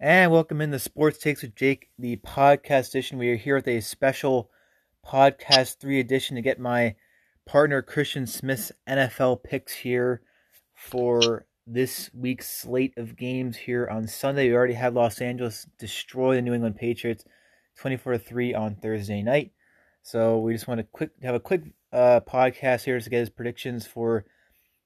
And 0.00 0.30
welcome 0.30 0.60
in 0.60 0.70
the 0.70 0.78
Sports 0.78 1.18
Takes 1.18 1.42
with 1.42 1.56
Jake, 1.56 1.88
the 1.98 2.18
podcast 2.18 2.90
edition. 2.90 3.18
We 3.18 3.30
are 3.30 3.36
here 3.36 3.56
with 3.56 3.66
a 3.66 3.80
special 3.80 4.48
podcast 5.04 5.80
three 5.80 5.98
edition 5.98 6.36
to 6.36 6.40
get 6.40 6.60
my 6.60 6.94
partner 7.44 7.82
Christian 7.82 8.24
Smith's 8.24 8.70
NFL 8.88 9.42
picks 9.42 9.72
here 9.72 10.22
for 10.72 11.46
this 11.66 12.10
week's 12.14 12.48
slate 12.48 12.96
of 12.96 13.16
games 13.16 13.56
here 13.56 13.88
on 13.88 14.06
Sunday. 14.06 14.48
We 14.48 14.54
already 14.54 14.74
had 14.74 14.94
Los 14.94 15.20
Angeles 15.20 15.66
destroy 15.80 16.36
the 16.36 16.42
New 16.42 16.54
England 16.54 16.76
Patriots 16.76 17.24
24 17.80 18.18
3 18.18 18.54
on 18.54 18.76
Thursday 18.76 19.20
night. 19.20 19.50
So 20.04 20.38
we 20.38 20.52
just 20.52 20.68
want 20.68 20.78
to 20.78 20.84
quick 20.84 21.10
have 21.24 21.34
a 21.34 21.40
quick 21.40 21.62
uh, 21.92 22.20
podcast 22.20 22.84
here 22.84 23.00
to 23.00 23.10
get 23.10 23.18
his 23.18 23.30
predictions 23.30 23.84
for 23.84 24.26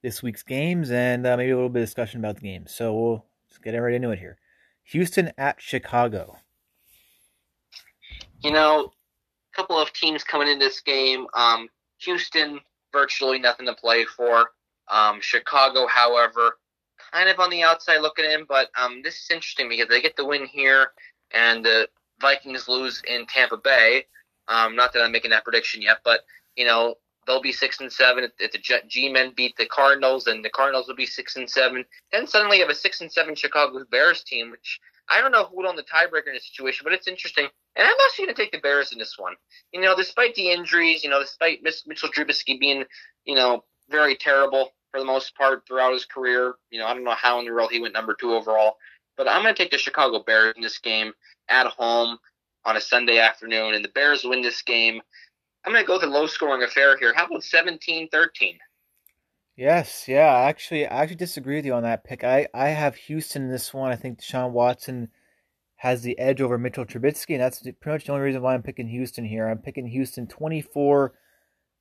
this 0.02 0.22
week's 0.22 0.42
games 0.42 0.90
and 0.90 1.26
uh, 1.26 1.36
maybe 1.36 1.50
a 1.50 1.54
little 1.54 1.68
bit 1.68 1.82
of 1.82 1.88
discussion 1.88 2.18
about 2.18 2.36
the 2.36 2.48
games. 2.48 2.72
So 2.74 2.94
we'll 2.94 3.26
just 3.50 3.62
get 3.62 3.76
right 3.76 3.92
into 3.92 4.10
it 4.10 4.18
here. 4.18 4.38
Houston 4.84 5.32
at 5.38 5.60
Chicago. 5.60 6.38
You 8.42 8.50
know, 8.50 8.92
a 9.52 9.56
couple 9.56 9.78
of 9.78 9.92
teams 9.92 10.24
coming 10.24 10.48
in 10.48 10.58
this 10.58 10.80
game. 10.80 11.26
Um, 11.34 11.68
Houston, 11.98 12.60
virtually 12.92 13.38
nothing 13.38 13.66
to 13.66 13.74
play 13.74 14.04
for. 14.04 14.50
Um, 14.90 15.20
Chicago, 15.20 15.86
however, 15.86 16.58
kind 17.12 17.28
of 17.28 17.38
on 17.38 17.50
the 17.50 17.62
outside 17.62 17.98
looking 17.98 18.24
in, 18.24 18.44
but 18.48 18.70
um, 18.80 19.00
this 19.02 19.14
is 19.14 19.30
interesting 19.30 19.68
because 19.68 19.88
they 19.88 20.02
get 20.02 20.16
the 20.16 20.24
win 20.24 20.46
here, 20.46 20.88
and 21.32 21.64
the 21.64 21.88
Vikings 22.20 22.68
lose 22.68 23.02
in 23.08 23.26
Tampa 23.26 23.56
Bay. 23.56 24.06
Um, 24.48 24.74
not 24.76 24.92
that 24.92 25.02
I'm 25.02 25.12
making 25.12 25.30
that 25.30 25.44
prediction 25.44 25.82
yet, 25.82 25.98
but 26.04 26.20
you 26.56 26.66
know 26.66 26.96
they'll 27.26 27.42
be 27.42 27.52
six 27.52 27.80
and 27.80 27.92
seven. 27.92 28.28
If 28.38 28.52
the 28.52 28.80
G-men 28.88 29.32
beat 29.36 29.56
the 29.56 29.66
Cardinals, 29.66 30.24
then 30.24 30.42
the 30.42 30.50
Cardinals 30.50 30.88
will 30.88 30.96
be 30.96 31.06
six 31.06 31.36
and 31.36 31.48
seven. 31.48 31.84
Then 32.12 32.26
suddenly 32.26 32.58
you 32.58 32.62
have 32.62 32.70
a 32.70 32.74
six 32.74 33.00
and 33.00 33.10
seven 33.10 33.34
Chicago 33.34 33.84
Bears 33.90 34.22
team, 34.24 34.50
which 34.50 34.80
I 35.08 35.20
don't 35.20 35.32
know 35.32 35.44
who 35.44 35.56
would 35.56 35.66
own 35.66 35.76
the 35.76 35.82
tiebreaker 35.82 36.28
in 36.28 36.34
this 36.34 36.48
situation, 36.48 36.84
but 36.84 36.92
it's 36.92 37.08
interesting. 37.08 37.46
And 37.76 37.86
I'm 37.86 37.94
actually 38.06 38.26
going 38.26 38.36
to 38.36 38.42
take 38.42 38.52
the 38.52 38.58
Bears 38.58 38.92
in 38.92 38.98
this 38.98 39.16
one. 39.18 39.34
You 39.72 39.80
know, 39.80 39.96
despite 39.96 40.34
the 40.34 40.50
injuries, 40.50 41.02
you 41.04 41.10
know, 41.10 41.20
despite 41.20 41.62
Mitchell 41.62 42.10
Trubisky 42.10 42.58
being, 42.58 42.84
you 43.24 43.34
know, 43.34 43.64
very 43.90 44.16
terrible 44.16 44.72
for 44.90 45.00
the 45.00 45.06
most 45.06 45.34
part 45.36 45.66
throughout 45.66 45.92
his 45.92 46.04
career. 46.04 46.54
You 46.70 46.78
know, 46.78 46.86
I 46.86 46.94
don't 46.94 47.04
know 47.04 47.14
how 47.14 47.40
in 47.40 47.46
the 47.46 47.52
world 47.52 47.70
he 47.72 47.80
went 47.80 47.94
number 47.94 48.14
two 48.14 48.34
overall, 48.34 48.76
but 49.16 49.28
I'm 49.28 49.42
going 49.42 49.54
to 49.54 49.62
take 49.62 49.72
the 49.72 49.78
Chicago 49.78 50.22
Bears 50.22 50.54
in 50.56 50.62
this 50.62 50.78
game 50.78 51.12
at 51.48 51.66
home 51.66 52.18
on 52.64 52.76
a 52.76 52.80
Sunday 52.80 53.18
afternoon, 53.18 53.74
and 53.74 53.84
the 53.84 53.88
Bears 53.88 54.22
win 54.24 54.42
this 54.42 54.62
game 54.62 55.00
I'm 55.64 55.72
going 55.72 55.82
to 55.82 55.86
go 55.86 55.94
with 55.94 56.04
a 56.04 56.06
low 56.06 56.26
scoring 56.26 56.62
affair 56.62 56.96
here. 56.98 57.12
How 57.14 57.26
about 57.26 57.44
17 57.44 58.08
13? 58.08 58.58
Yes, 59.56 60.06
yeah. 60.08 60.32
Actually, 60.34 60.86
I 60.86 61.02
actually 61.02 61.16
disagree 61.16 61.56
with 61.56 61.66
you 61.66 61.74
on 61.74 61.82
that 61.82 62.04
pick. 62.04 62.24
I, 62.24 62.48
I 62.54 62.68
have 62.68 62.96
Houston 62.96 63.42
in 63.42 63.50
this 63.50 63.72
one. 63.72 63.92
I 63.92 63.96
think 63.96 64.20
Deshaun 64.20 64.52
Watson 64.52 65.08
has 65.76 66.02
the 66.02 66.18
edge 66.18 66.40
over 66.40 66.58
Mitchell 66.58 66.86
Trubisky, 66.86 67.34
and 67.34 67.40
that's 67.40 67.60
pretty 67.60 67.76
much 67.86 68.06
the 68.06 68.12
only 68.12 68.24
reason 68.24 68.40
why 68.40 68.54
I'm 68.54 68.62
picking 68.62 68.88
Houston 68.88 69.24
here. 69.24 69.48
I'm 69.48 69.58
picking 69.58 69.86
Houston 69.86 70.26
24, 70.26 71.12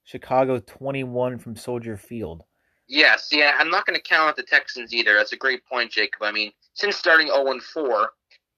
Chicago 0.04 0.60
21 0.60 1.40
from 1.40 1.56
Soldier 1.56 1.98
Field. 1.98 2.44
Yes, 2.88 3.30
yeah. 3.32 3.54
I'm 3.58 3.70
not 3.70 3.86
going 3.86 3.96
to 3.96 4.04
count 4.04 4.30
out 4.30 4.36
the 4.36 4.44
Texans 4.44 4.94
either. 4.94 5.14
That's 5.14 5.32
a 5.32 5.38
great 5.38 5.66
point, 5.66 5.92
Jacob. 5.92 6.24
I 6.24 6.32
mean, 6.32 6.52
since 6.74 6.98
starting 6.98 7.28
0 7.28 7.60
4, 7.74 8.10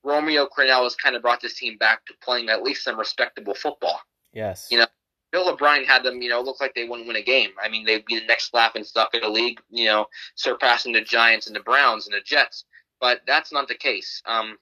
Romeo 0.03 0.47
Crennel 0.47 0.83
has 0.83 0.95
kind 0.95 1.15
of 1.15 1.21
brought 1.21 1.39
this 1.39 1.53
team 1.53 1.77
back 1.77 2.03
to 2.07 2.13
playing 2.23 2.49
at 2.49 2.63
least 2.63 2.83
some 2.83 2.97
respectable 2.97 3.53
football. 3.53 3.99
Yes. 4.33 4.67
You 4.71 4.79
know, 4.79 4.87
Bill 5.33 5.49
O'Brien 5.49 5.83
had 5.83 6.03
them, 6.03 6.21
you 6.21 6.29
know, 6.29 6.41
look 6.41 6.61
like 6.61 6.75
they 6.75 6.87
wouldn't 6.87 7.07
win 7.07 7.17
a 7.17 7.23
game. 7.23 7.49
I 7.61 7.67
mean, 7.67 7.85
they'd 7.85 8.05
be 8.05 8.19
the 8.19 8.25
next 8.27 8.53
laughing 8.53 8.83
stock 8.83 9.15
in 9.15 9.21
the 9.21 9.29
league, 9.29 9.59
you 9.71 9.85
know, 9.85 10.05
surpassing 10.35 10.93
the 10.93 11.01
Giants 11.01 11.47
and 11.47 11.55
the 11.55 11.59
Browns 11.61 12.05
and 12.05 12.13
the 12.13 12.21
Jets. 12.21 12.65
But 13.01 13.21
that's 13.25 13.51
not 13.51 13.67
the 13.67 13.73
case. 13.73 14.21
Um, 14.27 14.59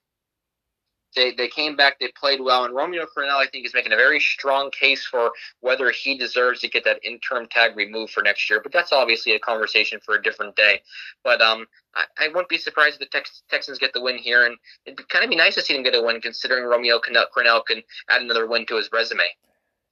they 1.14 1.34
they 1.34 1.50
came 1.50 1.76
back, 1.76 2.00
they 2.00 2.08
played 2.18 2.40
well, 2.40 2.64
and 2.64 2.74
Romeo 2.74 3.06
Crennel, 3.06 3.36
I 3.36 3.48
think, 3.48 3.66
is 3.66 3.74
making 3.74 3.92
a 3.92 3.98
very 3.98 4.22
strong 4.22 4.72
case 4.72 5.06
for 5.06 5.32
whether 5.60 5.92
he 5.92 6.18
deserves 6.18 6.62
to 6.62 6.70
get 6.70 6.86
that 6.86 7.04
interim 7.04 7.48
tag 7.48 7.76
removed 7.76 8.14
for 8.14 8.24
next 8.24 8.50
year. 8.50 8.62
But 8.64 8.72
that's 8.72 8.94
obviously 8.94 9.34
a 9.34 9.40
conversation 9.40 10.00
for 10.06 10.16
a 10.16 10.24
different 10.24 10.56
day. 10.56 10.82
But 11.22 11.42
um, 11.42 11.66
I, 11.96 12.06
I 12.18 12.28
wouldn't 12.30 12.48
be 12.48 12.58
surprised 12.58 12.94
if 12.94 13.00
the 13.02 13.18
Tex- 13.18 13.44
Texans 13.50 13.78
get 13.78 13.92
the 13.92 14.02
win 14.02 14.18
here, 14.18 14.46
and 14.46 14.56
it'd 14.86 15.10
kind 15.10 15.26
of 15.26 15.30
be 15.30 15.36
nice 15.36 15.56
to 15.56 15.62
see 15.62 15.74
them 15.74 15.84
get 15.84 15.96
a 15.96 16.02
win, 16.02 16.22
considering 16.22 16.64
Romeo 16.64 16.98
Crennel 17.00 17.66
can 17.66 17.84
add 18.10 18.22
another 18.22 18.48
win 18.48 18.66
to 18.68 18.78
his 18.78 18.90
resume. 18.94 19.24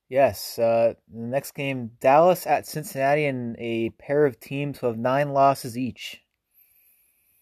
Yes, 0.09 0.57
uh, 0.57 0.95
the 1.13 1.19
next 1.19 1.51
game, 1.51 1.91
Dallas 2.01 2.47
at 2.47 2.65
Cincinnati, 2.65 3.25
and 3.25 3.55
a 3.59 3.91
pair 3.91 4.25
of 4.25 4.39
teams 4.39 4.79
who 4.79 4.87
have 4.87 4.97
nine 4.97 5.33
losses 5.33 5.77
each. 5.77 6.19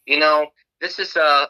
You 0.05 0.19
know, 0.19 0.47
this 0.81 0.99
is 0.99 1.15
a 1.15 1.47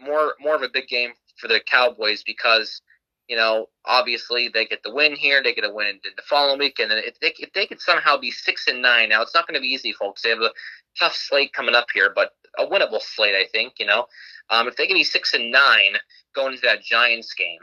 more 0.00 0.34
more 0.40 0.56
of 0.56 0.62
a 0.62 0.68
big 0.68 0.88
game 0.88 1.12
for 1.36 1.46
the 1.46 1.60
Cowboys 1.64 2.24
because 2.24 2.82
you 3.28 3.36
know 3.36 3.66
obviously 3.84 4.48
they 4.48 4.66
get 4.66 4.82
the 4.82 4.92
win 4.92 5.14
here, 5.14 5.44
they 5.44 5.54
get 5.54 5.64
a 5.64 5.72
win 5.72 5.86
in 5.86 6.00
the 6.16 6.22
following 6.22 6.58
week, 6.58 6.80
and 6.80 6.90
if 6.90 7.20
they 7.20 7.32
if 7.38 7.52
they 7.52 7.66
could 7.66 7.80
somehow 7.80 8.16
be 8.16 8.32
six 8.32 8.66
and 8.66 8.82
nine, 8.82 9.10
now 9.10 9.22
it's 9.22 9.34
not 9.36 9.46
going 9.46 9.54
to 9.54 9.60
be 9.60 9.68
easy, 9.68 9.92
folks. 9.92 10.22
They 10.22 10.30
have 10.30 10.40
a 10.40 10.50
tough 10.98 11.14
slate 11.14 11.52
coming 11.52 11.76
up 11.76 11.86
here, 11.94 12.10
but 12.12 12.32
a 12.58 12.66
winnable 12.66 13.00
slate, 13.00 13.36
I 13.36 13.46
think. 13.52 13.74
You 13.78 13.86
know, 13.86 14.06
um, 14.50 14.66
if 14.66 14.74
they 14.74 14.88
can 14.88 14.96
be 14.96 15.04
six 15.04 15.34
and 15.34 15.52
nine 15.52 15.94
going 16.34 16.54
into 16.54 16.66
that 16.66 16.82
Giants 16.82 17.32
game 17.34 17.60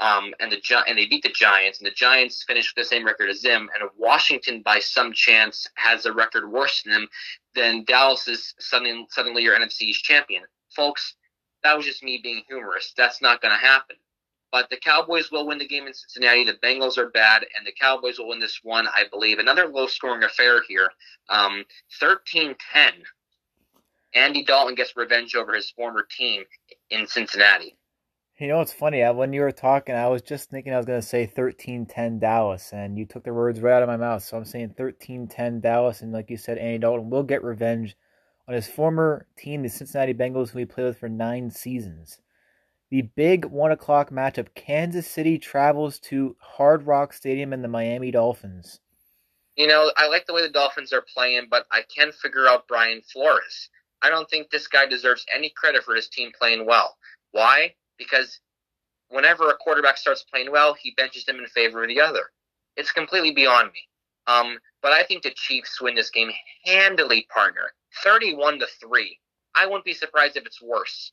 um, 0.00 0.32
and 0.40 0.52
the 0.52 0.60
and 0.86 0.96
they 0.96 1.06
beat 1.06 1.22
the 1.22 1.28
Giants, 1.30 1.78
and 1.78 1.86
the 1.86 1.94
Giants 1.94 2.44
finished 2.46 2.74
with 2.76 2.84
the 2.84 2.88
same 2.88 3.04
record 3.04 3.30
as 3.30 3.42
them. 3.42 3.68
And 3.74 3.90
Washington, 3.96 4.62
by 4.62 4.78
some 4.78 5.12
chance, 5.12 5.66
has 5.74 6.06
a 6.06 6.12
record 6.12 6.50
worse 6.50 6.82
than 6.82 6.92
them, 6.92 7.08
then 7.54 7.84
Dallas 7.84 8.28
is 8.28 8.54
suddenly 8.58 9.06
suddenly 9.10 9.42
your 9.42 9.58
NFC 9.58 9.82
East 9.82 10.04
champion, 10.04 10.42
folks. 10.74 11.16
That 11.64 11.76
was 11.76 11.86
just 11.86 12.04
me 12.04 12.20
being 12.22 12.42
humorous. 12.48 12.94
That's 12.96 13.20
not 13.20 13.42
going 13.42 13.52
to 13.52 13.66
happen. 13.66 13.96
But 14.50 14.70
the 14.70 14.76
Cowboys 14.78 15.30
will 15.30 15.46
win 15.46 15.58
the 15.58 15.66
game 15.66 15.86
in 15.86 15.92
Cincinnati. 15.92 16.44
The 16.44 16.54
Bengals 16.64 16.96
are 16.96 17.10
bad, 17.10 17.44
and 17.56 17.66
the 17.66 17.74
Cowboys 17.78 18.18
will 18.18 18.28
win 18.28 18.40
this 18.40 18.60
one, 18.62 18.86
I 18.86 19.04
believe. 19.10 19.38
Another 19.38 19.66
low-scoring 19.66 20.22
affair 20.22 20.62
here, 20.66 20.90
um, 21.28 21.64
13-10. 22.00 22.56
Andy 24.14 24.42
Dalton 24.42 24.74
gets 24.74 24.96
revenge 24.96 25.34
over 25.34 25.52
his 25.52 25.70
former 25.70 26.06
team 26.16 26.44
in 26.88 27.06
Cincinnati. 27.06 27.76
You 28.40 28.46
know, 28.46 28.60
it's 28.60 28.72
funny. 28.72 29.02
When 29.02 29.32
you 29.32 29.40
were 29.40 29.50
talking, 29.50 29.96
I 29.96 30.06
was 30.06 30.22
just 30.22 30.48
thinking 30.48 30.72
I 30.72 30.76
was 30.76 30.86
going 30.86 31.00
to 31.00 31.06
say 31.06 31.26
13-10 31.26 32.20
Dallas, 32.20 32.72
and 32.72 32.96
you 32.96 33.04
took 33.04 33.24
the 33.24 33.32
words 33.32 33.60
right 33.60 33.74
out 33.74 33.82
of 33.82 33.88
my 33.88 33.96
mouth. 33.96 34.22
So 34.22 34.36
I'm 34.36 34.44
saying 34.44 34.76
13-10 34.78 35.60
Dallas, 35.60 36.02
and 36.02 36.12
like 36.12 36.30
you 36.30 36.36
said, 36.36 36.56
Andy 36.56 36.78
Dalton 36.78 37.10
will 37.10 37.24
get 37.24 37.42
revenge 37.42 37.96
on 38.46 38.54
his 38.54 38.68
former 38.68 39.26
team, 39.36 39.64
the 39.64 39.68
Cincinnati 39.68 40.14
Bengals, 40.14 40.50
who 40.50 40.60
he 40.60 40.66
played 40.66 40.84
with 40.84 41.00
for 41.00 41.08
nine 41.08 41.50
seasons. 41.50 42.20
The 42.90 43.02
big 43.02 43.44
1 43.44 43.72
o'clock 43.72 44.10
matchup, 44.10 44.54
Kansas 44.54 45.08
City 45.08 45.36
travels 45.38 45.98
to 46.00 46.36
Hard 46.38 46.86
Rock 46.86 47.12
Stadium 47.12 47.52
and 47.52 47.64
the 47.64 47.68
Miami 47.68 48.12
Dolphins. 48.12 48.78
You 49.56 49.66
know, 49.66 49.90
I 49.96 50.06
like 50.06 50.26
the 50.26 50.32
way 50.32 50.42
the 50.42 50.48
Dolphins 50.48 50.92
are 50.92 51.04
playing, 51.12 51.48
but 51.50 51.66
I 51.72 51.82
can 51.92 52.12
figure 52.12 52.46
out 52.46 52.68
Brian 52.68 53.02
Flores. 53.12 53.68
I 54.00 54.10
don't 54.10 54.30
think 54.30 54.48
this 54.48 54.68
guy 54.68 54.86
deserves 54.86 55.26
any 55.34 55.52
credit 55.56 55.82
for 55.82 55.96
his 55.96 56.08
team 56.08 56.30
playing 56.38 56.64
well. 56.64 56.96
Why? 57.32 57.74
Because 57.98 58.40
whenever 59.08 59.50
a 59.50 59.56
quarterback 59.56 59.98
starts 59.98 60.24
playing 60.30 60.50
well, 60.50 60.74
he 60.80 60.94
benches 60.96 61.26
him 61.26 61.38
in 61.38 61.46
favor 61.46 61.82
of 61.82 61.88
the 61.88 62.00
other. 62.00 62.30
It's 62.76 62.92
completely 62.92 63.32
beyond 63.32 63.72
me. 63.72 63.80
Um, 64.26 64.58
but 64.82 64.92
I 64.92 65.02
think 65.02 65.22
the 65.22 65.32
Chiefs 65.34 65.80
win 65.80 65.94
this 65.94 66.10
game 66.10 66.30
handily, 66.64 67.26
partner, 67.32 67.72
thirty-one 68.04 68.58
to 68.60 68.66
three. 68.80 69.18
I 69.54 69.66
wouldn't 69.66 69.84
be 69.84 69.94
surprised 69.94 70.36
if 70.36 70.46
it's 70.46 70.62
worse. 70.62 71.12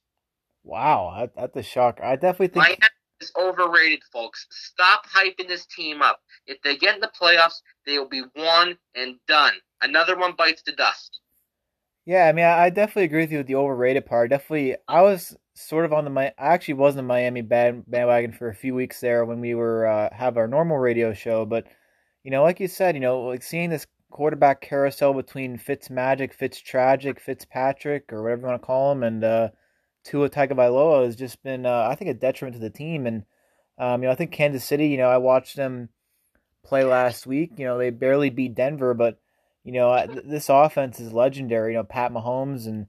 Wow, 0.63 1.29
that's 1.35 1.55
a 1.55 1.63
shock. 1.63 1.99
I 2.03 2.15
definitely 2.15 2.47
think 2.47 2.65
Miami 2.65 2.79
is 3.21 3.31
overrated, 3.39 4.01
folks. 4.11 4.45
Stop 4.49 5.05
hyping 5.07 5.47
this 5.47 5.65
team 5.67 6.01
up. 6.01 6.19
If 6.45 6.61
they 6.61 6.75
get 6.75 6.95
in 6.95 7.01
the 7.01 7.11
playoffs, 7.19 7.61
they 7.85 7.97
will 7.97 8.09
be 8.09 8.23
one 8.33 8.77
and 8.95 9.15
done. 9.27 9.53
Another 9.81 10.17
one 10.17 10.33
bites 10.37 10.63
the 10.63 10.73
dust. 10.73 11.19
Yeah, 12.05 12.27
I 12.27 12.33
mean, 12.33 12.45
I 12.45 12.69
definitely 12.69 13.03
agree 13.05 13.21
with 13.21 13.31
you 13.31 13.39
with 13.39 13.47
the 13.47 13.55
overrated 13.55 14.05
part. 14.05 14.29
Definitely, 14.29 14.75
I 14.87 15.01
was 15.01 15.35
sort 15.55 15.85
of 15.85 15.93
on 15.93 16.05
the 16.05 16.11
I 16.21 16.33
actually 16.37 16.75
was 16.75 16.93
in 16.93 16.97
the 16.97 17.03
Miami 17.03 17.41
band, 17.41 17.85
bandwagon 17.87 18.31
for 18.31 18.47
a 18.49 18.53
few 18.55 18.75
weeks 18.75 18.99
there 18.99 19.25
when 19.25 19.39
we 19.39 19.55
were 19.55 19.87
uh, 19.87 20.13
have 20.13 20.37
our 20.37 20.47
normal 20.47 20.77
radio 20.77 21.13
show. 21.13 21.45
But 21.45 21.65
you 22.23 22.29
know, 22.31 22.43
like 22.43 22.59
you 22.59 22.67
said, 22.67 22.95
you 22.95 23.01
know, 23.01 23.21
like 23.23 23.41
seeing 23.43 23.69
this 23.71 23.87
quarterback 24.11 24.61
carousel 24.61 25.13
between 25.13 25.57
Fitz 25.57 25.89
Magic, 25.89 26.33
Fitz 26.33 26.59
Tragic, 26.59 27.19
Fitzpatrick, 27.19 28.13
or 28.13 28.21
whatever 28.23 28.41
you 28.41 28.47
want 28.47 28.61
to 28.61 28.65
call 28.65 28.91
him, 28.91 29.01
and 29.03 29.23
uh, 29.23 29.49
Tua 30.03 30.29
Tagovailoa 30.29 31.05
has 31.05 31.15
just 31.15 31.41
been, 31.43 31.65
uh, 31.65 31.87
I 31.89 31.95
think, 31.95 32.11
a 32.11 32.13
detriment 32.13 32.55
to 32.55 32.61
the 32.61 32.69
team. 32.69 33.07
And 33.07 33.23
um, 33.79 34.03
you 34.03 34.07
know, 34.07 34.13
I 34.13 34.15
think 34.15 34.31
Kansas 34.31 34.63
City. 34.65 34.87
You 34.89 34.97
know, 34.97 35.09
I 35.09 35.17
watched 35.17 35.55
them 35.55 35.89
play 36.63 36.83
last 36.83 37.27
week. 37.27 37.51
You 37.57 37.65
know, 37.65 37.77
they 37.77 37.89
barely 37.91 38.29
beat 38.29 38.55
Denver, 38.55 38.93
but 38.93 39.19
you 39.65 39.71
know, 39.71 40.05
this 40.23 40.47
offense 40.47 40.99
is 40.99 41.11
legendary. 41.11 41.73
You 41.73 41.79
know, 41.79 41.83
Pat 41.83 42.13
Mahomes 42.13 42.67
and 42.67 42.85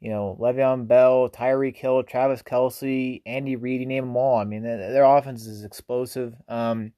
you 0.00 0.10
know 0.10 0.38
Le'Veon 0.40 0.86
Bell, 0.86 1.28
Tyreek 1.28 1.76
Hill, 1.76 2.04
Travis 2.04 2.40
Kelce, 2.40 3.20
Andy 3.26 3.56
Reid. 3.56 3.80
You 3.80 3.86
name 3.86 4.06
them 4.06 4.16
all. 4.16 4.38
I 4.38 4.44
mean, 4.44 4.62
their 4.62 5.04
offense 5.04 5.44
is 5.44 5.64
explosive. 5.64 6.34
Um, 6.48 6.92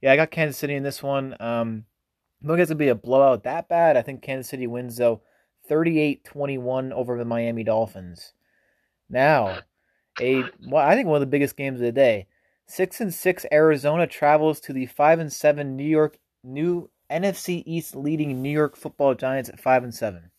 yeah, 0.00 0.12
I 0.12 0.16
got 0.16 0.30
Kansas 0.30 0.56
City 0.56 0.74
in 0.74 0.84
this 0.84 1.02
one. 1.02 1.34
Um, 1.40 1.84
I 2.42 2.46
don't 2.46 2.56
think 2.56 2.62
it's 2.62 2.70
gonna 2.70 2.78
be 2.78 2.88
a 2.88 2.94
blowout 2.94 3.42
that 3.42 3.68
bad. 3.68 3.96
I 3.96 4.02
think 4.02 4.22
Kansas 4.22 4.48
City 4.48 4.68
wins 4.68 4.96
though, 4.96 5.20
38-21 5.68 6.92
over 6.92 7.18
the 7.18 7.24
Miami 7.24 7.64
Dolphins. 7.64 8.34
Now, 9.10 9.58
A 10.20 10.44
well, 10.68 10.86
I 10.86 10.94
think 10.94 11.08
one 11.08 11.16
of 11.16 11.20
the 11.20 11.26
biggest 11.26 11.56
games 11.56 11.80
of 11.80 11.86
the 11.86 11.92
day. 11.92 12.28
Six 12.68 13.00
and 13.00 13.12
six 13.12 13.44
Arizona 13.50 14.06
travels 14.06 14.60
to 14.60 14.72
the 14.72 14.86
five 14.86 15.18
and 15.18 15.32
seven 15.32 15.76
New 15.76 15.84
York 15.84 16.18
new 16.44 16.88
NFC 17.10 17.62
East 17.66 17.94
leading 17.94 18.42
New 18.42 18.50
York 18.50 18.76
Football 18.76 19.14
Giants 19.14 19.48
at 19.48 19.60
five 19.60 19.84
and 19.84 19.94
seven. 19.94 20.30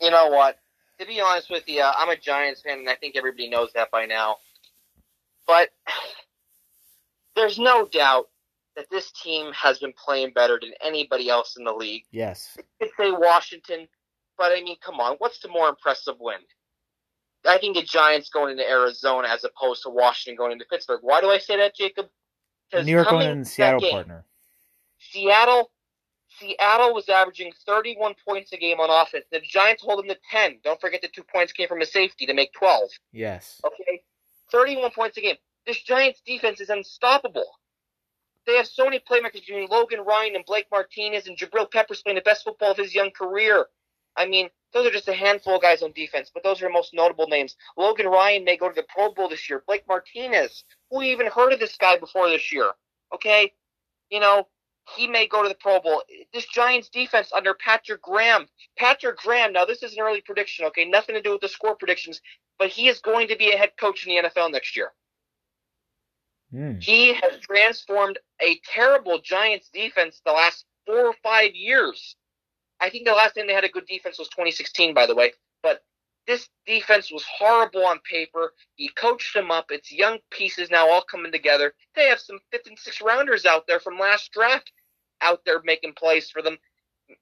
You 0.00 0.10
know 0.10 0.28
what? 0.28 0.58
To 0.98 1.06
be 1.06 1.20
honest 1.20 1.50
with 1.50 1.68
you, 1.68 1.82
I'm 1.82 2.08
a 2.08 2.16
Giants 2.16 2.62
fan, 2.62 2.78
and 2.78 2.88
I 2.88 2.94
think 2.94 3.16
everybody 3.16 3.48
knows 3.48 3.70
that 3.74 3.90
by 3.90 4.06
now. 4.06 4.36
But 5.46 5.70
there's 7.36 7.58
no 7.58 7.86
doubt 7.86 8.28
that 8.76 8.90
this 8.90 9.10
team 9.12 9.52
has 9.52 9.78
been 9.78 9.92
playing 9.92 10.32
better 10.34 10.58
than 10.60 10.72
anybody 10.84 11.28
else 11.28 11.56
in 11.56 11.64
the 11.64 11.72
league. 11.72 12.04
Yes. 12.10 12.56
You 12.56 12.64
could 12.80 12.90
say 12.98 13.10
Washington, 13.10 13.88
but 14.36 14.52
I 14.52 14.62
mean, 14.62 14.76
come 14.84 15.00
on, 15.00 15.16
what's 15.18 15.38
the 15.40 15.48
more 15.48 15.68
impressive 15.68 16.16
win? 16.20 16.38
I 17.46 17.58
think 17.58 17.76
the 17.76 17.82
Giants 17.82 18.28
going 18.28 18.52
into 18.52 18.68
Arizona 18.68 19.28
as 19.28 19.44
opposed 19.44 19.82
to 19.84 19.90
Washington 19.90 20.36
going 20.36 20.52
into 20.52 20.64
Pittsburgh. 20.64 21.00
Why 21.02 21.20
do 21.20 21.30
I 21.30 21.38
say 21.38 21.56
that, 21.56 21.76
Jacob? 21.76 22.06
New 22.72 22.90
York 22.90 23.08
going 23.08 23.30
in 23.30 23.44
Seattle 23.44 23.80
game, 23.80 23.92
partner. 23.92 24.24
Seattle 24.98 25.70
Seattle 26.38 26.94
was 26.94 27.08
averaging 27.08 27.52
31 27.64 28.14
points 28.26 28.52
a 28.52 28.56
game 28.56 28.80
on 28.80 28.90
offense. 28.90 29.24
The 29.30 29.40
Giants 29.40 29.82
hold 29.82 29.98
them 30.00 30.08
to 30.08 30.16
10. 30.30 30.60
Don't 30.62 30.80
forget 30.80 31.02
the 31.02 31.08
two 31.08 31.22
points 31.22 31.52
came 31.52 31.68
from 31.68 31.80
a 31.80 31.86
safety 31.86 32.26
to 32.26 32.34
make 32.34 32.52
12. 32.52 32.90
Yes. 33.12 33.60
Okay? 33.64 34.02
31 34.52 34.90
points 34.92 35.16
a 35.16 35.20
game. 35.20 35.36
This 35.66 35.82
Giants 35.82 36.22
defense 36.24 36.60
is 36.60 36.70
unstoppable. 36.70 37.46
They 38.46 38.56
have 38.56 38.66
so 38.66 38.84
many 38.84 39.00
playmakers 39.00 39.44
between 39.46 39.68
Logan 39.68 40.00
Ryan 40.00 40.36
and 40.36 40.44
Blake 40.44 40.66
Martinez 40.70 41.26
and 41.26 41.36
Jabril 41.36 41.70
Peppers 41.70 42.02
playing 42.02 42.16
the 42.16 42.22
best 42.22 42.44
football 42.44 42.70
of 42.70 42.76
his 42.76 42.94
young 42.94 43.10
career. 43.10 43.66
I 44.16 44.26
mean, 44.26 44.48
those 44.72 44.86
are 44.86 44.92
just 44.92 45.08
a 45.08 45.14
handful 45.14 45.56
of 45.56 45.62
guys 45.62 45.82
on 45.82 45.92
defense, 45.92 46.30
but 46.32 46.42
those 46.42 46.62
are 46.62 46.66
the 46.66 46.72
most 46.72 46.94
notable 46.94 47.26
names. 47.26 47.56
Logan 47.76 48.06
Ryan 48.06 48.44
may 48.44 48.56
go 48.56 48.68
to 48.68 48.74
the 48.74 48.86
Pro 48.88 49.12
Bowl 49.12 49.28
this 49.28 49.50
year. 49.50 49.64
Blake 49.66 49.84
Martinez, 49.88 50.64
who 50.90 51.02
even 51.02 51.26
heard 51.26 51.52
of 51.52 51.60
this 51.60 51.76
guy 51.76 51.98
before 51.98 52.28
this 52.28 52.52
year? 52.52 52.70
Okay? 53.12 53.52
You 54.10 54.20
know, 54.20 54.46
he 54.94 55.08
may 55.08 55.26
go 55.26 55.42
to 55.42 55.48
the 55.48 55.54
Pro 55.54 55.80
Bowl. 55.80 56.02
This 56.32 56.46
Giants 56.46 56.88
defense 56.88 57.32
under 57.34 57.54
Patrick 57.54 58.02
Graham. 58.02 58.46
Patrick 58.78 59.18
Graham, 59.18 59.52
now 59.52 59.64
this 59.64 59.82
is 59.82 59.94
an 59.94 60.00
early 60.00 60.20
prediction, 60.20 60.66
okay? 60.66 60.84
Nothing 60.84 61.14
to 61.16 61.22
do 61.22 61.32
with 61.32 61.40
the 61.40 61.48
score 61.48 61.74
predictions, 61.74 62.20
but 62.58 62.68
he 62.68 62.88
is 62.88 63.00
going 63.00 63.28
to 63.28 63.36
be 63.36 63.50
a 63.50 63.56
head 63.56 63.72
coach 63.78 64.06
in 64.06 64.14
the 64.14 64.28
NFL 64.28 64.52
next 64.52 64.76
year. 64.76 64.92
Mm. 66.54 66.82
He 66.82 67.14
has 67.14 67.40
transformed 67.40 68.18
a 68.40 68.60
terrible 68.72 69.20
Giants 69.20 69.68
defense 69.72 70.20
the 70.24 70.32
last 70.32 70.64
four 70.86 71.06
or 71.06 71.14
five 71.22 71.54
years. 71.54 72.16
I 72.80 72.90
think 72.90 73.06
the 73.06 73.12
last 73.12 73.34
time 73.34 73.46
they 73.46 73.54
had 73.54 73.64
a 73.64 73.68
good 73.68 73.86
defense 73.86 74.18
was 74.18 74.28
2016, 74.28 74.94
by 74.94 75.06
the 75.06 75.14
way. 75.14 75.32
But 75.62 75.82
this 76.26 76.48
defense 76.66 77.10
was 77.10 77.24
horrible 77.24 77.84
on 77.84 77.98
paper. 78.00 78.52
He 78.76 78.88
coached 78.88 79.34
them 79.34 79.50
up. 79.50 79.66
It's 79.70 79.90
young 79.90 80.18
pieces 80.30 80.70
now 80.70 80.88
all 80.88 81.02
coming 81.02 81.32
together. 81.32 81.74
They 81.94 82.08
have 82.08 82.20
some 82.20 82.38
fifth 82.50 82.66
and 82.66 82.78
sixth 82.78 83.00
rounders 83.00 83.44
out 83.44 83.66
there 83.66 83.80
from 83.80 83.98
last 83.98 84.32
draft 84.32 84.70
out 85.22 85.40
there 85.44 85.60
making 85.64 85.94
plays 85.94 86.30
for 86.30 86.42
them, 86.42 86.56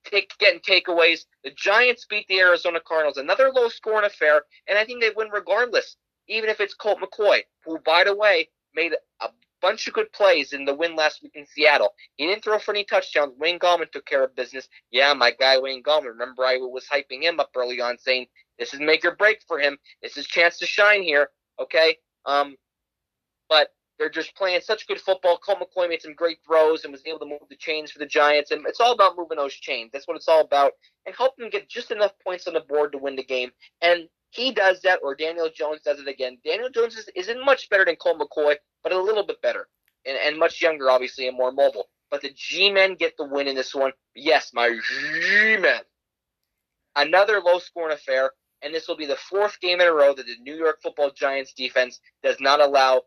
take, 0.04 0.32
getting 0.38 0.60
takeaways. 0.60 1.24
The 1.42 1.50
Giants 1.50 2.06
beat 2.08 2.26
the 2.28 2.40
Arizona 2.40 2.80
Cardinals, 2.86 3.16
another 3.16 3.50
low 3.54 3.68
scoring 3.68 4.06
affair, 4.06 4.42
and 4.68 4.78
I 4.78 4.84
think 4.84 5.00
they 5.00 5.10
win 5.14 5.28
regardless, 5.30 5.96
even 6.28 6.50
if 6.50 6.60
it's 6.60 6.74
Colt 6.74 6.98
McCoy, 7.00 7.40
who, 7.64 7.78
by 7.80 8.04
the 8.04 8.14
way, 8.14 8.48
made 8.74 8.92
a 9.20 9.28
bunch 9.64 9.88
of 9.88 9.94
good 9.94 10.12
plays 10.12 10.52
in 10.52 10.66
the 10.66 10.74
win 10.74 10.94
last 10.94 11.22
week 11.22 11.32
in 11.34 11.46
Seattle. 11.46 11.94
He 12.16 12.26
didn't 12.26 12.44
throw 12.44 12.58
for 12.58 12.72
any 12.72 12.84
touchdowns. 12.84 13.32
Wayne 13.38 13.58
Gallman 13.58 13.90
took 13.90 14.04
care 14.04 14.22
of 14.22 14.36
business. 14.36 14.68
Yeah, 14.90 15.14
my 15.14 15.30
guy 15.30 15.58
Wayne 15.58 15.82
Gallman. 15.82 16.08
Remember, 16.08 16.44
I 16.44 16.58
was 16.58 16.84
hyping 16.86 17.22
him 17.22 17.40
up 17.40 17.50
early 17.56 17.80
on, 17.80 17.96
saying 17.98 18.26
this 18.58 18.74
is 18.74 18.80
make 18.80 19.04
or 19.06 19.16
break 19.16 19.40
for 19.48 19.58
him. 19.58 19.78
This 20.02 20.18
is 20.18 20.26
chance 20.26 20.58
to 20.58 20.66
shine 20.66 21.02
here. 21.02 21.30
Okay. 21.58 21.96
Um, 22.26 22.56
but 23.48 23.68
they're 23.98 24.10
just 24.10 24.34
playing 24.34 24.60
such 24.60 24.86
good 24.86 25.00
football. 25.00 25.38
Colt 25.38 25.58
McCoy 25.60 25.88
made 25.88 26.02
some 26.02 26.14
great 26.14 26.38
throws 26.44 26.84
and 26.84 26.92
was 26.92 27.02
able 27.06 27.20
to 27.20 27.26
move 27.26 27.40
the 27.48 27.56
chains 27.56 27.90
for 27.90 28.00
the 28.00 28.06
Giants. 28.06 28.50
And 28.50 28.64
it's 28.66 28.80
all 28.80 28.92
about 28.92 29.16
moving 29.16 29.36
those 29.36 29.54
chains. 29.54 29.90
That's 29.92 30.08
what 30.08 30.16
it's 30.16 30.28
all 30.28 30.40
about. 30.40 30.72
And 31.06 31.14
help 31.14 31.36
them 31.36 31.50
get 31.50 31.68
just 31.68 31.90
enough 31.90 32.12
points 32.24 32.46
on 32.46 32.54
the 32.54 32.60
board 32.60 32.92
to 32.92 32.98
win 32.98 33.14
the 33.14 33.24
game. 33.24 33.50
And 33.82 34.08
he 34.30 34.50
does 34.50 34.80
that, 34.82 34.98
or 35.02 35.14
Daniel 35.14 35.48
Jones 35.54 35.82
does 35.82 36.00
it 36.00 36.08
again. 36.08 36.38
Daniel 36.44 36.70
Jones 36.70 36.96
is, 36.96 37.08
isn't 37.14 37.44
much 37.44 37.70
better 37.70 37.84
than 37.84 37.96
Colt 37.96 38.18
McCoy, 38.18 38.56
but 38.82 38.92
a 38.92 39.00
little 39.00 39.24
bit 39.24 39.40
better 39.42 39.68
and, 40.04 40.16
and 40.16 40.38
much 40.38 40.60
younger, 40.60 40.90
obviously, 40.90 41.28
and 41.28 41.36
more 41.36 41.52
mobile. 41.52 41.88
But 42.10 42.22
the 42.22 42.32
G 42.34 42.70
men 42.70 42.96
get 42.96 43.16
the 43.16 43.24
win 43.24 43.46
in 43.46 43.54
this 43.54 43.74
one. 43.74 43.92
Yes, 44.14 44.50
my 44.52 44.70
G 44.70 45.56
men. 45.56 45.82
Another 46.96 47.40
low 47.40 47.58
scoring 47.58 47.94
affair, 47.94 48.32
and 48.62 48.74
this 48.74 48.88
will 48.88 48.96
be 48.96 49.06
the 49.06 49.16
fourth 49.16 49.60
game 49.60 49.80
in 49.80 49.86
a 49.86 49.92
row 49.92 50.14
that 50.14 50.26
the 50.26 50.36
New 50.42 50.56
York 50.56 50.80
Football 50.82 51.10
Giants 51.10 51.52
defense 51.52 52.00
does 52.22 52.36
not 52.40 52.60
allow 52.60 53.02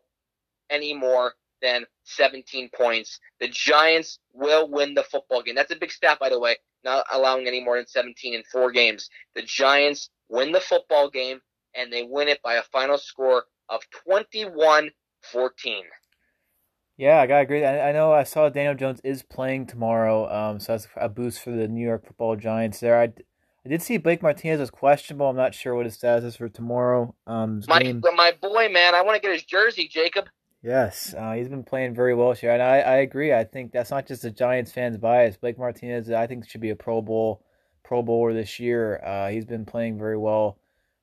any 0.70 0.94
more 0.94 1.34
than 1.60 1.84
17 2.04 2.70
points. 2.74 3.18
The 3.40 3.48
Giants 3.48 4.18
will 4.32 4.68
win 4.70 4.94
the 4.94 5.02
football 5.02 5.42
game. 5.42 5.54
That's 5.54 5.72
a 5.72 5.76
big 5.76 5.90
stat, 5.90 6.18
by 6.18 6.28
the 6.28 6.38
way, 6.38 6.56
not 6.84 7.04
allowing 7.12 7.46
any 7.46 7.62
more 7.62 7.76
than 7.76 7.86
17 7.86 8.34
in 8.34 8.42
four 8.50 8.70
games. 8.70 9.08
The 9.34 9.42
Giants 9.42 10.10
win 10.28 10.52
the 10.52 10.60
football 10.60 11.10
game, 11.10 11.40
and 11.74 11.92
they 11.92 12.02
win 12.02 12.28
it 12.28 12.40
by 12.42 12.54
a 12.54 12.62
final 12.62 12.98
score 12.98 13.44
of 13.68 13.82
21 14.06 14.90
14. 15.32 15.84
Yeah, 16.96 17.20
I 17.20 17.26
gotta 17.26 17.42
agree. 17.42 17.64
I, 17.64 17.90
I 17.90 17.92
know 17.92 18.12
I 18.12 18.24
saw 18.24 18.48
Daniel 18.48 18.74
Jones 18.74 19.00
is 19.04 19.22
playing 19.22 19.66
tomorrow, 19.66 20.28
um, 20.32 20.58
so 20.58 20.72
that's 20.72 20.88
a 20.96 21.08
boost 21.08 21.40
for 21.40 21.50
the 21.50 21.68
New 21.68 21.84
York 21.84 22.06
Football 22.06 22.36
Giants. 22.36 22.80
There, 22.80 23.00
I, 23.00 23.04
I 23.04 23.68
did 23.68 23.82
see 23.82 23.98
Blake 23.98 24.22
Martinez 24.22 24.58
was 24.58 24.70
questionable. 24.70 25.28
I'm 25.28 25.36
not 25.36 25.54
sure 25.54 25.76
what 25.76 25.86
his 25.86 25.94
status 25.94 26.24
is 26.24 26.36
for 26.36 26.48
tomorrow. 26.48 27.14
Um, 27.26 27.62
my 27.68 27.82
game. 27.82 28.02
my 28.16 28.32
boy, 28.40 28.68
man, 28.68 28.96
I 28.96 29.02
want 29.02 29.14
to 29.14 29.20
get 29.20 29.32
his 29.32 29.44
jersey, 29.44 29.86
Jacob. 29.86 30.28
Yes, 30.62 31.14
uh, 31.16 31.32
he's 31.32 31.48
been 31.48 31.62
playing 31.62 31.94
very 31.94 32.14
well 32.14 32.30
this 32.30 32.42
year, 32.42 32.52
and 32.52 32.62
I, 32.62 32.78
I 32.78 32.96
agree. 32.96 33.32
I 33.32 33.44
think 33.44 33.70
that's 33.70 33.92
not 33.92 34.06
just 34.06 34.22
the 34.22 34.30
Giants 34.30 34.72
fans' 34.72 34.96
bias. 34.96 35.36
Blake 35.36 35.56
Martinez, 35.56 36.10
I 36.10 36.26
think, 36.26 36.48
should 36.48 36.60
be 36.60 36.70
a 36.70 36.76
Pro 36.76 37.00
Bowl 37.00 37.44
Pro 37.84 38.02
Bowler 38.02 38.34
this 38.34 38.58
year. 38.58 39.00
Uh, 39.04 39.28
he's 39.28 39.46
been 39.46 39.64
playing 39.64 39.98
very 39.98 40.16
well 40.16 40.58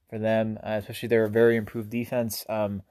for 0.09 0.19
them, 0.19 0.59
uh, 0.61 0.71
especially 0.79 1.07
their 1.07 1.27
very 1.27 1.55
improved 1.55 1.89
defense. 1.89 2.45
Um, 2.49 2.83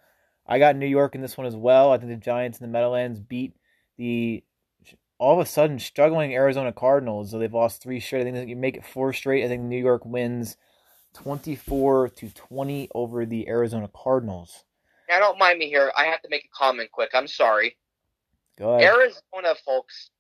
I 0.47 0.59
got 0.59 0.77
New 0.77 0.87
York 0.87 1.15
in 1.15 1.21
this 1.21 1.37
one 1.37 1.47
as 1.47 1.57
well. 1.57 1.93
I 1.93 1.99
think 1.99 2.11
the 2.11 2.17
Giants 2.17 2.59
and 2.59 2.69
the 2.69 2.73
Meadowlands 2.73 3.21
beat 3.21 3.55
the 3.99 4.43
all 5.19 5.39
of 5.39 5.47
a 5.47 5.49
sudden 5.49 5.79
struggling 5.79 6.35
Arizona 6.35 6.73
Cardinals. 6.73 7.31
So 7.31 7.39
they've 7.39 7.53
lost 7.53 7.83
three 7.83 8.01
straight. 8.01 8.27
I 8.27 8.33
think 8.33 8.49
can 8.49 8.61
make 8.61 8.77
it 8.77 8.87
four 8.87 9.13
straight. 9.13 9.45
I 9.45 9.49
think 9.49 9.63
New 9.63 9.79
York 9.79 10.05
wins 10.05 10.57
24 11.15 12.09
to 12.09 12.31
20 12.31 12.89
over 12.95 13.25
the 13.25 13.49
Arizona 13.49 13.89
Cardinals. 13.95 14.65
Now, 15.09 15.19
don't 15.19 15.39
mind 15.39 15.59
me 15.59 15.69
here. 15.69 15.93
I 15.97 16.05
have 16.05 16.23
to 16.23 16.29
make 16.29 16.45
a 16.45 16.57
comment 16.57 16.91
quick. 16.93 17.11
I'm 17.15 17.29
sorry. 17.29 17.77
Go 18.59 18.75
ahead. 18.75 18.95
Arizona, 18.95 19.55
folks, 19.65 20.11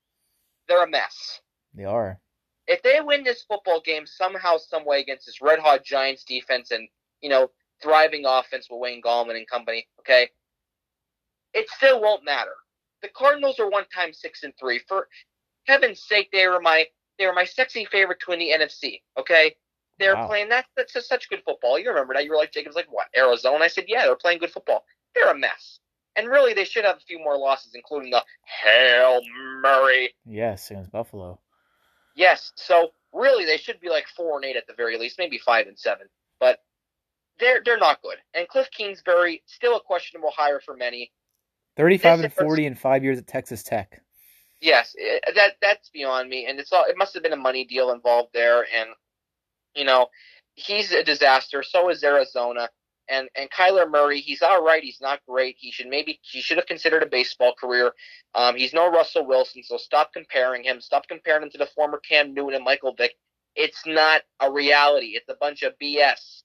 they're 0.68 0.84
a 0.84 0.88
mess. 0.88 1.40
They 1.74 1.84
are. 1.84 2.18
If 2.66 2.82
they 2.82 3.00
win 3.00 3.24
this 3.24 3.42
football 3.42 3.80
game 3.80 4.06
somehow, 4.06 4.56
some 4.56 4.84
way 4.84 5.00
against 5.00 5.26
this 5.26 5.40
red 5.40 5.58
hot 5.58 5.84
Giants 5.84 6.24
defense 6.24 6.70
and, 6.70 6.88
you 7.20 7.28
know, 7.28 7.50
thriving 7.82 8.24
offense 8.26 8.68
with 8.70 8.80
Wayne 8.80 9.02
Gallman 9.02 9.36
and 9.36 9.46
company, 9.46 9.86
okay, 10.00 10.28
it 11.52 11.68
still 11.70 12.00
won't 12.00 12.24
matter. 12.24 12.54
The 13.02 13.08
Cardinals 13.08 13.60
are 13.60 13.68
one 13.68 13.84
time 13.94 14.12
six 14.12 14.42
and 14.44 14.52
three. 14.58 14.80
For 14.88 15.08
heaven's 15.66 16.02
sake, 16.02 16.30
they 16.32 16.46
were 16.48 16.60
my 16.60 16.86
they 17.18 17.26
were 17.26 17.34
my 17.34 17.44
sexy 17.44 17.84
favorite 17.84 18.20
to 18.20 18.30
win 18.30 18.38
the 18.38 18.50
NFC. 18.50 19.02
Okay, 19.18 19.54
they're 19.98 20.16
wow. 20.16 20.26
playing 20.26 20.48
that 20.48 20.66
that's 20.76 20.92
just 20.92 21.08
such 21.08 21.28
good 21.28 21.42
football. 21.44 21.78
You 21.78 21.88
remember 21.88 22.14
that? 22.14 22.24
You 22.24 22.30
were 22.30 22.36
like 22.36 22.52
Jacob's 22.52 22.76
like 22.76 22.90
what 22.90 23.06
Arizona? 23.16 23.64
I 23.64 23.68
said 23.68 23.84
yeah, 23.88 24.04
they're 24.04 24.16
playing 24.16 24.38
good 24.38 24.50
football. 24.50 24.84
They're 25.14 25.30
a 25.30 25.38
mess. 25.38 25.78
And 26.16 26.28
really, 26.28 26.54
they 26.54 26.64
should 26.64 26.84
have 26.84 26.98
a 26.98 27.00
few 27.00 27.18
more 27.18 27.36
losses, 27.36 27.72
including 27.74 28.10
the 28.10 28.22
Hail 28.44 29.20
Murray. 29.60 30.14
Yes, 30.24 30.70
against 30.70 30.92
Buffalo. 30.92 31.40
Yes, 32.14 32.52
so 32.54 32.90
really, 33.12 33.44
they 33.44 33.56
should 33.56 33.80
be 33.80 33.88
like 33.88 34.06
four 34.16 34.36
and 34.36 34.44
eight 34.44 34.56
at 34.56 34.68
the 34.68 34.74
very 34.74 34.96
least, 34.96 35.18
maybe 35.18 35.38
five 35.38 35.66
and 35.66 35.76
seven. 35.76 36.06
But 36.38 36.60
they're 37.40 37.62
they're 37.64 37.78
not 37.78 38.00
good. 38.02 38.16
And 38.32 38.46
Cliff 38.46 38.68
Kingsbury 38.70 39.42
still 39.46 39.76
a 39.76 39.80
questionable 39.80 40.30
hire 40.36 40.60
for 40.60 40.76
many. 40.76 41.10
Thirty-five 41.76 42.18
this 42.18 42.24
and 42.26 42.32
forty 42.32 42.66
in 42.66 42.76
five 42.76 43.02
years 43.02 43.18
at 43.18 43.26
Texas 43.26 43.64
Tech. 43.64 44.00
Yes, 44.60 44.94
it, 44.96 45.24
that 45.34 45.56
that's 45.60 45.90
beyond 45.90 46.28
me, 46.28 46.46
and 46.46 46.60
it's 46.60 46.72
all. 46.72 46.84
It 46.88 46.96
must 46.96 47.14
have 47.14 47.24
been 47.24 47.32
a 47.32 47.36
money 47.36 47.64
deal 47.64 47.90
involved 47.90 48.30
there, 48.32 48.60
and 48.60 48.90
you 49.74 49.84
know, 49.84 50.08
he's 50.54 50.92
a 50.92 51.04
disaster. 51.04 51.62
So 51.62 51.88
is 51.90 52.02
Arizona, 52.02 52.68
and 53.08 53.28
and 53.36 53.50
Kyler 53.50 53.90
Murray. 53.90 54.20
He's 54.20 54.42
all 54.42 54.62
right. 54.62 54.82
He's 54.82 55.00
not 55.00 55.20
great. 55.28 55.56
He 55.58 55.70
should 55.70 55.88
maybe 55.88 56.18
he 56.22 56.40
should 56.40 56.56
have 56.56 56.66
considered 56.66 57.02
a 57.02 57.06
baseball 57.06 57.54
career. 57.58 57.92
Um, 58.34 58.56
he's 58.56 58.72
no 58.72 58.90
Russell 58.90 59.26
Wilson, 59.26 59.62
so 59.62 59.76
stop 59.76 60.12
comparing 60.12 60.64
him. 60.64 60.80
Stop 60.80 61.08
comparing 61.08 61.44
him 61.44 61.50
to 61.50 61.58
the 61.58 61.68
former 61.74 61.98
Cam 61.98 62.34
Newton 62.34 62.54
and 62.54 62.64
Michael 62.64 62.94
Vick. 62.94 63.14
It's 63.54 63.82
not 63.86 64.22
a 64.40 64.50
reality. 64.50 65.12
It's 65.14 65.28
a 65.28 65.36
bunch 65.36 65.62
of 65.62 65.74
BS. 65.80 66.42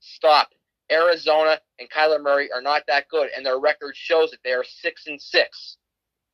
Stop. 0.00 0.50
Arizona 0.90 1.60
and 1.78 1.88
Kyler 1.90 2.20
Murray 2.20 2.50
are 2.52 2.62
not 2.62 2.82
that 2.88 3.08
good, 3.08 3.28
and 3.36 3.46
their 3.46 3.58
record 3.58 3.94
shows 3.96 4.30
that 4.30 4.40
they 4.44 4.52
are 4.52 4.64
six 4.64 5.06
and 5.06 5.20
six. 5.20 5.76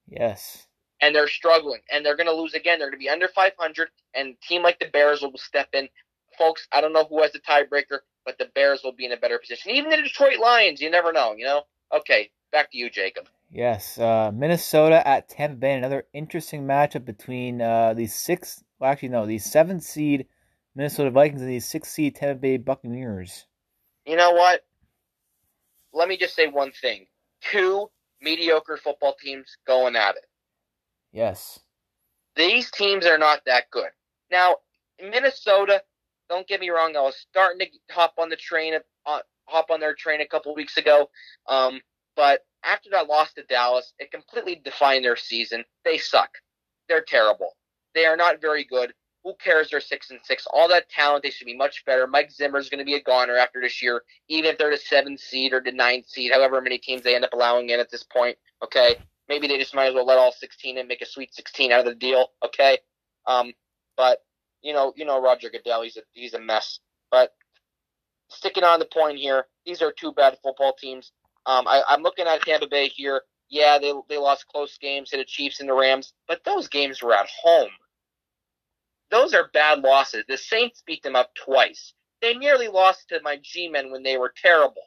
Yes. 0.09 0.67
And 1.03 1.15
they're 1.15 1.29
struggling, 1.29 1.81
and 1.91 2.05
they're 2.05 2.17
going 2.17 2.29
to 2.29 2.35
lose 2.35 2.55
again. 2.55 2.79
They're 2.79 2.89
going 2.89 2.99
to 2.99 3.05
be 3.05 3.11
under 3.11 3.29
500, 3.29 3.89
and 4.15 4.29
a 4.29 4.47
team 4.47 4.63
like 4.63 4.79
the 4.79 4.87
Bears 4.87 5.21
will 5.21 5.37
step 5.37 5.69
in. 5.75 5.89
Folks, 6.39 6.67
I 6.73 6.81
don't 6.81 6.93
know 6.93 7.05
who 7.05 7.23
has 7.23 7.33
the 7.33 7.41
tiebreaker. 7.41 8.01
but 8.25 8.39
the 8.39 8.47
Bears 8.55 8.83
will 8.83 8.93
be 8.93 9.07
in 9.07 9.13
a 9.13 9.17
better 9.17 9.39
position. 9.39 9.71
Even 9.71 9.91
the 9.91 9.99
Detroit 9.99 10.39
Lions, 10.41 10.81
you 10.81 10.91
never 10.91 11.13
know, 11.13 11.35
you 11.37 11.45
know? 11.45 11.63
Okay, 11.95 12.31
back 12.51 12.73
to 12.73 12.79
you, 12.79 12.91
Jacob. 12.91 13.29
Yes, 13.53 13.99
uh, 13.99 14.33
Minnesota 14.35 15.07
at 15.07 15.29
Tampa 15.29 15.57
Bay, 15.57 15.75
another 15.75 16.05
interesting 16.13 16.67
matchup 16.67 17.05
between 17.05 17.63
uh, 17.63 17.95
the 17.95 18.09
six, 18.09 18.65
well, 18.81 18.91
actually, 18.91 19.11
no, 19.11 19.25
the 19.25 19.39
seventh 19.39 19.85
seed 19.85 20.27
Minnesota 20.75 21.11
Vikings 21.11 21.41
and 21.41 21.51
the 21.51 21.61
six 21.61 21.89
seed 21.91 22.17
Tampa 22.17 22.41
Bay 22.41 22.57
Buccaneers. 22.57 23.47
You 24.05 24.17
know 24.17 24.33
what? 24.33 24.65
Let 25.93 26.09
me 26.09 26.17
just 26.19 26.35
say 26.35 26.49
one 26.49 26.73
thing. 26.73 27.07
Two 27.41 27.89
mediocre 28.21 28.77
football 28.77 29.15
teams 29.23 29.57
going 29.67 29.97
at 29.97 30.17
it. 30.17 30.27
Yes. 31.13 31.61
These 32.35 32.71
teams 32.71 33.07
are 33.07 33.19
not 33.19 33.41
that 33.47 33.71
good. 33.71 33.91
Now, 34.31 34.57
Minnesota, 35.01 35.83
don't 36.29 36.47
get 36.49 36.61
me 36.61 36.71
wrong, 36.71 36.97
I 36.97 37.01
was 37.01 37.17
starting 37.31 37.61
to 37.61 37.95
hop 37.95 38.15
on 38.19 38.29
the 38.29 38.37
train, 38.37 38.75
uh, 39.07 39.21
hop 39.47 39.71
on 39.71 39.81
their 39.81 39.95
train 39.95 40.21
a 40.21 40.27
couple 40.27 40.55
weeks 40.55 40.77
ago. 40.77 41.09
Um, 41.49 41.81
but 42.17 42.41
after 42.65 42.91
that 42.91 43.09
loss 43.09 43.33
to 43.35 43.43
Dallas, 43.45 43.93
it 43.99 44.11
completely 44.11 44.61
defined 44.65 45.05
their 45.05 45.17
season. 45.17 45.65
They 45.85 45.99
suck. 45.99 46.31
They're 46.89 47.05
terrible. 47.07 47.57
They 47.95 48.07
are 48.07 48.17
not 48.17 48.41
very 48.41 48.65
good. 48.65 48.93
Who 49.25 49.35
cares? 49.43 49.71
They're 49.71 49.81
six 49.81 50.11
and 50.11 50.21
six. 50.23 50.47
All 50.53 50.69
that 50.69 50.89
talent, 50.89 51.25
they 51.25 51.31
should 51.31 51.47
be 51.47 51.57
much 51.57 51.85
better. 51.85 52.07
Mike 52.07 52.31
Zimmer 52.31 52.59
is 52.59 52.69
going 52.69 52.79
to 52.79 52.85
be 52.85 52.95
a 52.95 53.03
goner 53.03 53.37
after 53.37 53.61
this 53.61 53.83
year, 53.83 54.03
even 54.29 54.51
if 54.51 54.57
they're 54.57 54.71
the 54.71 54.77
seventh 54.77 55.19
seed 55.19 55.53
or 55.53 55.61
the 55.61 55.73
ninth 55.73 56.09
seed, 56.09 56.31
however 56.33 56.61
many 56.61 56.79
teams 56.79 57.03
they 57.03 57.17
end 57.17 57.25
up 57.25 57.33
allowing 57.33 57.71
in 57.71 57.81
at 57.81 57.91
this 57.91 58.05
point. 58.05 58.39
Okay, 58.63 58.97
maybe 59.29 59.49
they 59.49 59.59
just 59.59 59.75
might 59.75 59.89
as 59.89 59.95
well 59.95 60.07
let 60.07 60.19
all 60.19 60.31
sixteen 60.31 60.79
and 60.79 60.87
make 60.87 61.03
a 61.03 61.07
sweet 61.07 61.35
sixteen 61.35 61.73
out 61.73 61.81
of 61.81 61.87
the 61.87 61.95
deal. 61.95 62.29
Okay, 62.45 62.79
um, 63.27 63.53
but 63.97 64.19
you 64.63 64.73
know, 64.73 64.93
you 64.97 65.05
know, 65.05 65.21
Roger 65.21 65.51
Goodell, 65.51 65.83
he's 65.83 65.97
a 65.97 66.03
he's 66.13 66.35
a 66.35 66.41
mess. 66.41 66.81
But 67.11 67.33
sticking 68.29 68.65
on 68.65 68.79
the 68.79 68.87
point 68.87 69.19
here, 69.19 69.47
these 69.65 69.83
are 69.83 69.93
two 69.93 70.13
bad 70.13 70.39
football 70.43 70.75
teams. 70.75 71.13
Um, 71.47 71.67
I, 71.69 71.83
I'm 71.89 72.03
looking 72.03 72.27
at 72.27 72.43
Tampa 72.43 72.67
Bay 72.67 72.89
here. 72.89 73.23
Yeah, 73.49 73.79
they 73.79 73.93
they 74.09 74.19
lost 74.19 74.49
close 74.49 74.77
games 74.79 75.11
to 75.11 75.17
the 75.17 75.25
Chiefs 75.25 75.61
and 75.61 75.69
the 75.69 75.75
Rams, 75.75 76.13
but 76.27 76.45
those 76.45 76.69
games 76.69 77.03
were 77.03 77.15
at 77.15 77.29
home. 77.43 77.71
Those 79.11 79.35
are 79.35 79.51
bad 79.53 79.81
losses. 79.81 80.25
The 80.29 80.37
Saints 80.37 80.83
beat 80.85 81.03
them 81.03 81.15
up 81.15 81.31
twice. 81.37 81.93
They 82.21 82.35
nearly 82.35 82.67
lost 82.67 83.09
to 83.11 83.21
my 83.23 83.39
G-men 83.41 83.93
when 83.93 84.03
they 84.03 84.17
were 84.17 84.33
terrible. 84.35 84.83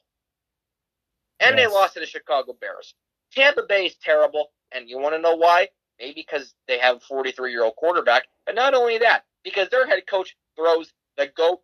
And 1.39 1.57
yes. 1.57 1.69
they 1.69 1.73
lost 1.73 1.93
to 1.93 2.01
the 2.01 2.05
Chicago 2.05 2.53
Bears. 2.59 2.95
Tampa 3.33 3.63
Bay 3.63 3.85
is 3.85 3.95
terrible, 4.03 4.47
and 4.73 4.89
you 4.89 4.99
want 4.99 5.15
to 5.15 5.21
know 5.21 5.35
why? 5.35 5.69
Maybe 5.99 6.13
because 6.15 6.53
they 6.67 6.79
have 6.79 6.97
a 6.97 6.99
43 6.99 7.51
year 7.51 7.63
old 7.63 7.75
quarterback, 7.75 8.23
but 8.45 8.55
not 8.55 8.73
only 8.73 8.97
that, 8.97 9.23
because 9.43 9.69
their 9.69 9.88
head 9.88 10.03
coach 10.08 10.36
throws 10.55 10.91
the 11.17 11.27
goat. 11.27 11.62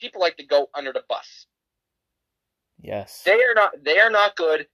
People 0.00 0.20
like 0.20 0.36
the 0.36 0.46
goat 0.46 0.68
under 0.74 0.92
the 0.92 1.04
bus. 1.08 1.46
Yes, 2.80 3.22
they 3.24 3.42
are 3.42 3.54
not. 3.54 3.72
They 3.82 3.98
are 3.98 4.10
not 4.10 4.36
good, 4.36 4.66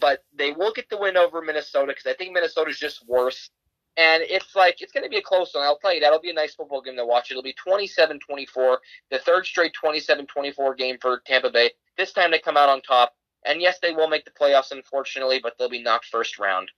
but 0.00 0.24
they 0.36 0.52
will 0.52 0.72
get 0.72 0.88
the 0.88 0.96
win 0.96 1.16
over 1.16 1.42
Minnesota 1.42 1.88
because 1.88 2.06
I 2.06 2.14
think 2.14 2.32
Minnesota 2.32 2.70
is 2.70 2.78
just 2.78 3.06
worse. 3.06 3.50
And 3.96 4.22
it's 4.22 4.56
like 4.56 4.80
it's 4.80 4.92
going 4.92 5.04
to 5.04 5.10
be 5.10 5.18
a 5.18 5.22
close 5.22 5.50
one. 5.52 5.64
I'll 5.64 5.78
tell 5.78 5.92
you 5.92 6.00
that'll 6.00 6.20
be 6.20 6.30
a 6.30 6.34
nice 6.34 6.54
football 6.54 6.80
game 6.80 6.96
to 6.96 7.04
watch. 7.04 7.30
It'll 7.30 7.42
be 7.42 7.54
27-24, 7.54 8.78
the 9.10 9.18
third 9.18 9.44
straight 9.44 9.74
27-24 9.84 10.78
game 10.78 10.96
for 10.98 11.20
Tampa 11.26 11.50
Bay. 11.50 11.72
This 11.98 12.12
time 12.12 12.30
they 12.30 12.38
come 12.38 12.56
out 12.56 12.70
on 12.70 12.80
top. 12.80 13.12
And 13.44 13.60
yes, 13.60 13.78
they 13.82 13.92
will 13.92 14.08
make 14.08 14.24
the 14.24 14.30
playoffs, 14.30 14.70
unfortunately, 14.70 15.40
but 15.42 15.58
they'll 15.58 15.68
be 15.68 15.82
knocked 15.82 16.06
first 16.06 16.38
round. 16.38 16.70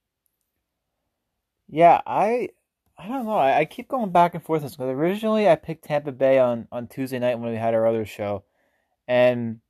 Yeah, 1.68 2.00
I 2.06 2.48
I 2.96 3.08
don't 3.08 3.26
know. 3.26 3.32
I, 3.32 3.60
I 3.60 3.64
keep 3.64 3.88
going 3.88 4.10
back 4.10 4.34
and 4.34 4.42
forth 4.42 4.62
because 4.62 4.78
originally 4.80 5.48
I 5.48 5.56
picked 5.56 5.84
Tampa 5.84 6.12
Bay 6.12 6.38
on, 6.38 6.68
on 6.70 6.86
Tuesday 6.86 7.18
night 7.18 7.38
when 7.38 7.50
we 7.50 7.58
had 7.58 7.74
our 7.74 7.86
other 7.86 8.04
show, 8.04 8.44
and 9.08 9.60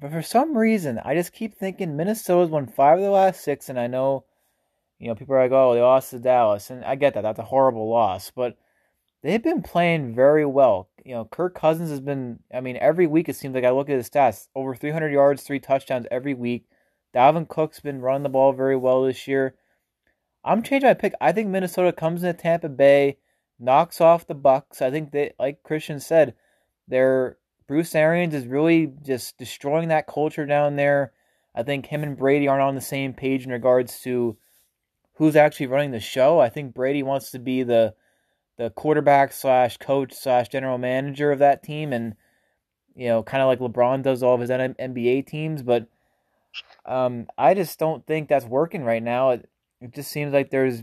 but 0.00 0.10
for 0.10 0.22
some 0.22 0.56
reason 0.56 0.98
I 1.04 1.14
just 1.14 1.32
keep 1.32 1.54
thinking 1.54 1.96
Minnesota's 1.96 2.50
won 2.50 2.66
five 2.66 2.98
of 2.98 3.04
the 3.04 3.10
last 3.10 3.42
six, 3.42 3.68
and 3.68 3.78
I 3.78 3.86
know, 3.86 4.24
you 4.98 5.08
know, 5.08 5.14
people 5.14 5.34
are 5.34 5.42
like, 5.42 5.52
oh, 5.52 5.74
they 5.74 5.82
lost 5.82 6.10
to 6.10 6.18
Dallas, 6.18 6.70
and 6.70 6.84
I 6.84 6.94
get 6.94 7.14
that. 7.14 7.22
That's 7.22 7.38
a 7.38 7.44
horrible 7.44 7.88
loss, 7.88 8.30
but 8.30 8.56
they've 9.22 9.42
been 9.42 9.62
playing 9.62 10.14
very 10.14 10.46
well. 10.46 10.88
You 11.04 11.14
know, 11.14 11.24
Kirk 11.26 11.54
Cousins 11.54 11.90
has 11.90 12.00
been. 12.00 12.40
I 12.52 12.60
mean, 12.60 12.78
every 12.78 13.06
week 13.06 13.28
it 13.28 13.36
seems 13.36 13.54
like 13.54 13.64
I 13.64 13.70
look 13.70 13.90
at 13.90 13.96
his 13.96 14.08
stats: 14.08 14.48
over 14.54 14.74
300 14.74 15.12
yards, 15.12 15.42
three 15.42 15.60
touchdowns 15.60 16.06
every 16.10 16.34
week. 16.34 16.66
Dalvin 17.14 17.46
Cook's 17.48 17.80
been 17.80 18.00
running 18.00 18.22
the 18.22 18.28
ball 18.30 18.52
very 18.52 18.76
well 18.76 19.04
this 19.04 19.28
year. 19.28 19.54
I'm 20.44 20.62
changing 20.62 20.88
my 20.88 20.94
pick. 20.94 21.14
I 21.20 21.32
think 21.32 21.48
Minnesota 21.48 21.92
comes 21.92 22.22
into 22.22 22.40
Tampa 22.40 22.68
Bay, 22.68 23.18
knocks 23.58 24.00
off 24.00 24.26
the 24.26 24.34
Bucs. 24.34 24.82
I 24.82 24.90
think 24.90 25.12
that, 25.12 25.34
like 25.38 25.62
Christian 25.62 26.00
said, 26.00 26.34
their 26.86 27.38
Bruce 27.66 27.94
Arians 27.94 28.34
is 28.34 28.46
really 28.46 28.92
just 29.02 29.38
destroying 29.38 29.88
that 29.88 30.06
culture 30.06 30.44
down 30.44 30.76
there. 30.76 31.12
I 31.54 31.62
think 31.62 31.86
him 31.86 32.02
and 32.02 32.16
Brady 32.16 32.48
aren't 32.48 32.62
on 32.62 32.74
the 32.74 32.80
same 32.80 33.14
page 33.14 33.44
in 33.44 33.52
regards 33.52 34.00
to 34.02 34.36
who's 35.14 35.36
actually 35.36 35.68
running 35.68 35.92
the 35.92 36.00
show. 36.00 36.40
I 36.40 36.48
think 36.48 36.74
Brady 36.74 37.02
wants 37.02 37.30
to 37.30 37.38
be 37.38 37.62
the 37.62 37.94
the 38.56 38.70
quarterback 38.70 39.32
slash 39.32 39.78
coach 39.78 40.12
slash 40.12 40.48
general 40.48 40.78
manager 40.78 41.32
of 41.32 41.40
that 41.40 41.62
team, 41.62 41.92
and 41.92 42.14
you 42.94 43.08
know, 43.08 43.22
kind 43.22 43.42
of 43.42 43.48
like 43.48 43.58
LeBron 43.58 44.02
does 44.02 44.22
all 44.22 44.34
of 44.34 44.40
his 44.40 44.50
NBA 44.50 45.26
teams. 45.26 45.62
But 45.62 45.86
um, 46.84 47.26
I 47.38 47.54
just 47.54 47.78
don't 47.78 48.06
think 48.06 48.28
that's 48.28 48.44
working 48.44 48.84
right 48.84 49.02
now. 49.02 49.38
It 49.84 49.94
just 49.94 50.10
seems 50.10 50.32
like 50.32 50.50
there's 50.50 50.82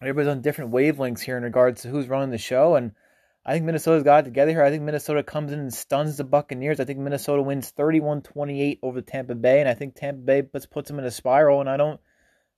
everybody's 0.00 0.28
on 0.28 0.42
different 0.42 0.72
wavelengths 0.72 1.20
here 1.20 1.36
in 1.36 1.44
regards 1.44 1.82
to 1.82 1.88
who's 1.88 2.08
running 2.08 2.30
the 2.30 2.38
show, 2.38 2.74
and 2.74 2.92
I 3.46 3.52
think 3.52 3.64
Minnesota's 3.64 4.02
got 4.02 4.20
it 4.20 4.24
together 4.24 4.50
here. 4.50 4.62
I 4.62 4.70
think 4.70 4.82
Minnesota 4.82 5.22
comes 5.22 5.52
in 5.52 5.60
and 5.60 5.72
stuns 5.72 6.16
the 6.16 6.24
Buccaneers. 6.24 6.80
I 6.80 6.84
think 6.84 6.98
Minnesota 6.98 7.42
wins 7.42 7.72
31-28 7.72 8.78
over 8.82 9.02
Tampa 9.02 9.34
Bay, 9.34 9.60
and 9.60 9.68
I 9.68 9.74
think 9.74 9.94
Tampa 9.94 10.20
Bay 10.22 10.42
puts 10.42 10.66
puts 10.66 10.88
them 10.88 10.98
in 10.98 11.04
a 11.04 11.10
spiral. 11.10 11.60
And 11.60 11.68
I 11.68 11.76
don't, 11.76 12.00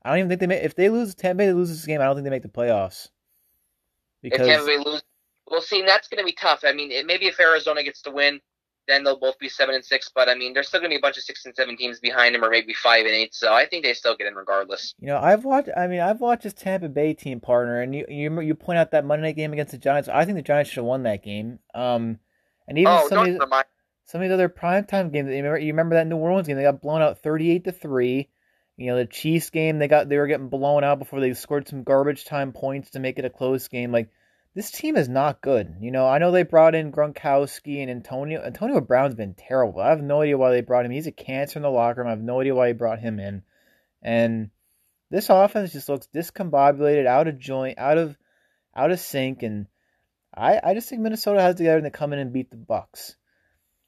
I 0.02 0.10
don't 0.10 0.18
even 0.18 0.28
think 0.28 0.40
they 0.40 0.46
make. 0.46 0.62
If 0.62 0.76
they 0.76 0.88
lose 0.88 1.14
Tampa 1.14 1.38
Bay 1.38 1.52
loses 1.52 1.78
this 1.78 1.86
game, 1.86 2.00
I 2.00 2.04
don't 2.04 2.14
think 2.14 2.24
they 2.24 2.30
make 2.30 2.42
the 2.42 2.48
playoffs. 2.48 3.08
Because 4.22 4.40
if 4.40 4.46
Tampa 4.46 4.66
Bay 4.66 4.78
lose, 4.78 5.02
well, 5.50 5.60
see, 5.60 5.82
that's 5.82 6.08
going 6.08 6.20
to 6.20 6.24
be 6.24 6.32
tough. 6.32 6.62
I 6.64 6.72
mean, 6.72 6.92
it, 6.92 7.04
maybe 7.04 7.26
if 7.26 7.38
Arizona 7.40 7.82
gets 7.82 8.02
to 8.02 8.12
win, 8.12 8.40
then 8.88 9.04
they'll 9.04 9.18
both 9.18 9.38
be 9.38 9.48
seven 9.48 9.74
and 9.74 9.84
six. 9.84 10.10
But 10.14 10.28
I 10.28 10.34
mean, 10.34 10.52
there's 10.52 10.68
still 10.68 10.80
going 10.80 10.90
to 10.90 10.94
be 10.94 10.98
a 10.98 11.02
bunch 11.02 11.16
of 11.16 11.24
six 11.24 11.44
and 11.44 11.54
seven 11.54 11.76
teams 11.76 12.00
behind 12.00 12.34
them, 12.34 12.44
or 12.44 12.50
maybe 12.50 12.74
five 12.74 13.04
and 13.04 13.14
eight. 13.14 13.34
So 13.34 13.52
I 13.52 13.66
think 13.66 13.84
they 13.84 13.92
still 13.92 14.16
get 14.16 14.26
in 14.26 14.34
regardless. 14.34 14.94
You 14.98 15.08
know, 15.08 15.18
I've 15.18 15.44
watched. 15.44 15.70
I 15.76 15.86
mean, 15.86 16.00
I've 16.00 16.20
watched 16.20 16.44
this 16.44 16.52
Tampa 16.52 16.88
Bay 16.88 17.14
team 17.14 17.40
partner, 17.40 17.80
and 17.80 17.94
you 17.94 18.06
you 18.08 18.40
you 18.40 18.54
point 18.54 18.78
out 18.78 18.92
that 18.92 19.04
Monday 19.04 19.28
night 19.28 19.36
game 19.36 19.52
against 19.52 19.72
the 19.72 19.78
Giants. 19.78 20.08
I 20.08 20.24
think 20.24 20.36
the 20.36 20.42
Giants 20.42 20.70
should 20.70 20.78
have 20.78 20.84
won 20.86 21.02
that 21.04 21.22
game. 21.22 21.58
Um, 21.74 22.18
and 22.68 22.78
even 22.78 22.92
oh, 22.92 23.08
some, 23.08 23.18
of 23.18 23.26
these, 23.26 23.38
some 24.06 24.20
of 24.20 24.28
these 24.28 24.32
other 24.32 24.48
primetime 24.48 25.12
games. 25.12 25.28
You 25.28 25.36
remember, 25.36 25.58
you 25.58 25.72
remember 25.72 25.94
that 25.96 26.06
New 26.06 26.16
Orleans 26.16 26.46
game? 26.46 26.56
They 26.56 26.62
got 26.62 26.82
blown 26.82 27.02
out 27.02 27.22
thirty-eight 27.22 27.64
to 27.64 27.72
three. 27.72 28.28
You 28.76 28.88
know, 28.88 28.98
the 28.98 29.06
Chiefs 29.06 29.50
game, 29.50 29.78
they 29.78 29.88
got 29.88 30.08
they 30.08 30.18
were 30.18 30.26
getting 30.26 30.48
blown 30.48 30.84
out 30.84 30.98
before 30.98 31.20
they 31.20 31.32
scored 31.32 31.66
some 31.66 31.82
garbage 31.82 32.24
time 32.26 32.52
points 32.52 32.90
to 32.90 33.00
make 33.00 33.18
it 33.18 33.24
a 33.24 33.30
close 33.30 33.68
game. 33.68 33.90
Like 33.90 34.10
this 34.56 34.70
team 34.70 34.96
is 34.96 35.06
not 35.06 35.42
good. 35.42 35.76
You 35.82 35.90
know, 35.90 36.08
I 36.08 36.16
know 36.16 36.30
they 36.32 36.42
brought 36.42 36.74
in 36.74 36.90
Gronkowski 36.90 37.82
and 37.82 37.90
Antonio. 37.90 38.42
Antonio 38.42 38.80
Brown's 38.80 39.14
been 39.14 39.34
terrible. 39.34 39.82
I 39.82 39.90
have 39.90 40.02
no 40.02 40.22
idea 40.22 40.38
why 40.38 40.50
they 40.50 40.62
brought 40.62 40.86
him. 40.86 40.92
He's 40.92 41.06
a 41.06 41.12
cancer 41.12 41.58
in 41.58 41.62
the 41.62 41.68
locker 41.68 42.00
room. 42.00 42.06
I 42.06 42.12
have 42.12 42.22
no 42.22 42.40
idea 42.40 42.54
why 42.54 42.68
he 42.68 42.72
brought 42.72 42.98
him 42.98 43.20
in. 43.20 43.42
And 44.00 44.48
this 45.10 45.28
offense 45.28 45.74
just 45.74 45.90
looks 45.90 46.08
discombobulated, 46.14 47.06
out 47.06 47.28
of 47.28 47.38
joint, 47.38 47.78
out 47.78 47.98
of 47.98 48.16
out 48.74 48.90
of 48.90 48.98
sync, 48.98 49.42
and 49.42 49.66
I 50.34 50.58
I 50.64 50.72
just 50.72 50.88
think 50.88 51.02
Minnesota 51.02 51.42
has 51.42 51.56
together 51.56 51.82
to 51.82 51.90
come 51.90 52.14
in 52.14 52.18
and 52.18 52.32
beat 52.32 52.50
the 52.50 52.56
Bucs. 52.56 53.14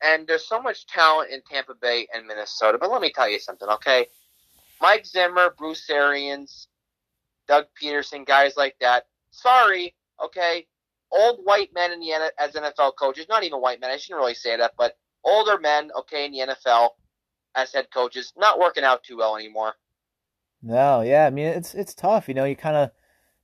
And 0.03 0.27
there's 0.27 0.47
so 0.47 0.61
much 0.61 0.87
talent 0.87 1.31
in 1.31 1.41
Tampa 1.51 1.77
Bay 1.81 2.09
and 2.15 2.27
Minnesota. 2.27 2.77
But 2.79 2.91
let 2.91 3.01
me 3.01 3.11
tell 3.11 3.29
you 3.29 3.39
something, 3.39 3.69
okay? 3.69 4.07
Mike 4.83 5.07
Zimmer, 5.07 5.55
Bruce 5.57 5.89
Arians, 5.89 6.69
Doug 7.49 7.65
Pederson, 7.83 8.27
guys 8.27 8.55
like 8.55 8.77
that. 8.81 9.07
Sorry, 9.31 9.95
okay, 10.23 10.67
old 11.11 11.41
white 11.45 11.71
men 11.75 11.93
in 11.93 12.01
the 12.01 12.13
as 12.39 12.53
NFL 12.53 12.93
coaches, 12.99 13.27
not 13.29 13.45
even 13.45 13.61
white 13.61 13.81
men, 13.81 13.91
I 13.91 13.97
shouldn't 13.97 14.21
really 14.21 14.35
say 14.35 14.57
that, 14.57 14.73
but 14.77 14.97
older 15.25 15.59
men, 15.59 15.91
okay, 15.99 16.27
in 16.27 16.33
the 16.33 16.39
NFL 16.39 16.91
as 17.55 17.73
head 17.73 17.89
coaches, 17.93 18.33
not 18.37 18.59
working 18.59 18.85
out 18.85 19.03
too 19.03 19.17
well 19.17 19.37
anymore. 19.37 19.75
No, 20.63 21.03
yeah, 21.03 21.27
I 21.27 21.31
mean 21.31 21.47
it's 21.47 21.75
it's 21.75 21.95
tough, 21.95 22.29
you 22.29 22.35
know. 22.35 22.45
you're 22.45 22.57
kind 22.57 22.77
of 22.77 22.91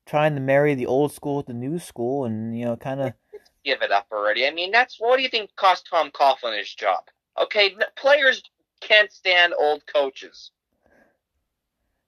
trying 0.07 0.35
to 0.35 0.41
marry 0.41 0.75
the 0.75 0.87
old 0.87 1.13
school 1.13 1.37
with 1.37 1.47
the 1.47 1.55
new 1.55 1.79
school, 1.79 2.25
and 2.25 2.59
you 2.59 2.65
know, 2.65 2.77
kind 2.77 3.01
of 3.01 3.13
give 3.65 3.83
it 3.83 3.93
up 3.93 4.07
already. 4.13 4.47
I 4.47 4.51
mean, 4.51 4.71
that's 4.71 4.97
what 4.99 5.17
do 5.17 5.23
you 5.23 5.29
think 5.29 5.55
cost 5.57 5.87
Tom 5.89 6.11
Coughlin 6.11 6.59
his 6.59 6.75
job? 6.75 7.05
Okay, 7.41 7.77
players 7.97 8.43
can't 8.81 9.13
stand 9.13 9.55
old 9.59 9.85
coaches. 9.87 10.51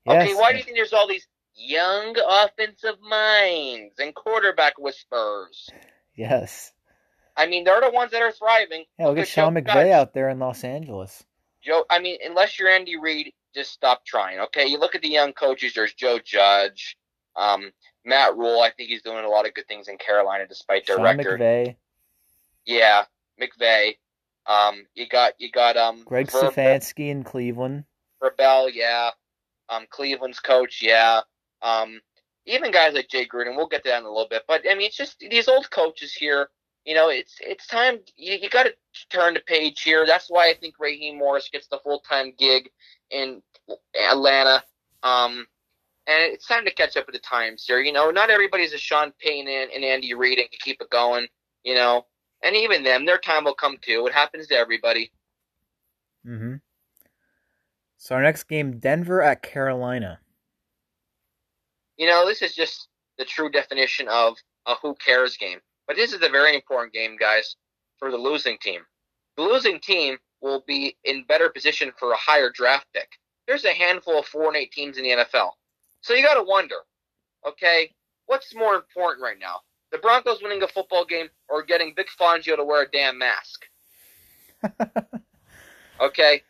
Yes. 0.06 0.22
Okay, 0.22 0.34
why 0.34 0.52
do 0.52 0.58
you 0.58 0.64
think 0.64 0.76
there's 0.76 0.92
all 0.92 1.08
these 1.08 1.26
young 1.56 2.16
offensive 2.28 2.96
minds 3.00 3.94
and 3.98 4.14
quarterback 4.14 4.78
whispers. 4.78 5.68
Yes. 6.14 6.72
I 7.36 7.46
mean, 7.46 7.64
they're 7.64 7.80
the 7.80 7.90
ones 7.90 8.12
that 8.12 8.22
are 8.22 8.32
thriving. 8.32 8.84
Yeah, 8.98 9.08
look, 9.08 9.18
at 9.18 9.28
Sean 9.28 9.54
McVay 9.54 9.90
out 9.90 10.14
there 10.14 10.28
in 10.30 10.38
Los 10.38 10.64
Angeles. 10.64 11.24
Joe, 11.62 11.84
I 11.90 11.98
mean, 11.98 12.18
unless 12.24 12.58
you're 12.58 12.68
Andy 12.68 12.96
Reid, 12.96 13.32
just 13.54 13.72
stop 13.72 14.04
trying. 14.06 14.38
Okay, 14.40 14.66
you 14.66 14.78
look 14.78 14.94
at 14.94 15.02
the 15.02 15.08
young 15.08 15.32
coaches. 15.32 15.74
There's 15.74 15.92
Joe 15.92 16.18
Judge, 16.24 16.96
um, 17.34 17.72
Matt 18.04 18.36
Rhule. 18.36 18.60
I 18.60 18.70
think 18.70 18.88
he's 18.88 19.02
doing 19.02 19.24
a 19.24 19.28
lot 19.28 19.46
of 19.46 19.54
good 19.54 19.66
things 19.68 19.88
in 19.88 19.98
Carolina 19.98 20.46
despite 20.46 20.86
their 20.86 20.96
Sean 20.96 21.04
record. 21.04 21.40
McVay. 21.40 21.76
Yeah, 22.64 23.04
McVay. 23.40 23.96
Um, 24.46 24.86
you 24.94 25.08
got 25.08 25.34
you 25.38 25.50
got 25.50 25.76
um 25.76 26.04
Greg 26.04 26.30
Ver- 26.30 26.50
Stefanski 26.50 27.10
in 27.10 27.24
Cleveland. 27.24 27.84
Rebel, 28.20 28.70
yeah. 28.70 29.10
Um, 29.68 29.86
Cleveland's 29.90 30.40
coach, 30.40 30.80
yeah. 30.80 31.22
Um, 31.62 32.00
even 32.46 32.70
guys 32.70 32.94
like 32.94 33.08
Jay 33.08 33.26
Gruden. 33.26 33.56
We'll 33.56 33.66
get 33.66 33.82
to 33.84 33.90
that 33.90 33.98
in 34.00 34.04
a 34.04 34.08
little 34.08 34.28
bit, 34.28 34.42
but 34.46 34.62
I 34.70 34.74
mean, 34.74 34.86
it's 34.86 34.96
just 34.96 35.18
these 35.18 35.48
old 35.48 35.70
coaches 35.70 36.12
here. 36.12 36.48
You 36.84 36.94
know, 36.94 37.08
it's 37.08 37.36
it's 37.40 37.66
time. 37.66 37.98
You, 38.16 38.38
you 38.40 38.48
got 38.48 38.64
to 38.64 38.74
turn 39.10 39.34
the 39.34 39.40
page 39.40 39.82
here. 39.82 40.06
That's 40.06 40.28
why 40.28 40.48
I 40.48 40.54
think 40.54 40.76
Raheem 40.78 41.18
Morris 41.18 41.48
gets 41.52 41.66
the 41.66 41.80
full 41.82 42.00
time 42.00 42.32
gig 42.38 42.70
in 43.10 43.42
Atlanta. 44.10 44.62
Um, 45.02 45.46
and 46.06 46.32
it's 46.32 46.46
time 46.46 46.64
to 46.64 46.72
catch 46.72 46.96
up 46.96 47.06
with 47.06 47.14
the 47.14 47.20
times 47.20 47.64
here. 47.66 47.80
You 47.80 47.92
know, 47.92 48.12
not 48.12 48.30
everybody's 48.30 48.72
a 48.72 48.78
Sean 48.78 49.12
Payton 49.18 49.48
and, 49.48 49.70
and 49.72 49.84
Andy 49.84 50.14
Reid 50.14 50.38
and 50.38 50.48
can 50.48 50.58
keep 50.62 50.80
it 50.80 50.90
going. 50.90 51.26
You 51.64 51.74
know, 51.74 52.06
and 52.44 52.54
even 52.54 52.84
them, 52.84 53.04
their 53.04 53.18
time 53.18 53.44
will 53.44 53.54
come 53.54 53.78
too. 53.80 54.06
It 54.06 54.12
happens 54.12 54.46
to 54.48 54.54
everybody. 54.54 55.10
Mm-hmm. 56.24 56.54
So 57.96 58.14
our 58.14 58.22
next 58.22 58.44
game, 58.44 58.78
Denver 58.78 59.22
at 59.22 59.42
Carolina. 59.42 60.20
You 61.96 62.06
know, 62.06 62.26
this 62.26 62.42
is 62.42 62.54
just 62.54 62.88
the 63.18 63.24
true 63.24 63.50
definition 63.50 64.08
of 64.08 64.36
a 64.66 64.74
who 64.74 64.94
cares 64.94 65.36
game. 65.36 65.58
But 65.86 65.96
this 65.96 66.12
is 66.12 66.22
a 66.22 66.28
very 66.28 66.54
important 66.54 66.92
game, 66.92 67.16
guys, 67.18 67.56
for 67.98 68.10
the 68.10 68.16
losing 68.16 68.58
team. 68.58 68.80
The 69.36 69.42
losing 69.42 69.80
team 69.80 70.18
will 70.40 70.64
be 70.66 70.96
in 71.04 71.24
better 71.24 71.48
position 71.48 71.92
for 71.98 72.12
a 72.12 72.16
higher 72.16 72.50
draft 72.50 72.86
pick. 72.92 73.08
There's 73.46 73.64
a 73.64 73.72
handful 73.72 74.18
of 74.18 74.26
four 74.26 74.48
and 74.48 74.56
eight 74.56 74.72
teams 74.72 74.98
in 74.98 75.04
the 75.04 75.10
NFL. 75.10 75.50
So 76.00 76.14
you 76.14 76.22
got 76.22 76.34
to 76.34 76.42
wonder, 76.42 76.76
okay, 77.46 77.90
what's 78.26 78.54
more 78.54 78.74
important 78.74 79.22
right 79.22 79.38
now? 79.38 79.60
The 79.92 79.98
Broncos 79.98 80.42
winning 80.42 80.62
a 80.62 80.68
football 80.68 81.04
game 81.04 81.28
or 81.48 81.62
getting 81.62 81.94
Vic 81.94 82.08
Fangio 82.18 82.56
to 82.56 82.64
wear 82.64 82.82
a 82.82 82.90
damn 82.90 83.18
mask? 83.18 83.66
okay? 86.00 86.42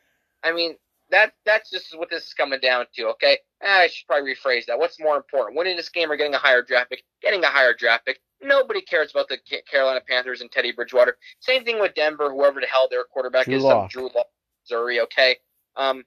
I 0.43 0.53
mean, 0.53 0.77
that 1.11 1.33
that's 1.45 1.71
just 1.71 1.97
what 1.97 2.11
this 2.11 2.27
is 2.27 2.35
coming 2.35 2.61
down 2.61 2.87
to, 2.95 3.07
okay? 3.09 3.39
Eh, 3.63 3.83
I 3.83 3.87
should 3.89 4.07
probably 4.07 4.35
rephrase 4.35 4.67
that. 4.67 4.79
What's 4.79 5.01
more 5.01 5.17
important, 5.17 5.57
winning 5.57 5.77
this 5.77 5.89
game 5.89 6.11
or 6.11 6.17
getting 6.17 6.35
a 6.35 6.39
higher 6.39 6.63
draft 6.63 6.91
pick? 6.91 7.05
Getting 7.23 7.45
a 7.45 7.49
higher 7.49 7.75
draft 7.75 8.07
pick. 8.07 8.21
Nobody 8.43 8.83
cares 8.83 9.13
about 9.13 9.29
the 9.29 9.39
Carolina 9.71 10.01
Panthers 10.07 10.41
and 10.41 10.51
Teddy 10.51 10.73
Bridgewater. 10.73 11.17
Same 11.41 11.65
thing 11.65 11.81
with 11.81 11.95
Denver, 11.95 12.31
whoever 12.31 12.61
the 12.61 12.67
hell 12.67 12.89
their 12.91 13.05
quarterback 13.05 13.47
Drew 13.47 13.57
is. 13.57 13.91
Drew 13.91 14.11
Lock, 14.15 14.27
Missouri, 14.65 15.01
okay? 15.01 15.37
Um, 15.77 16.05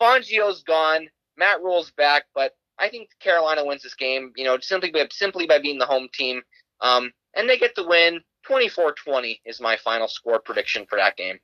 Fangio's 0.00 0.62
gone. 0.62 1.08
Matt 1.38 1.62
Rhule's 1.62 1.90
back, 1.92 2.24
but 2.34 2.52
I 2.78 2.88
think 2.88 3.10
Carolina 3.20 3.64
wins 3.64 3.82
this 3.82 3.94
game, 3.94 4.32
you 4.36 4.44
know, 4.44 4.58
simply 4.60 4.90
by, 4.90 5.06
simply 5.10 5.46
by 5.46 5.58
being 5.58 5.78
the 5.78 5.86
home 5.86 6.08
team. 6.12 6.42
Um, 6.80 7.12
and 7.34 7.48
they 7.48 7.58
get 7.58 7.74
the 7.74 7.86
win. 7.86 8.20
24-20 8.48 9.40
is 9.44 9.60
my 9.60 9.76
final 9.76 10.08
score 10.08 10.40
prediction 10.40 10.86
for 10.88 10.96
that 10.96 11.16
game. 11.16 11.38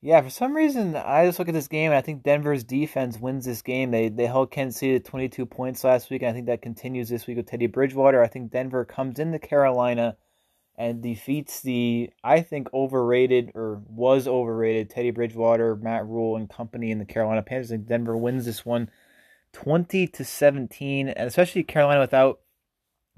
Yeah, 0.00 0.20
for 0.20 0.30
some 0.30 0.54
reason, 0.54 0.94
I 0.94 1.26
just 1.26 1.40
look 1.40 1.48
at 1.48 1.54
this 1.54 1.66
game 1.66 1.90
and 1.90 1.98
I 1.98 2.02
think 2.02 2.22
Denver's 2.22 2.62
defense 2.62 3.18
wins 3.18 3.44
this 3.44 3.62
game. 3.62 3.90
They 3.90 4.08
they 4.08 4.26
held 4.26 4.52
Kansas 4.52 4.78
City 4.78 4.92
to 4.92 5.00
22 5.00 5.44
points 5.46 5.82
last 5.82 6.08
week, 6.08 6.22
and 6.22 6.30
I 6.30 6.32
think 6.32 6.46
that 6.46 6.62
continues 6.62 7.08
this 7.08 7.26
week 7.26 7.36
with 7.36 7.46
Teddy 7.46 7.66
Bridgewater. 7.66 8.22
I 8.22 8.28
think 8.28 8.52
Denver 8.52 8.84
comes 8.84 9.18
into 9.18 9.40
Carolina 9.40 10.16
and 10.76 11.02
defeats 11.02 11.60
the, 11.62 12.10
I 12.22 12.42
think, 12.42 12.72
overrated 12.72 13.50
or 13.56 13.82
was 13.88 14.28
overrated 14.28 14.88
Teddy 14.90 15.10
Bridgewater, 15.10 15.74
Matt 15.74 16.06
Rhule, 16.06 16.36
and 16.36 16.48
company 16.48 16.92
in 16.92 17.00
the 17.00 17.04
Carolina 17.04 17.42
Panthers. 17.42 17.70
Think 17.70 17.86
Denver 17.86 18.16
wins 18.16 18.44
this 18.44 18.64
one 18.64 18.88
20 19.52 20.06
to 20.06 20.24
17, 20.24 21.08
and 21.08 21.26
especially 21.26 21.64
Carolina 21.64 22.00
without 22.00 22.38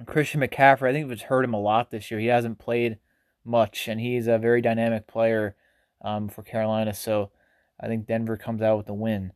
Christian 0.07 0.41
McCaffrey. 0.41 0.89
I 0.89 0.93
think 0.95 1.11
it's 1.13 1.23
hurt 1.23 1.45
him 1.45 1.53
a 1.53 1.61
lot 1.61 1.91
this 1.91 2.11
year. 2.11 2.19
He 2.19 2.29
hasn't 2.29 2.59
played 2.59 2.99
much, 3.45 3.87
and 3.87 4.01
he's 4.01 4.27
a 4.27 4.39
very 4.39 4.63
dynamic 4.63 5.07
player 5.07 5.55
um, 6.03 6.29
for 6.29 6.43
Carolina. 6.43 6.95
So 6.95 7.31
I 7.79 7.87
think 7.87 8.07
Denver 8.07 8.37
comes 8.37 8.63
out 8.63 8.79
with 8.79 8.89
a 8.89 8.95
win. 8.95 9.33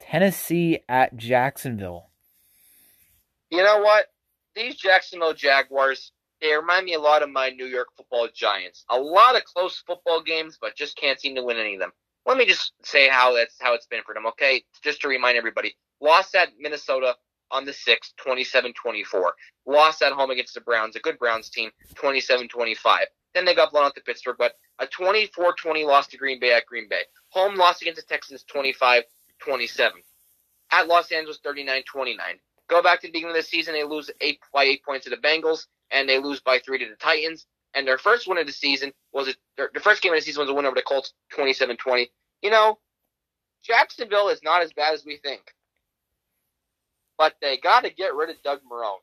Tennessee 0.00 0.80
at 0.88 1.16
Jacksonville. 1.16 2.10
You 3.50 3.62
know 3.62 3.80
what? 3.80 4.06
These 4.54 4.76
Jacksonville 4.76 5.34
Jaguars, 5.34 6.12
they 6.40 6.54
remind 6.54 6.86
me 6.86 6.94
a 6.94 7.00
lot 7.00 7.22
of 7.22 7.30
my 7.30 7.50
New 7.50 7.66
York 7.66 7.88
football 7.96 8.28
Giants. 8.34 8.84
A 8.90 8.98
lot 8.98 9.36
of 9.36 9.44
close 9.44 9.82
football 9.86 10.22
games, 10.22 10.58
but 10.60 10.76
just 10.76 10.96
can't 10.96 11.20
seem 11.20 11.34
to 11.36 11.42
win 11.42 11.56
any 11.56 11.74
of 11.74 11.80
them. 11.80 11.92
Let 12.26 12.38
me 12.38 12.46
just 12.46 12.72
say 12.82 13.08
how 13.08 13.34
that's 13.34 13.54
how 13.60 13.74
it's 13.74 13.86
been 13.86 14.02
for 14.04 14.14
them, 14.14 14.26
okay? 14.26 14.64
Just 14.82 15.00
to 15.02 15.08
remind 15.08 15.38
everybody. 15.38 15.76
Lost 16.00 16.34
at 16.34 16.48
Minnesota 16.58 17.14
on 17.50 17.64
the 17.64 17.72
6th, 17.72 18.12
27-24. 18.24 19.30
Lost 19.66 20.02
at 20.02 20.12
home 20.12 20.30
against 20.30 20.54
the 20.54 20.60
Browns, 20.60 20.96
a 20.96 21.00
good 21.00 21.18
Browns 21.18 21.48
team, 21.48 21.70
27-25. 21.94 22.76
Then 23.36 23.44
they 23.44 23.54
got 23.54 23.70
blown 23.70 23.84
out 23.84 23.94
to 23.96 24.00
Pittsburgh, 24.00 24.36
but 24.38 24.54
a 24.78 24.86
24-20 24.86 25.86
loss 25.86 26.06
to 26.06 26.16
Green 26.16 26.40
Bay 26.40 26.54
at 26.54 26.64
Green 26.64 26.88
Bay. 26.88 27.02
Home 27.32 27.54
loss 27.54 27.82
against 27.82 28.00
the 28.00 28.06
Texans 28.08 28.46
25-27. 28.50 29.02
At 30.72 30.88
Los 30.88 31.12
Angeles 31.12 31.38
39-29. 31.46 32.16
Go 32.70 32.82
back 32.82 33.02
to 33.02 33.08
the 33.08 33.12
beginning 33.12 33.36
of 33.36 33.36
the 33.36 33.42
season, 33.42 33.74
they 33.74 33.84
lose 33.84 34.10
eight 34.22 34.40
by 34.54 34.64
eight 34.64 34.82
points 34.82 35.04
to 35.04 35.10
the 35.10 35.18
Bengals, 35.18 35.66
and 35.90 36.08
they 36.08 36.18
lose 36.18 36.40
by 36.40 36.58
three 36.60 36.78
to 36.78 36.88
the 36.88 36.96
Titans. 36.96 37.46
And 37.74 37.86
their 37.86 37.98
first 37.98 38.26
win 38.26 38.38
of 38.38 38.46
the 38.46 38.52
season 38.54 38.90
was 39.12 39.28
a, 39.28 39.34
their, 39.58 39.68
their 39.74 39.82
first 39.82 40.00
game 40.00 40.14
of 40.14 40.18
the 40.18 40.22
season 40.24 40.40
was 40.40 40.48
a 40.48 40.54
win 40.54 40.64
over 40.64 40.74
the 40.74 40.80
Colts, 40.80 41.12
27-20. 41.36 42.06
You 42.40 42.48
know, 42.48 42.78
Jacksonville 43.62 44.30
is 44.30 44.42
not 44.42 44.62
as 44.62 44.72
bad 44.72 44.94
as 44.94 45.04
we 45.04 45.18
think, 45.18 45.42
but 47.18 47.34
they 47.42 47.58
got 47.58 47.84
to 47.84 47.90
get 47.90 48.14
rid 48.14 48.30
of 48.30 48.42
Doug 48.42 48.60
Marrone. 48.72 49.02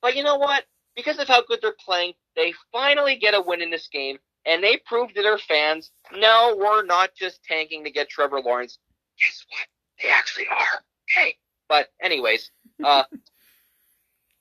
But 0.00 0.16
you 0.16 0.22
know 0.22 0.36
what? 0.36 0.64
Because 0.96 1.18
of 1.18 1.28
how 1.28 1.44
good 1.44 1.58
they're 1.60 1.76
playing, 1.78 2.14
they 2.36 2.54
finally 2.72 3.16
get 3.16 3.34
a 3.34 3.40
win 3.40 3.62
in 3.62 3.70
this 3.70 3.88
game, 3.88 4.18
and 4.46 4.62
they 4.62 4.78
prove 4.86 5.12
to 5.14 5.22
their 5.22 5.38
fans, 5.38 5.90
no, 6.12 6.56
we're 6.58 6.84
not 6.84 7.10
just 7.14 7.42
tanking 7.44 7.84
to 7.84 7.90
get 7.90 8.08
Trevor 8.08 8.40
Lawrence. 8.40 8.78
Guess 9.18 9.44
what? 9.48 9.66
They 10.02 10.10
actually 10.10 10.46
are. 10.48 10.82
Hey, 11.08 11.36
but 11.68 11.88
anyways, 12.02 12.50
uh, 12.84 13.04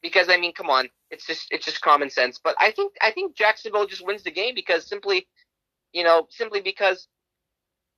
because 0.01 0.29
I 0.29 0.37
mean, 0.37 0.53
come 0.53 0.69
on, 0.69 0.89
it's 1.11 1.25
just 1.25 1.47
it's 1.51 1.65
just 1.65 1.81
common 1.81 2.09
sense. 2.09 2.39
But 2.41 2.55
I 2.59 2.71
think 2.71 2.93
I 3.01 3.11
think 3.11 3.35
Jacksonville 3.35 3.87
just 3.87 4.05
wins 4.05 4.23
the 4.23 4.31
game 4.31 4.55
because 4.55 4.87
simply, 4.87 5.27
you 5.91 6.03
know, 6.03 6.27
simply 6.29 6.61
because 6.61 7.07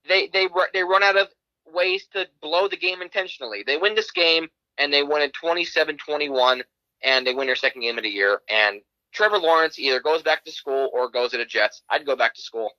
they 0.08 0.28
they 0.28 0.48
they 0.74 0.84
run 0.84 1.04
out 1.04 1.18
of 1.18 1.28
ways 1.68 2.08
to 2.14 2.28
blow 2.42 2.68
the 2.68 2.78
game 2.78 3.02
intentionally. 3.02 3.64
They 3.66 3.78
win 3.78 3.96
this 3.96 4.12
game 4.12 4.48
and 4.78 4.92
they 4.92 5.04
win 5.04 5.22
it 5.22 5.34
27-21 5.42 6.64
and 7.04 7.26
they 7.26 7.34
win 7.34 7.48
their 7.48 7.56
second 7.56 7.82
game 7.82 7.98
of 7.98 8.04
the 8.04 8.10
year. 8.10 8.42
And 8.50 8.82
Trevor 9.12 9.40
Lawrence 9.40 9.78
either 9.78 10.00
goes 10.00 10.22
back 10.22 10.46
to 10.46 10.52
school 10.52 10.90
or 10.94 11.10
goes 11.10 11.32
to 11.32 11.38
the 11.38 11.46
Jets. 11.46 11.82
I'd 11.90 12.06
go 12.06 12.16
back 12.16 12.34
to 12.36 12.42
school. 12.42 12.72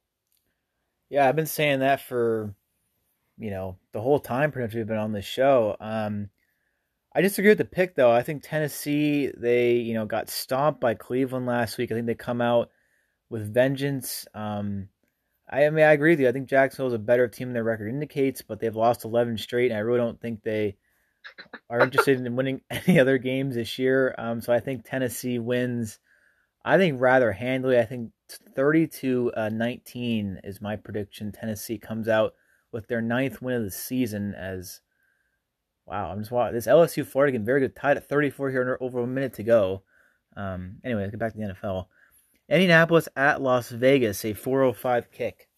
Yeah, 1.11 1.29
I've 1.29 1.37
been 1.37 1.47
saying 1.47 1.81
that 1.81 2.01
for 2.01 2.55
you 3.39 3.51
know 3.51 3.77
the 3.93 4.01
whole 4.01 4.19
time 4.19 4.53
pretty 4.53 4.67
much 4.67 4.75
we've 4.75 4.87
been 4.87 4.97
on 4.97 5.13
this 5.13 5.25
show. 5.25 5.77
Um, 5.81 6.31
I 7.15 7.21
disagree 7.21 7.51
with 7.51 7.59
the 7.59 7.65
pick 7.65 7.95
though. 7.95 8.11
I 8.11 8.23
think 8.23 8.43
Tennessee 8.43 9.31
they 9.37 9.75
you 9.75 9.95
know 9.95 10.07
got 10.07 10.31
stomped 10.31 10.81
by 10.81 10.95
Cleveland 10.95 11.47
last 11.47 11.77
week. 11.77 11.93
I 11.93 11.95
think 11.95 12.07
they 12.07 12.15
come 12.15 12.41
out 12.41 12.71
with 13.29 13.53
vengeance. 13.53 14.27
Um, 14.35 14.89
I, 15.51 15.67
I 15.67 15.71
mean 15.71 15.85
I 15.85 15.93
agree 15.93 16.13
with 16.13 16.21
you. 16.21 16.29
I 16.29 16.33
think 16.33 16.49
Jacksonville 16.49 16.89
is 16.89 16.95
a 16.95 16.99
better 16.99 17.29
team 17.29 17.49
than 17.49 17.55
their 17.55 17.65
record 17.65 17.89
indicates, 17.89 18.43
but 18.43 18.61
they've 18.61 18.75
lost 18.75 19.05
eleven 19.05 19.37
straight, 19.37 19.71
and 19.71 19.77
I 19.77 19.81
really 19.81 19.99
don't 19.99 20.21
think 20.21 20.43
they 20.43 20.77
are 21.69 21.81
interested 21.81 22.25
in 22.25 22.37
winning 22.37 22.63
any 22.71 22.99
other 22.99 23.19
games 23.19 23.55
this 23.55 23.79
year. 23.79 24.15
Um, 24.17 24.41
so 24.41 24.53
I 24.53 24.61
think 24.61 24.85
Tennessee 24.85 25.39
wins. 25.39 25.99
I 26.65 26.77
think 26.77 27.01
rather 27.01 27.33
handily. 27.33 27.79
I 27.79 27.85
think 27.85 28.13
thirty 28.55 28.87
to 28.87 29.33
uh, 29.37 29.49
nineteen 29.49 30.41
is 30.45 30.61
my 30.61 30.77
prediction. 30.77 31.33
Tennessee 31.33 31.79
comes 31.79 32.09
out 32.09 32.35
with 32.71 32.89
their 32.89 33.01
ninth 33.01 33.43
win 33.43 33.57
of 33.57 33.65
the 33.65 33.71
season. 33.71 34.35
As 34.35 34.81
wow, 35.87 36.11
I'm 36.11 36.21
just 36.21 36.31
watching 36.31 36.55
this 36.55 36.67
LSU 36.67 37.07
Florida 37.07 37.33
game. 37.33 37.45
Very 37.45 37.61
good, 37.61 37.77
tied 37.77 37.97
at 37.97 38.09
34 38.09 38.51
here, 38.51 38.79
over 38.81 39.01
a 39.01 39.07
minute 39.07 39.35
to 39.35 39.43
go. 39.43 39.83
Um, 40.37 40.77
anyway, 40.85 41.03
let's 41.03 41.11
get 41.11 41.21
back 41.21 41.33
to 41.33 41.39
the 41.39 41.55
NFL. 41.55 41.87
Indianapolis 42.49 43.09
at 43.17 43.41
Las 43.41 43.71
Vegas, 43.71 44.25
a 44.25 44.35
405 44.35 45.11
kick. 45.11 45.49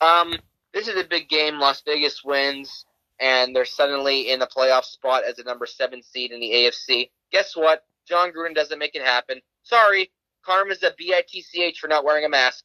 Um, 0.00 0.34
this 0.72 0.88
is 0.88 0.96
a 0.96 1.06
big 1.06 1.28
game. 1.28 1.58
Las 1.58 1.82
Vegas 1.82 2.24
wins, 2.24 2.86
and 3.20 3.54
they're 3.54 3.64
suddenly 3.64 4.30
in 4.30 4.38
the 4.38 4.46
playoff 4.46 4.84
spot 4.84 5.24
as 5.24 5.38
a 5.38 5.44
number 5.44 5.66
seven 5.66 6.02
seed 6.02 6.30
in 6.32 6.40
the 6.40 6.50
AFC. 6.50 7.10
Guess 7.32 7.56
what? 7.56 7.84
Jon 8.10 8.30
Gruden 8.32 8.54
doesn't 8.54 8.78
make 8.78 8.94
it 8.94 9.02
happen. 9.02 9.40
Sorry, 9.62 10.10
Karma's 10.44 10.82
a 10.82 10.90
bitch 10.92 11.76
for 11.78 11.88
not 11.88 12.04
wearing 12.04 12.24
a 12.24 12.28
mask. 12.28 12.64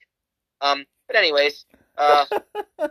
Um, 0.61 0.85
but 1.07 1.15
anyways, 1.15 1.65
uh, 1.97 2.25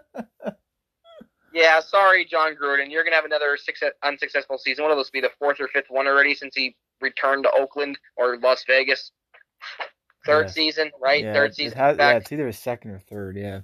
yeah, 1.52 1.80
sorry, 1.80 2.24
Jon 2.24 2.54
Gruden. 2.54 2.90
You're 2.90 3.04
gonna 3.04 3.16
have 3.16 3.24
another 3.24 3.56
success, 3.56 3.92
unsuccessful 4.02 4.58
season. 4.58 4.82
One 4.84 4.90
of 4.92 4.96
those 4.98 5.10
be 5.10 5.20
the 5.20 5.30
fourth 5.38 5.60
or 5.60 5.68
fifth 5.68 5.86
one 5.88 6.06
already 6.06 6.34
since 6.34 6.54
he 6.54 6.76
returned 7.00 7.44
to 7.44 7.50
Oakland 7.60 7.98
or 8.16 8.38
Las 8.38 8.64
Vegas. 8.66 9.10
Third 10.26 10.46
Yeah. 10.46 10.52
season, 10.52 10.90
right? 11.00 11.22
Yeah, 11.24 11.32
Third 11.34 11.50
it 11.50 11.54
season 11.56 11.78
has- 11.78 11.96
back. 11.96 12.14
yeah, 12.14 12.18
it's 12.18 12.32
either 12.32 12.48
a 12.48 12.52
second 12.52 12.92
or 12.92 12.98
third. 12.98 13.36
Yeah. 13.36 13.60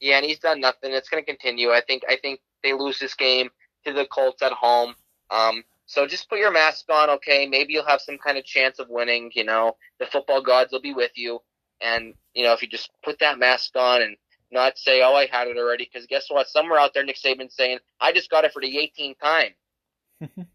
Yeah, 0.00 0.16
and 0.18 0.24
he's 0.26 0.38
done 0.38 0.60
nothing. 0.60 0.92
It's 0.92 1.08
going 1.08 1.22
to 1.22 1.26
continue. 1.26 1.70
I 1.72 1.80
think. 1.80 2.04
I 2.08 2.16
think 2.16 2.40
they 2.62 2.72
lose 2.72 2.98
this 3.00 3.14
game 3.14 3.50
to 3.84 3.92
the 3.92 4.06
Colts 4.06 4.42
at 4.42 4.52
home. 4.52 4.94
Um, 5.30 5.64
so 5.88 6.06
just 6.06 6.28
put 6.28 6.38
your 6.38 6.52
mask 6.52 6.84
on, 6.90 7.10
okay? 7.10 7.46
Maybe 7.46 7.72
you'll 7.72 7.86
have 7.86 8.02
some 8.02 8.18
kind 8.18 8.36
of 8.36 8.44
chance 8.44 8.78
of 8.78 8.88
winning. 8.88 9.30
You 9.34 9.44
know, 9.44 9.76
the 9.98 10.06
football 10.06 10.42
gods 10.42 10.70
will 10.70 10.82
be 10.82 10.94
with 10.94 11.12
you. 11.16 11.40
And 11.80 12.14
you 12.34 12.44
know, 12.44 12.52
if 12.52 12.62
you 12.62 12.68
just 12.68 12.90
put 13.02 13.18
that 13.20 13.38
mask 13.38 13.74
on 13.74 14.02
and 14.02 14.16
not 14.52 14.78
say, 14.78 15.02
"Oh, 15.02 15.14
I 15.14 15.26
had 15.26 15.48
it 15.48 15.56
already," 15.56 15.88
because 15.90 16.06
guess 16.06 16.26
what? 16.28 16.48
Somewhere 16.48 16.78
out 16.78 16.94
there, 16.94 17.04
Nick 17.04 17.16
Saban's 17.16 17.54
saying, 17.54 17.78
"I 18.00 18.12
just 18.12 18.30
got 18.30 18.44
it 18.44 18.52
for 18.52 18.62
the 18.62 18.76
18th 18.76 19.18
time." 19.18 19.54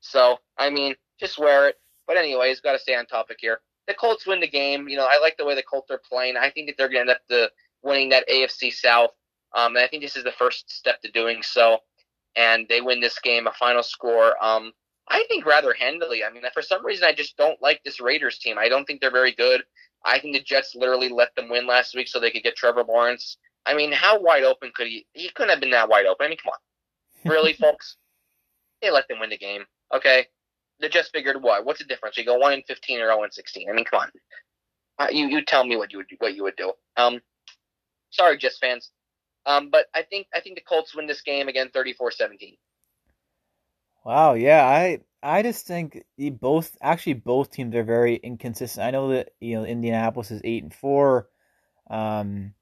so, 0.00 0.38
I 0.58 0.70
mean, 0.70 0.96
just 1.18 1.38
wear 1.38 1.68
it. 1.68 1.76
But 2.06 2.16
anyways, 2.16 2.60
got 2.60 2.72
to 2.72 2.78
stay 2.78 2.94
on 2.94 3.06
topic 3.06 3.38
here. 3.40 3.60
The 3.86 3.94
Colts 3.94 4.26
win 4.26 4.40
the 4.40 4.48
game. 4.48 4.88
You 4.88 4.96
know, 4.96 5.06
I 5.08 5.18
like 5.20 5.36
the 5.36 5.44
way 5.44 5.54
the 5.54 5.62
Colts 5.62 5.90
are 5.90 6.00
playing. 6.08 6.36
I 6.36 6.50
think 6.50 6.68
that 6.68 6.76
they're 6.76 6.88
going 6.88 7.06
to 7.06 7.10
end 7.12 7.18
up 7.18 7.20
the, 7.28 7.50
winning 7.82 8.08
that 8.10 8.28
AFC 8.28 8.72
South. 8.72 9.10
Um, 9.54 9.76
and 9.76 9.84
I 9.84 9.88
think 9.88 10.02
this 10.02 10.16
is 10.16 10.24
the 10.24 10.32
first 10.32 10.70
step 10.70 11.00
to 11.02 11.10
doing 11.10 11.42
so. 11.42 11.78
And 12.36 12.66
they 12.68 12.80
win 12.80 13.00
this 13.00 13.18
game, 13.18 13.46
a 13.46 13.52
final 13.52 13.82
score. 13.82 14.42
Um, 14.42 14.72
I 15.08 15.24
think 15.28 15.46
rather 15.46 15.72
handily. 15.72 16.22
I 16.22 16.30
mean, 16.30 16.42
for 16.52 16.62
some 16.62 16.84
reason, 16.84 17.04
I 17.04 17.12
just 17.12 17.36
don't 17.36 17.60
like 17.62 17.82
this 17.82 18.00
Raiders 18.00 18.38
team. 18.38 18.58
I 18.58 18.68
don't 18.68 18.84
think 18.84 19.00
they're 19.00 19.10
very 19.10 19.32
good. 19.32 19.62
I 20.04 20.18
think 20.18 20.34
the 20.34 20.42
Jets 20.42 20.74
literally 20.74 21.08
let 21.08 21.34
them 21.34 21.48
win 21.48 21.66
last 21.66 21.94
week 21.94 22.08
so 22.08 22.20
they 22.20 22.30
could 22.30 22.42
get 22.42 22.56
Trevor 22.56 22.84
Lawrence. 22.84 23.38
I 23.66 23.74
mean, 23.74 23.92
how 23.92 24.20
wide 24.20 24.44
open 24.44 24.70
could 24.74 24.86
he? 24.86 25.06
He 25.12 25.30
couldn't 25.30 25.50
have 25.50 25.60
been 25.60 25.70
that 25.72 25.88
wide 25.88 26.06
open. 26.06 26.26
I 26.26 26.28
mean, 26.28 26.38
come 26.42 26.52
on, 26.52 27.30
really, 27.30 27.52
folks? 27.52 27.96
They 28.80 28.90
let 28.90 29.08
them 29.08 29.20
win 29.20 29.30
the 29.30 29.38
game. 29.38 29.64
Okay, 29.92 30.26
they 30.80 30.88
just 30.88 31.12
figured 31.12 31.42
what? 31.42 31.64
What's 31.64 31.80
the 31.80 31.84
difference? 31.84 32.16
You 32.16 32.24
go 32.24 32.38
one 32.38 32.52
in 32.52 32.62
fifteen 32.62 32.98
or 32.98 33.06
zero 33.06 33.24
in 33.24 33.30
sixteen. 33.30 33.68
I 33.68 33.72
mean, 33.72 33.84
come 33.84 34.00
on. 34.00 34.10
Uh, 34.98 35.08
you 35.10 35.26
you 35.26 35.44
tell 35.44 35.64
me 35.64 35.76
what 35.76 35.92
you 35.92 35.98
would 35.98 36.06
what 36.18 36.34
you 36.34 36.44
would 36.44 36.56
do. 36.56 36.72
Um, 36.96 37.20
sorry, 38.10 38.38
Jets 38.38 38.58
fans. 38.58 38.90
Um, 39.48 39.70
but 39.70 39.86
I 39.94 40.02
think 40.02 40.26
I 40.34 40.40
think 40.40 40.56
the 40.56 40.62
Colts 40.62 40.94
win 40.94 41.06
this 41.06 41.22
game 41.22 41.48
again, 41.48 41.70
34-17. 41.74 42.58
Wow, 44.04 44.34
yeah, 44.34 44.62
I 44.64 45.00
I 45.22 45.42
just 45.42 45.66
think 45.66 46.04
both 46.18 46.76
actually 46.82 47.14
both 47.14 47.50
teams 47.50 47.74
are 47.74 47.82
very 47.82 48.16
inconsistent. 48.16 48.86
I 48.86 48.90
know 48.90 49.08
that 49.08 49.30
you 49.40 49.56
know 49.56 49.64
Indianapolis 49.64 50.30
is 50.30 50.42
eight 50.44 50.62
and 50.62 50.74
four. 50.74 51.28
Um, 51.90 52.52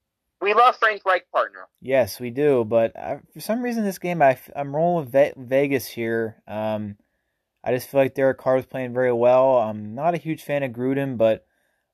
we 0.40 0.54
love 0.54 0.76
Frank 0.76 1.02
Reich, 1.04 1.28
partner. 1.32 1.66
Yes, 1.80 2.20
we 2.20 2.30
do, 2.30 2.64
but 2.64 2.96
I, 2.96 3.18
for 3.34 3.40
some 3.40 3.62
reason 3.62 3.84
this 3.84 3.98
game 3.98 4.22
I 4.22 4.38
I'm 4.54 4.74
rolling 4.74 5.10
with 5.10 5.34
Vegas 5.36 5.88
here. 5.88 6.40
Um, 6.46 6.96
I 7.64 7.72
just 7.72 7.88
feel 7.88 8.00
like 8.00 8.14
Derek 8.14 8.38
Carr 8.38 8.58
is 8.58 8.66
playing 8.66 8.94
very 8.94 9.12
well. 9.12 9.58
I'm 9.58 9.96
not 9.96 10.14
a 10.14 10.18
huge 10.18 10.44
fan 10.44 10.62
of 10.62 10.70
Gruden, 10.70 11.16
but 11.16 11.46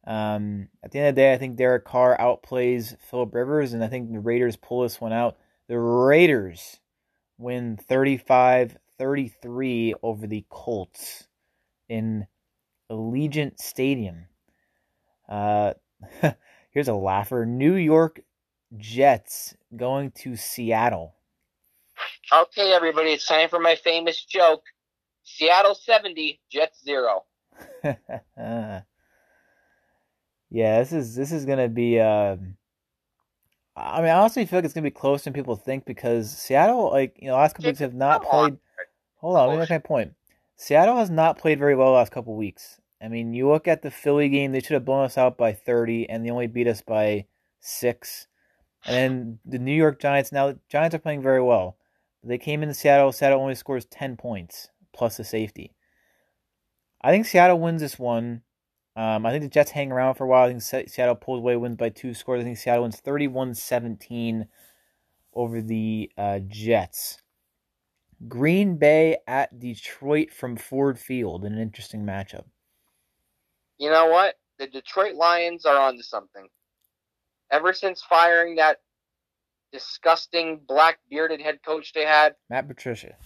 um, 0.07 0.69
at 0.83 0.91
the 0.91 0.99
end 0.99 1.09
of 1.09 1.15
the 1.15 1.21
day, 1.21 1.33
I 1.33 1.39
think 1.39 1.57
Derek 1.57 1.85
Carr 1.85 2.17
outplays 2.19 2.97
Philip 3.11 3.35
Rivers, 3.35 3.73
and 3.73 3.85
I 3.85 3.89
think 3.89 4.11
the 4.11 4.19
Raiders 4.19 4.57
pull 4.57 4.83
this 4.83 5.01
one 5.01 5.13
out. 5.13 5.37
The 5.69 5.79
Raiders 5.79 6.81
win 7.39 7.77
35 7.77 8.77
33 8.99 9.95
over 10.03 10.27
the 10.27 10.45
Colts 10.49 11.27
in 11.89 12.27
Allegiant 12.91 13.59
Stadium. 13.59 14.27
Uh, 15.29 15.75
here's 16.71 16.89
a 16.89 16.95
laugher 16.95 17.47
New 17.47 17.75
York 17.75 18.21
Jets 18.77 19.55
going 19.75 20.11
to 20.13 20.37
Seattle. 20.37 21.15
Okay, 22.33 22.73
everybody, 22.73 23.11
it's 23.11 23.27
time 23.27 23.49
for 23.49 23.59
my 23.59 23.77
famous 23.77 24.25
joke 24.25 24.63
Seattle 25.25 25.75
70, 25.75 26.41
Jets 26.51 26.83
0. 26.85 27.25
yeah, 30.53 30.81
this 30.81 30.93
is 30.93 31.15
this 31.15 31.33
is 31.33 31.47
gonna 31.47 31.71
be. 31.71 31.99
Uh, 31.99 32.37
I 33.75 34.03
mean, 34.03 34.11
I 34.11 34.19
honestly 34.19 34.45
feel 34.45 34.59
like 34.59 34.67
it's 34.67 34.75
gonna 34.75 34.85
be 34.85 34.91
closer 34.91 35.25
than 35.25 35.33
people 35.33 35.57
think 35.57 35.87
because 35.87 36.31
Seattle, 36.31 36.91
like 36.91 37.17
you 37.19 37.29
know, 37.29 37.37
last 37.37 37.55
couple 37.55 37.71
weeks 37.71 37.79
have 37.79 37.95
not 37.95 38.23
played. 38.23 38.53
On. 38.53 38.59
Hold 39.17 39.37
on, 39.37 39.49
let 39.49 39.55
me 39.55 39.61
make 39.61 39.71
my 39.71 39.79
point. 39.79 40.13
Seattle 40.57 40.97
has 40.97 41.09
not 41.09 41.39
played 41.39 41.59
very 41.59 41.75
well 41.75 41.89
the 41.89 41.95
last 41.95 42.13
couple 42.13 42.37
weeks. 42.37 42.83
I 43.01 43.09
mean, 43.09 43.33
you 43.33 43.49
look 43.49 43.67
at 43.67 43.81
the 43.81 43.91
Philly 43.91 44.29
game; 44.29 44.53
they 44.53 44.61
should 44.61 44.75
have 44.75 44.85
blown 44.85 45.07
us 45.07 45.17
out 45.17 45.39
by 45.39 45.55
thirty, 45.55 46.07
and 46.07 46.23
they 46.25 46.31
only 46.31 46.49
beat 46.49 46.69
us 46.69 46.83
by 46.83 47.25
six. 47.61 48.27
And 48.85 48.95
then 48.95 49.39
the 49.47 49.59
New 49.59 49.73
York 49.75 50.01
Giants. 50.01 50.33
Now, 50.33 50.49
the 50.49 50.59
Giants 50.69 50.95
are 50.95 50.99
playing 50.99 51.23
very 51.23 51.41
well. 51.41 51.79
They 52.23 52.37
came 52.37 52.63
into 52.63 52.75
Seattle. 52.75 53.11
Seattle 53.13 53.41
only 53.41 53.55
scores 53.55 53.87
ten 53.87 54.19
points 54.19 54.69
plus 54.93 55.17
the 55.17 55.25
safety. 55.25 55.73
I 57.01 57.11
think 57.11 57.25
Seattle 57.25 57.59
wins 57.59 57.81
this 57.81 57.99
one. 57.99 58.43
Um, 58.95 59.25
I 59.25 59.31
think 59.31 59.43
the 59.43 59.49
Jets 59.49 59.71
hang 59.71 59.91
around 59.91 60.15
for 60.15 60.25
a 60.25 60.27
while. 60.27 60.45
I 60.45 60.55
think 60.55 60.91
Seattle 60.91 61.15
pulls 61.15 61.39
away, 61.39 61.57
wins 61.57 61.77
by 61.77 61.89
two 61.89 62.13
scores. 62.13 62.41
I 62.41 62.45
think 62.45 62.59
Seattle 62.59 62.83
wins 62.83 63.01
31 63.01 63.55
17 63.55 64.47
over 65.35 65.63
the 65.63 66.11
uh, 66.19 66.41
Jets. 66.47 67.23
Green 68.29 68.77
Bay 68.77 69.17
at 69.27 69.59
Detroit 69.59 70.33
from 70.33 70.57
Ford 70.57 70.99
Field, 70.99 71.45
an 71.45 71.59
interesting 71.59 72.05
matchup. 72.05 72.45
You 73.79 73.91
know 73.91 74.07
what? 74.07 74.37
The 74.59 74.67
Detroit 74.69 75.15
Lions 75.15 75.65
are 75.65 75.77
onto 75.77 76.03
something. 76.03 76.47
Ever 77.51 77.73
since 77.73 78.03
firing 78.03 78.57
that 78.57 78.81
disgusting 79.73 80.61
black 80.69 80.99
bearded 81.11 81.41
head 81.41 81.59
coach 81.65 81.93
they 81.93 82.05
had, 82.05 82.37
Matt 82.49 82.69
Patricia, 82.69 83.17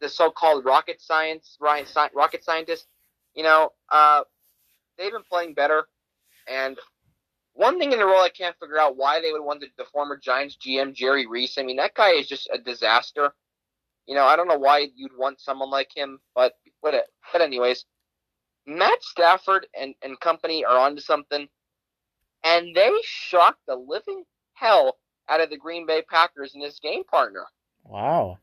the 0.00 0.08
so-called 0.08 0.64
rocket 0.64 1.00
science 1.00 1.56
rocket 1.60 2.42
scientist, 2.42 2.86
you 3.34 3.44
know, 3.44 3.70
uh, 3.90 4.22
they've 4.98 5.12
been 5.12 5.22
playing 5.30 5.54
better. 5.54 5.86
And 6.48 6.78
one 7.54 7.78
thing 7.78 7.92
in 7.92 7.98
the 7.98 8.06
role 8.06 8.20
I 8.20 8.28
can't 8.28 8.56
figure 8.60 8.78
out 8.78 8.96
why 8.96 9.20
they 9.20 9.32
would 9.32 9.42
want 9.42 9.60
the, 9.60 9.68
the 9.78 9.84
former 9.92 10.16
Giants 10.16 10.56
GM 10.64 10.94
Jerry 10.94 11.26
Reese. 11.26 11.58
I 11.58 11.62
mean, 11.62 11.76
that 11.76 11.94
guy 11.94 12.12
is 12.12 12.28
just 12.28 12.48
a 12.52 12.58
disaster. 12.58 13.32
You 14.06 14.14
know, 14.14 14.24
I 14.24 14.36
don't 14.36 14.48
know 14.48 14.58
why 14.58 14.88
you'd 14.94 15.16
want 15.16 15.40
someone 15.40 15.70
like 15.70 15.90
him, 15.94 16.20
but 16.34 16.52
but 16.82 16.94
but 17.32 17.40
anyways, 17.40 17.84
Matt 18.66 19.02
Stafford 19.02 19.66
and 19.78 19.94
and 20.02 20.20
company 20.20 20.64
are 20.64 20.78
onto 20.78 21.00
something, 21.00 21.48
and 22.44 22.74
they 22.74 22.92
shocked 23.02 23.62
the 23.66 23.74
living 23.74 24.24
hell 24.54 24.98
out 25.28 25.40
of 25.40 25.50
the 25.50 25.56
Green 25.56 25.86
Bay 25.86 26.02
Packers 26.02 26.54
in 26.54 26.60
this 26.60 26.78
game 26.78 27.04
partner. 27.04 27.46
Wow. 27.84 28.38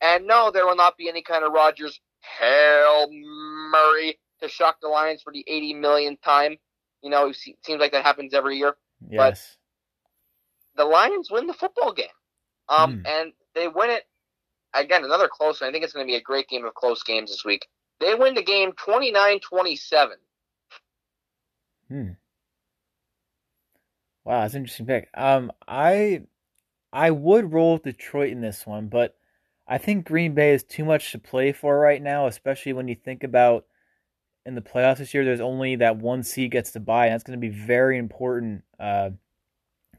And 0.00 0.26
no, 0.26 0.50
there 0.50 0.66
will 0.66 0.76
not 0.76 0.96
be 0.96 1.08
any 1.08 1.22
kind 1.22 1.44
of 1.44 1.52
Rodgers 1.52 1.98
Hail 2.38 3.08
Murray 3.10 4.18
to 4.40 4.48
shock 4.48 4.76
the 4.80 4.88
Lions 4.88 5.22
for 5.22 5.32
the 5.32 5.44
80 5.46 5.74
millionth 5.74 6.22
time. 6.22 6.56
You 7.02 7.10
know, 7.10 7.28
it 7.28 7.36
seems 7.36 7.80
like 7.80 7.92
that 7.92 8.04
happens 8.04 8.34
every 8.34 8.56
year. 8.56 8.76
Yes. 9.08 9.56
But 10.76 10.82
the 10.82 10.88
Lions 10.88 11.30
win 11.30 11.46
the 11.46 11.54
football 11.54 11.92
game. 11.92 12.06
Um, 12.68 12.98
mm. 12.98 13.08
And 13.08 13.32
they 13.54 13.68
win 13.68 13.90
it, 13.90 14.04
again, 14.74 15.04
another 15.04 15.28
close 15.28 15.60
one. 15.60 15.68
I 15.68 15.72
think 15.72 15.84
it's 15.84 15.92
going 15.92 16.06
to 16.06 16.10
be 16.10 16.16
a 16.16 16.22
great 16.22 16.48
game 16.48 16.64
of 16.64 16.74
close 16.74 17.02
games 17.02 17.30
this 17.30 17.44
week. 17.44 17.66
They 18.00 18.14
win 18.14 18.34
the 18.34 18.42
game 18.42 18.72
29 18.72 19.40
27. 19.40 20.16
Hmm. 21.88 22.08
Wow, 24.24 24.40
that's 24.40 24.54
an 24.54 24.62
interesting 24.62 24.86
pick. 24.86 25.08
Um, 25.14 25.52
I 25.68 26.22
I 26.92 27.12
would 27.12 27.52
roll 27.52 27.74
with 27.74 27.84
Detroit 27.84 28.32
in 28.32 28.40
this 28.40 28.66
one, 28.66 28.88
but 28.88 29.16
I 29.68 29.78
think 29.78 30.06
Green 30.06 30.34
Bay 30.34 30.52
is 30.52 30.64
too 30.64 30.84
much 30.84 31.12
to 31.12 31.18
play 31.18 31.52
for 31.52 31.78
right 31.78 32.02
now, 32.02 32.26
especially 32.26 32.72
when 32.72 32.88
you 32.88 32.96
think 32.96 33.22
about 33.22 33.66
in 34.46 34.54
the 34.54 34.62
playoffs 34.62 34.98
this 34.98 35.12
year. 35.12 35.24
There's 35.24 35.40
only 35.40 35.76
that 35.76 35.96
one 35.96 36.22
seed 36.22 36.52
gets 36.52 36.72
to 36.72 36.80
buy, 36.80 37.06
and 37.06 37.14
that's 37.14 37.24
going 37.24 37.38
to 37.38 37.46
be 37.46 37.52
very 37.52 37.98
important. 37.98 38.62
Uh, 38.78 39.10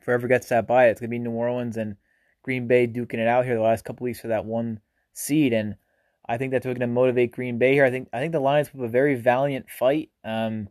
whoever 0.02 0.28
gets 0.28 0.48
that 0.50 0.68
buy, 0.68 0.88
it's 0.88 1.00
going 1.00 1.10
to 1.10 1.16
be 1.16 1.20
New 1.20 1.32
Orleans 1.32 1.78
and 1.78 1.98
Green 2.42 2.68
Bay 2.68 2.88
duking 2.88 3.16
it 3.16 3.28
out 3.28 3.46
here 3.46 3.56
the 3.56 3.62
last 3.62 3.84
couple 3.84 4.06
weeks 4.06 4.22
for 4.22 4.30
that 4.30 4.46
one 4.46 4.80
seed, 5.14 5.54
and 5.54 5.76
I 6.28 6.38
think 6.38 6.52
that's 6.52 6.66
going 6.66 6.80
to 6.80 6.88
motivate 6.88 7.34
Green 7.34 7.58
Bay 7.58 7.74
here. 7.74 7.86
I 7.86 7.92
think 7.92 8.08
I 8.14 8.20
think 8.20 8.32
the 8.32 8.40
Lions 8.40 8.70
put 8.70 8.84
a 8.84 8.88
very 8.88 9.16
valiant 9.16 9.70
fight. 9.70 10.10
Um, 10.24 10.70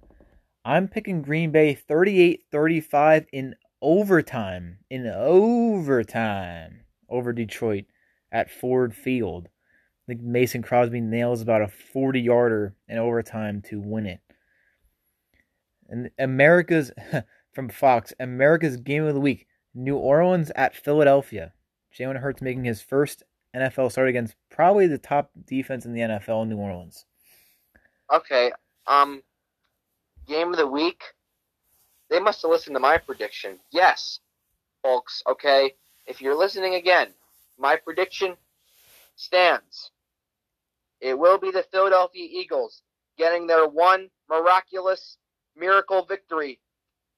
I'm 0.65 0.89
picking 0.89 1.23
Green 1.23 1.53
Bay 1.53 1.79
38-35 1.89 3.27
in 3.33 3.55
overtime. 3.81 4.79
In 4.91 5.07
overtime 5.07 6.81
over 7.09 7.33
Detroit 7.33 7.85
at 8.33 8.51
Ford 8.51 8.95
Field. 8.95 9.49
Think 10.07 10.23
Mason 10.23 10.63
Crosby 10.63 11.01
nails 11.01 11.43
about 11.43 11.63
a 11.63 11.69
40 11.69 12.21
yarder 12.21 12.75
in 12.89 12.99
overtime 12.99 13.63
to 13.69 13.81
win 13.81 14.07
it. 14.07 14.21
And 15.89 16.11
America's, 16.19 16.93
from 17.53 17.69
Fox, 17.69 18.13
America's 18.21 18.77
game 18.77 19.05
of 19.05 19.15
the 19.15 19.21
week 19.21 19.47
New 19.75 19.97
Orleans 19.97 20.51
at 20.55 20.77
Philadelphia. 20.77 21.53
Jalen 21.97 22.21
Hurts 22.21 22.43
making 22.43 22.65
his 22.65 22.83
first 22.83 23.23
NFL 23.55 23.91
start 23.91 24.09
against 24.09 24.37
probably 24.51 24.87
the 24.87 24.99
top 24.99 25.31
defense 25.47 25.85
in 25.85 25.93
the 25.93 26.01
NFL 26.01 26.47
New 26.47 26.57
Orleans. 26.57 27.05
Okay. 28.13 28.53
Um, 28.87 29.23
game 30.27 30.51
of 30.51 30.57
the 30.57 30.67
week. 30.67 31.03
They 32.11 32.21
must 32.21 32.43
have 32.43 32.51
listened 32.51 32.77
to 32.77 32.81
my 32.81 32.99
prediction. 32.99 33.59
Yes, 33.73 34.21
folks. 34.83 35.23
Okay. 35.27 35.75
If 36.07 36.21
you're 36.21 36.37
listening 36.37 36.75
again, 36.75 37.09
my 37.59 37.77
prediction 37.77 38.37
stands. 39.17 39.91
It 41.01 41.19
will 41.19 41.39
be 41.39 41.51
the 41.51 41.65
Philadelphia 41.71 42.27
Eagles 42.31 42.83
getting 43.19 43.47
their 43.47 43.67
one 43.69 44.09
miraculous 44.29 45.19
miracle 45.57 46.05
victory 46.05 46.61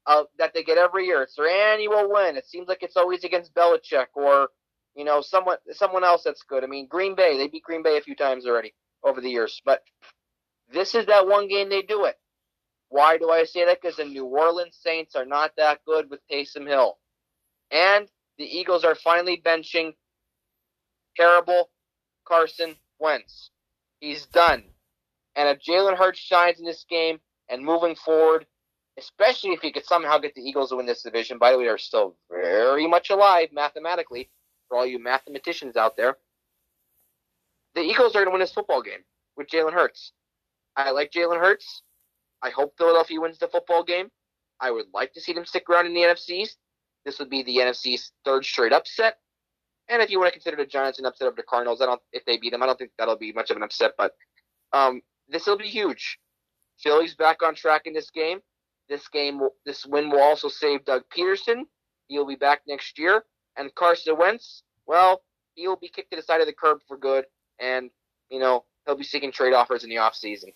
uh, 0.07 0.25
that 0.39 0.55
they 0.55 0.63
get 0.63 0.79
every 0.79 1.07
year. 1.07 1.23
It's 1.23 1.37
their 1.37 1.49
annual 1.49 2.11
win. 2.11 2.37
It 2.37 2.47
seems 2.47 2.69
like 2.69 2.83
it's 2.83 2.97
always 2.97 3.25
against 3.25 3.55
Belichick 3.55 4.07
or 4.15 4.49
you 4.95 5.05
know 5.05 5.21
someone 5.21 5.59
someone 5.73 6.05
else 6.05 6.23
that's 6.25 6.43
good. 6.43 6.65
I 6.65 6.67
mean 6.67 6.89
Green 6.89 7.15
Bay. 7.15 7.37
They 7.37 7.49
beat 7.49 7.63
Green 7.63 7.83
Bay 7.83 7.99
a 7.99 8.03
few 8.03 8.17
times 8.17 8.47
already 8.47 8.75
over 9.05 9.21
the 9.21 9.31
years, 9.31 9.61
but 9.65 9.83
this 10.73 10.95
is 10.95 11.07
that 11.07 11.29
one 11.29 11.49
game 11.49 11.69
they 11.69 11.83
do 11.83 12.05
it. 12.05 12.17
Why 12.89 13.19
do 13.19 13.31
I 13.31 13.45
say 13.45 13.65
that? 13.67 13.81
Because 13.81 13.97
the 13.97 14.05
New 14.05 14.25
Orleans 14.25 14.79
Saints 14.83 15.15
are 15.15 15.27
not 15.27 15.53
that 15.57 15.81
good 15.87 16.11
with 16.11 16.21
Taysom 16.31 16.67
Hill. 16.67 16.99
And 17.71 18.09
the 18.39 18.45
Eagles 18.45 18.85
are 18.85 18.95
finally 18.95 19.43
benching 19.45 19.93
terrible 21.17 21.71
Carson 22.27 22.77
Wentz. 22.99 23.51
He's 24.01 24.27
done. 24.27 24.65
And 25.37 25.49
if 25.49 25.63
Jalen 25.63 25.97
Hurts 25.97 26.19
shines 26.19 26.59
in 26.59 26.65
this 26.65 26.85
game 26.89 27.19
and 27.49 27.65
moving 27.65 27.95
forward, 27.95 28.47
especially 28.99 29.51
if 29.51 29.61
he 29.61 29.73
could 29.73 29.85
somehow 29.85 30.19
get 30.19 30.35
the 30.35 30.43
Eagles 30.43 30.71
to 30.71 30.77
win 30.77 30.87
this 30.87 31.03
division, 31.03 31.39
by 31.39 31.53
the 31.53 31.59
way, 31.59 31.65
they're 31.65 31.79
still 31.79 32.17
very 32.31 32.87
much 32.87 33.11
alive 33.11 33.49
mathematically 33.53 34.31
for 34.69 34.77
all 34.77 34.87
you 34.87 34.99
mathematicians 34.99 35.77
out 35.77 35.97
there. 35.97 36.17
The 37.75 37.83
Eagles 37.83 38.15
are 38.17 38.21
going 38.21 38.27
to 38.27 38.33
win 38.33 38.41
this 38.41 38.53
football 38.53 38.83
game 38.83 39.05
with 39.37 39.49
Jalen 39.49 39.73
Hurts. 39.73 40.13
I 40.77 40.91
like 40.91 41.13
Jalen 41.13 41.39
Hurts. 41.39 41.83
I 42.43 42.51
hope 42.51 42.75
Philadelphia 42.77 43.21
wins 43.21 43.39
the 43.39 43.49
football 43.49 43.85
game. 43.85 44.11
I 44.61 44.71
would 44.71 44.87
like 44.93 45.13
to 45.15 45.21
see 45.21 45.33
them 45.33 45.45
stick 45.45 45.69
around 45.69 45.87
in 45.87 45.95
the 45.95 46.01
NFCs. 46.01 46.51
This 47.05 47.19
would 47.19 47.31
be 47.31 47.43
the 47.43 47.59
NFC's 47.59 48.13
third 48.25 48.45
straight 48.45 48.73
upset. 48.73 49.19
And 49.89 50.03
if 50.03 50.11
you 50.11 50.19
want 50.19 50.29
to 50.29 50.33
consider 50.33 50.57
the 50.57 50.67
Giants 50.67 50.99
an 50.99 51.07
upset 51.07 51.29
of 51.29 51.37
the 51.37 51.43
Cardinals, 51.43 51.81
I 51.81 51.87
don't 51.87 52.01
if 52.13 52.25
they 52.25 52.37
beat 52.37 52.51
them, 52.51 52.63
I 52.63 52.67
don't 52.67 52.79
think 52.79 52.91
that'll 52.99 53.17
be 53.17 53.33
much 53.33 53.51
of 53.51 53.57
an 53.57 53.63
upset. 53.63 53.93
But 53.97 54.13
um, 54.73 55.03
this 55.29 55.47
will 55.47 55.57
be 55.57 55.69
huge. 55.69 56.19
Philly's 56.79 57.15
back 57.15 57.43
on 57.43 57.55
track 57.55 57.83
in 57.87 57.93
this 57.93 58.11
game. 58.11 58.41
This 58.89 59.09
game, 59.09 59.41
this 59.67 59.85
win 59.85 60.11
will 60.11 60.23
also 60.23 60.49
save 60.49 60.85
Doug 60.85 61.03
Pederson. 61.15 61.65
He'll 62.07 62.27
be 62.27 62.37
back 62.37 62.63
next 62.67 62.99
year. 62.99 63.25
And 63.57 63.75
Carson 63.75 64.17
Wentz, 64.17 64.63
well, 64.87 65.23
he'll 65.55 65.77
be 65.77 65.89
kicked 65.89 66.11
to 66.11 66.17
the 66.17 66.23
side 66.23 66.41
of 66.41 66.47
the 66.47 66.53
curb 66.53 66.79
for 66.87 66.97
good, 66.97 67.25
and 67.59 67.91
you 68.31 68.39
know 68.39 68.65
he'll 68.87 68.97
be 68.97 69.05
seeking 69.05 69.33
trade 69.33 69.53
offers 69.53 69.85
in 69.85 69.91
the 69.91 69.99
off 69.99 70.15
season. 70.15 70.53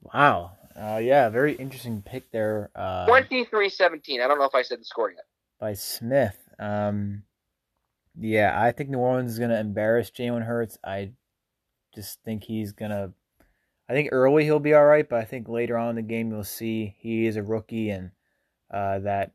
Wow. 0.00 0.52
Uh, 0.74 1.00
yeah, 1.02 1.28
very 1.28 1.52
interesting 1.52 2.02
pick 2.02 2.30
there. 2.32 2.70
Uh, 2.74 3.06
23-17. 3.06 4.22
I 4.22 4.28
don't 4.28 4.38
know 4.38 4.44
if 4.44 4.54
I 4.54 4.62
said 4.62 4.80
the 4.80 4.84
score 4.84 5.10
yet. 5.10 5.24
By 5.60 5.74
Smith. 5.74 6.38
Um, 6.58 7.24
yeah, 8.18 8.52
I 8.60 8.72
think 8.72 8.90
New 8.90 8.98
Orleans 8.98 9.32
is 9.32 9.38
going 9.38 9.50
to 9.50 9.58
embarrass 9.58 10.10
Jalen 10.10 10.44
Hurts. 10.44 10.78
I 10.84 11.12
just 11.94 12.22
think 12.22 12.44
he's 12.44 12.72
going 12.72 12.90
to. 12.90 13.12
I 13.88 13.94
think 13.94 14.10
early 14.12 14.44
he'll 14.44 14.60
be 14.60 14.74
all 14.74 14.84
right, 14.84 15.08
but 15.08 15.18
I 15.18 15.24
think 15.24 15.48
later 15.48 15.76
on 15.76 15.90
in 15.90 15.96
the 15.96 16.02
game 16.02 16.30
you'll 16.30 16.44
see 16.44 16.94
he 16.98 17.26
is 17.26 17.36
a 17.36 17.42
rookie 17.42 17.90
and 17.90 18.10
uh, 18.72 19.00
that 19.00 19.32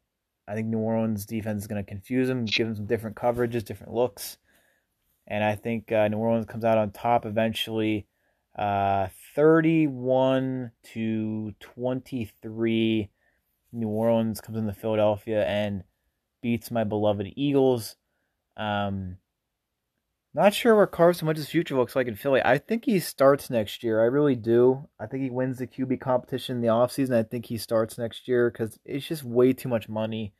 I 0.48 0.56
think 0.56 0.68
New 0.68 0.80
Orleans 0.80 1.26
defense 1.26 1.62
is 1.62 1.68
going 1.68 1.84
to 1.84 1.90
confuse 1.90 2.30
him, 2.30 2.46
give 2.46 2.68
him 2.68 2.76
some 2.76 2.88
different 2.88 3.18
coverages, 3.18 3.66
different 3.66 3.94
looks. 3.94 4.38
And 5.28 5.44
I 5.44 5.56
think 5.56 5.92
uh, 5.92 6.08
New 6.08 6.18
Orleans 6.18 6.46
comes 6.46 6.64
out 6.64 6.78
on 6.78 6.92
top 6.92 7.26
eventually 7.26 8.08
uh, 8.58 9.08
31 9.36 10.72
to 10.94 11.54
23. 11.60 13.10
New 13.74 13.88
Orleans 13.88 14.42
comes 14.42 14.58
into 14.58 14.74
Philadelphia 14.74 15.46
and 15.46 15.84
beats 16.42 16.72
my 16.72 16.84
beloved 16.84 17.28
Eagles. 17.36 17.98
Um, 18.58 19.18
not 20.34 20.54
sure 20.54 20.76
where 20.76 20.88
Carson 20.88 21.26
Wentz's 21.26 21.50
future 21.50 21.76
looks 21.76 21.96
like 21.96 22.08
in 22.08 22.16
Philly. 22.16 22.42
I 22.44 22.58
think 22.58 22.86
he 22.86 23.00
starts 23.00 23.50
next 23.50 23.84
year. 23.84 24.02
I 24.02 24.06
really 24.06 24.36
do. 24.36 24.88
I 25.00 25.06
think 25.06 25.24
he 25.24 25.30
wins 25.30 25.58
the 25.58 25.68
QB 25.68 26.00
competition 26.02 26.58
in 26.58 26.62
the 26.62 26.68
offseason. 26.68 27.16
I 27.16 27.24
think 27.24 27.46
he 27.46 27.58
starts 27.58 27.98
next 27.98 28.28
year 28.28 28.52
because 28.52 28.80
it's 28.86 29.08
just 29.08 29.24
way 29.24 29.54
too 29.54 29.70
much 29.70 29.88
money 29.88 30.34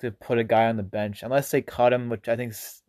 to 0.00 0.10
put 0.10 0.38
a 0.38 0.44
guy 0.44 0.66
on 0.66 0.76
the 0.76 0.82
bench 0.82 1.22
unless 1.22 1.50
they 1.50 1.62
cut 1.62 1.92
him, 1.92 2.08
which 2.08 2.28
I 2.28 2.36
think 2.36 2.52
is 2.52 2.82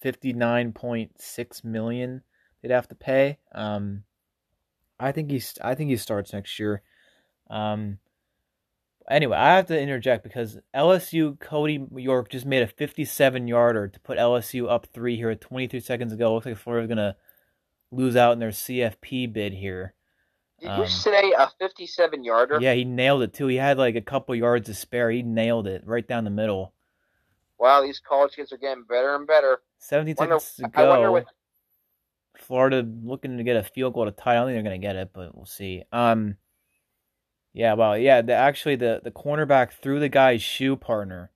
fifty 0.00 0.32
nine 0.32 0.72
point 0.72 1.20
six 1.20 1.64
million 1.64 2.22
they'd 2.62 2.74
have 2.74 2.88
to 2.88 2.94
pay. 2.94 3.38
Um, 3.52 4.04
I 4.98 5.12
think 5.12 5.30
he's 5.30 5.54
I 5.62 5.74
think 5.74 5.90
he 5.90 5.96
starts 5.96 6.32
next 6.32 6.58
year. 6.58 6.82
Um, 7.50 7.98
anyway, 9.08 9.36
I 9.36 9.56
have 9.56 9.66
to 9.66 9.80
interject 9.80 10.22
because 10.22 10.58
LSU 10.74 11.38
Cody 11.38 11.86
York 11.94 12.30
just 12.30 12.46
made 12.46 12.62
a 12.62 12.66
57 12.66 13.48
yarder 13.48 13.88
to 13.88 14.00
put 14.00 14.18
LSU 14.18 14.70
up 14.70 14.86
three 14.86 15.16
here 15.16 15.34
23 15.34 15.80
seconds 15.80 16.12
ago. 16.12 16.34
Looks 16.34 16.46
like 16.46 16.56
Florida's 16.56 16.88
gonna 16.88 17.16
lose 17.90 18.16
out 18.16 18.32
in 18.32 18.38
their 18.38 18.50
CFP 18.50 19.32
bid 19.32 19.52
here. 19.52 19.94
Did 20.60 20.70
um, 20.70 20.80
you 20.80 20.88
say 20.88 21.32
a 21.36 21.50
57 21.58 22.24
yarder? 22.24 22.58
Yeah, 22.60 22.74
he 22.74 22.84
nailed 22.84 23.22
it 23.22 23.34
too. 23.34 23.46
He 23.46 23.56
had 23.56 23.78
like 23.78 23.94
a 23.94 24.00
couple 24.00 24.34
yards 24.34 24.66
to 24.66 24.74
spare. 24.74 25.10
He 25.10 25.22
nailed 25.22 25.66
it 25.66 25.82
right 25.86 26.06
down 26.06 26.24
the 26.24 26.30
middle. 26.30 26.72
Wow, 27.58 27.82
these 27.82 28.00
college 28.00 28.34
kids 28.34 28.52
are 28.52 28.58
getting 28.58 28.84
better 28.84 29.14
and 29.14 29.26
better. 29.26 29.60
17 29.78 30.16
wonder, 30.18 30.38
seconds 30.40 30.56
to 30.56 30.68
go. 30.68 31.12
What... 31.12 31.26
Florida 32.36 32.86
looking 33.02 33.38
to 33.38 33.44
get 33.44 33.56
a 33.56 33.62
field 33.62 33.94
goal 33.94 34.06
to 34.06 34.12
tie. 34.12 34.32
I 34.32 34.34
don't 34.36 34.48
think 34.48 34.56
they're 34.56 34.62
gonna 34.62 34.78
get 34.78 34.96
it, 34.96 35.10
but 35.12 35.34
we'll 35.34 35.46
see. 35.46 35.84
Um, 35.92 36.36
yeah, 37.56 37.72
well, 37.72 37.96
yeah. 37.96 38.20
The, 38.20 38.34
actually, 38.34 38.76
the 38.76 39.00
the 39.02 39.10
cornerback 39.10 39.72
threw 39.72 39.98
the 39.98 40.10
guy's 40.10 40.42
shoe 40.42 40.76
partner, 40.76 41.30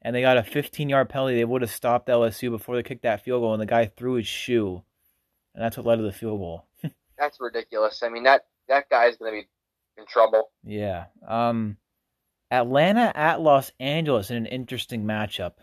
and 0.00 0.14
they 0.14 0.20
got 0.20 0.36
a 0.36 0.44
15 0.44 0.88
yard 0.88 1.08
penalty. 1.08 1.34
They 1.34 1.44
would 1.44 1.62
have 1.62 1.70
stopped 1.72 2.06
LSU 2.06 2.48
before 2.48 2.76
they 2.76 2.84
kicked 2.84 3.02
that 3.02 3.24
field 3.24 3.42
goal, 3.42 3.54
and 3.54 3.60
the 3.60 3.66
guy 3.66 3.86
threw 3.86 4.14
his 4.14 4.28
shoe, 4.28 4.84
and 5.52 5.64
that's 5.64 5.76
what 5.76 5.84
led 5.84 5.96
to 5.96 6.02
the 6.02 6.12
field 6.12 6.38
goal. 6.38 6.64
that's 7.18 7.40
ridiculous. 7.40 8.04
I 8.04 8.08
mean 8.08 8.22
that 8.22 8.46
that 8.68 8.88
guy's 8.88 9.16
gonna 9.16 9.32
be 9.32 9.48
in 9.98 10.06
trouble. 10.06 10.52
Yeah. 10.62 11.06
Um, 11.26 11.76
Atlanta 12.52 13.10
at 13.12 13.40
Los 13.40 13.72
Angeles 13.80 14.30
in 14.30 14.36
an 14.36 14.46
interesting 14.46 15.02
matchup. 15.02 15.54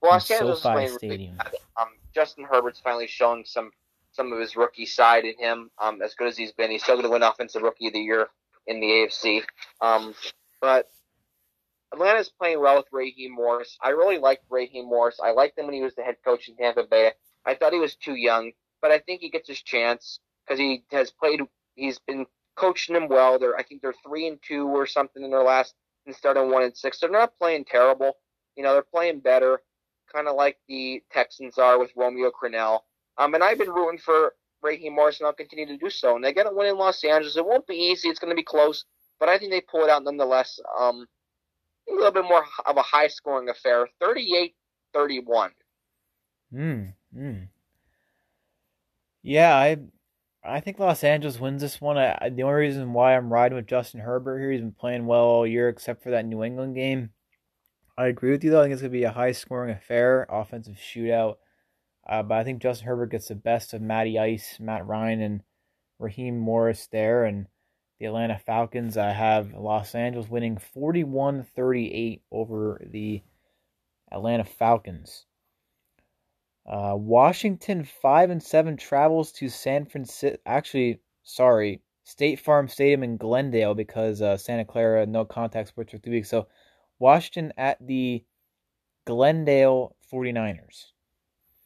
Los 0.00 0.30
Angeles 0.30 0.62
SoFi 0.62 0.86
Stadium. 0.86 1.38
Really 1.44 1.58
um, 1.76 1.88
Justin 2.14 2.44
Herbert's 2.44 2.78
finally 2.78 3.08
showing 3.08 3.44
some 3.44 3.72
some 4.12 4.32
of 4.32 4.38
his 4.38 4.54
rookie 4.54 4.86
side 4.86 5.24
in 5.24 5.36
him. 5.40 5.72
Um, 5.82 6.02
as 6.02 6.14
good 6.14 6.28
as 6.28 6.36
he's 6.36 6.52
been, 6.52 6.70
he's 6.70 6.84
still 6.84 6.94
going 6.94 7.06
to 7.06 7.10
win 7.10 7.24
Offensive 7.24 7.62
Rookie 7.62 7.88
of 7.88 7.94
the 7.94 7.98
Year 7.98 8.28
in 8.66 8.80
the 8.80 8.86
AFC. 8.86 9.42
Um, 9.80 10.14
but 10.60 10.88
Atlanta's 11.92 12.30
playing 12.30 12.60
well 12.60 12.76
with 12.76 12.86
Raheem 12.92 13.32
Morris. 13.32 13.78
I 13.80 13.90
really 13.90 14.18
liked 14.18 14.44
Raheem 14.50 14.86
Morris. 14.86 15.20
I 15.22 15.30
liked 15.30 15.58
him 15.58 15.66
when 15.66 15.74
he 15.74 15.82
was 15.82 15.94
the 15.94 16.02
head 16.02 16.16
coach 16.24 16.48
in 16.48 16.56
Tampa 16.56 16.84
Bay. 16.84 17.12
I 17.46 17.54
thought 17.54 17.72
he 17.72 17.78
was 17.78 17.94
too 17.94 18.14
young, 18.14 18.52
but 18.82 18.90
I 18.90 18.98
think 18.98 19.20
he 19.20 19.30
gets 19.30 19.48
his 19.48 19.62
chance 19.62 20.18
because 20.44 20.58
he 20.58 20.84
has 20.90 21.10
played. 21.10 21.40
He's 21.74 21.98
been 21.98 22.26
coaching 22.56 22.94
them 22.94 23.08
well. 23.08 23.38
They're 23.38 23.56
I 23.56 23.62
think 23.62 23.82
they're 23.82 23.94
three 24.06 24.26
and 24.26 24.38
two 24.42 24.66
or 24.68 24.86
something 24.86 25.22
in 25.22 25.30
their 25.30 25.42
last 25.42 25.74
instead 26.06 26.36
of 26.36 26.48
one 26.48 26.62
and 26.62 26.76
six. 26.76 26.98
They're 26.98 27.10
not 27.10 27.38
playing 27.38 27.64
terrible. 27.64 28.14
You 28.56 28.62
know, 28.62 28.72
they're 28.72 28.82
playing 28.82 29.20
better, 29.20 29.60
kind 30.12 30.28
of 30.28 30.36
like 30.36 30.58
the 30.68 31.02
Texans 31.12 31.58
are 31.58 31.78
with 31.78 31.90
Romeo 31.96 32.30
Crennel. 32.30 32.80
Um, 33.18 33.34
and 33.34 33.44
I've 33.44 33.58
been 33.58 33.70
rooting 33.70 33.98
for 33.98 34.34
Raheem 34.64 34.94
Morris, 34.94 35.20
and 35.20 35.26
I'll 35.26 35.32
continue 35.32 35.66
to 35.66 35.76
do 35.76 35.90
so. 35.90 36.16
And 36.16 36.24
they 36.24 36.32
get 36.32 36.46
a 36.46 36.50
win 36.52 36.68
in 36.68 36.78
Los 36.78 37.04
Angeles. 37.04 37.36
It 37.36 37.46
won't 37.46 37.66
be 37.66 37.74
easy. 37.74 38.08
It's 38.08 38.18
going 38.18 38.30
to 38.30 38.36
be 38.36 38.42
close, 38.42 38.84
but 39.20 39.28
I 39.28 39.38
think 39.38 39.52
they 39.52 39.60
pull 39.60 39.84
it 39.84 39.90
out 39.90 40.04
nonetheless. 40.04 40.58
Um, 40.78 41.06
a 41.88 41.92
little 41.92 42.10
bit 42.10 42.24
more 42.24 42.44
of 42.64 42.76
a 42.76 42.82
high 42.82 43.08
scoring 43.08 43.48
affair 43.48 43.86
38 44.00 44.54
31. 44.92 45.50
Hmm. 46.50 46.82
Mm. 47.16 47.48
Yeah, 49.22 49.54
I 49.54 49.78
I 50.44 50.60
think 50.60 50.78
Los 50.78 51.02
Angeles 51.04 51.40
wins 51.40 51.62
this 51.62 51.80
one. 51.80 51.96
I, 51.96 52.30
the 52.30 52.42
only 52.42 52.60
reason 52.60 52.92
why 52.92 53.16
I'm 53.16 53.32
riding 53.32 53.56
with 53.56 53.66
Justin 53.66 54.00
Herbert 54.00 54.38
here, 54.38 54.52
he's 54.52 54.60
been 54.60 54.72
playing 54.72 55.06
well 55.06 55.24
all 55.24 55.46
year 55.46 55.68
except 55.68 56.02
for 56.02 56.10
that 56.10 56.26
New 56.26 56.44
England 56.44 56.74
game. 56.74 57.10
I 57.96 58.06
agree 58.06 58.30
with 58.30 58.44
you 58.44 58.50
though. 58.50 58.60
I 58.60 58.64
think 58.64 58.74
it's 58.74 58.82
gonna 58.82 58.90
be 58.90 59.04
a 59.04 59.12
high 59.12 59.32
scoring 59.32 59.70
affair, 59.70 60.26
offensive 60.28 60.76
shootout. 60.76 61.36
Uh, 62.06 62.22
but 62.22 62.36
I 62.36 62.44
think 62.44 62.60
Justin 62.60 62.86
Herbert 62.86 63.10
gets 63.10 63.28
the 63.28 63.34
best 63.34 63.72
of 63.72 63.80
Matty 63.80 64.18
Ice, 64.18 64.58
Matt 64.60 64.86
Ryan, 64.86 65.20
and 65.20 65.42
Raheem 65.98 66.38
Morris 66.38 66.86
there. 66.88 67.24
And 67.24 67.46
the 67.98 68.06
Atlanta 68.06 68.38
Falcons, 68.38 68.96
I 68.96 69.10
have 69.10 69.54
Los 69.54 69.94
Angeles 69.94 70.28
winning 70.28 70.58
41 70.58 71.44
38 71.56 72.22
over 72.30 72.80
the 72.84 73.22
Atlanta 74.12 74.44
Falcons. 74.44 75.26
Uh, 76.66 76.94
Washington, 76.96 77.84
5 77.84 78.30
and 78.30 78.42
7, 78.42 78.76
travels 78.76 79.32
to 79.32 79.48
San 79.48 79.84
Francisco. 79.84 80.38
Actually, 80.46 81.00
sorry, 81.22 81.82
State 82.04 82.40
Farm 82.40 82.68
Stadium 82.68 83.02
in 83.02 83.16
Glendale 83.16 83.74
because 83.74 84.22
uh, 84.22 84.36
Santa 84.36 84.64
Clara, 84.64 85.06
no 85.06 85.24
contact 85.24 85.68
sports 85.68 85.92
for 85.92 85.98
three 85.98 86.16
weeks. 86.16 86.30
So, 86.30 86.48
Washington 86.98 87.52
at 87.56 87.78
the 87.86 88.24
Glendale 89.06 89.96
49ers. 90.12 90.92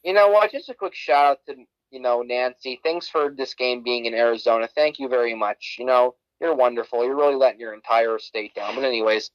You 0.03 0.13
know 0.13 0.29
what? 0.29 0.51
Just 0.51 0.69
a 0.69 0.73
quick 0.73 0.95
shout 0.95 1.25
out 1.25 1.37
to 1.47 1.55
you 1.91 1.99
know 1.99 2.21
Nancy. 2.21 2.79
Thanks 2.83 3.09
for 3.09 3.33
this 3.35 3.53
game 3.53 3.83
being 3.83 4.05
in 4.05 4.13
Arizona. 4.13 4.67
Thank 4.73 4.99
you 4.99 5.07
very 5.07 5.35
much. 5.35 5.75
You 5.79 5.85
know 5.85 6.15
you're 6.39 6.55
wonderful. 6.55 7.03
You're 7.03 7.17
really 7.17 7.35
letting 7.35 7.59
your 7.59 7.73
entire 7.73 8.17
state 8.19 8.55
down. 8.55 8.75
But 8.75 8.85
anyways, 8.85 9.31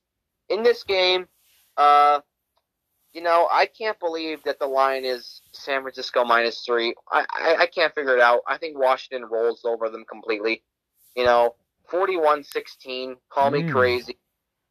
in 0.49 0.63
this 0.63 0.83
game, 0.83 1.27
uh, 1.77 2.21
you 3.13 3.23
know 3.23 3.49
I 3.53 3.67
can't 3.67 3.99
believe 4.01 4.43
that 4.45 4.59
the 4.59 4.67
line 4.67 5.05
is 5.05 5.43
San 5.53 5.83
Francisco 5.83 6.25
minus 6.25 6.63
three. 6.65 6.95
I, 7.11 7.27
I, 7.31 7.57
I 7.61 7.67
can't 7.67 7.95
figure 7.95 8.15
it 8.15 8.23
out. 8.23 8.41
I 8.49 8.57
think 8.57 8.79
Washington 8.79 9.29
rolls 9.31 9.63
over 9.65 9.91
them 9.91 10.05
completely. 10.09 10.63
You 11.15 11.25
know, 11.25 11.55
41-16. 11.93 13.17
Call 13.31 13.51
me 13.51 13.63
mm. 13.63 13.73
crazy. 13.73 14.19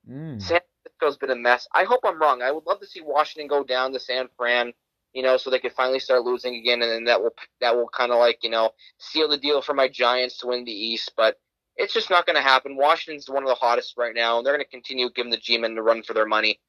Mm. 0.09 0.41
San 0.41 0.59
Francisco's 0.99 1.17
been 1.17 1.29
a 1.29 1.39
mess. 1.39 1.67
I 1.73 1.85
hope 1.85 2.01
I'm 2.03 2.19
wrong. 2.19 2.41
I 2.41 2.51
would 2.51 2.65
love 2.65 2.81
to 2.81 2.87
see 2.87 3.01
Washington 3.01 3.47
go 3.47 3.63
down 3.63 3.93
to 3.93 3.99
San 3.99 4.27
Fran 4.35 4.73
you 5.13 5.23
know, 5.23 5.37
so 5.37 5.49
they 5.49 5.59
could 5.59 5.73
finally 5.73 5.99
start 5.99 6.23
losing 6.23 6.55
again, 6.55 6.81
and 6.81 6.91
then 6.91 7.03
that 7.05 7.21
will 7.21 7.33
that 7.61 7.75
will 7.75 7.87
kind 7.87 8.11
of 8.11 8.19
like 8.19 8.39
you 8.43 8.49
know 8.49 8.71
seal 8.97 9.27
the 9.27 9.37
deal 9.37 9.61
for 9.61 9.73
my 9.73 9.87
Giants 9.87 10.37
to 10.39 10.47
win 10.47 10.65
the 10.65 10.71
East. 10.71 11.13
But 11.15 11.39
it's 11.75 11.93
just 11.93 12.09
not 12.09 12.25
going 12.25 12.35
to 12.35 12.41
happen. 12.41 12.75
Washington's 12.75 13.29
one 13.29 13.43
of 13.43 13.49
the 13.49 13.55
hottest 13.55 13.95
right 13.97 14.13
now, 14.15 14.37
and 14.37 14.45
they're 14.45 14.53
going 14.53 14.65
to 14.65 14.69
continue 14.69 15.09
giving 15.09 15.31
the 15.31 15.37
G-men 15.37 15.75
the 15.75 15.81
run 15.81 16.03
for 16.03 16.13
their 16.13 16.25
money 16.25 16.59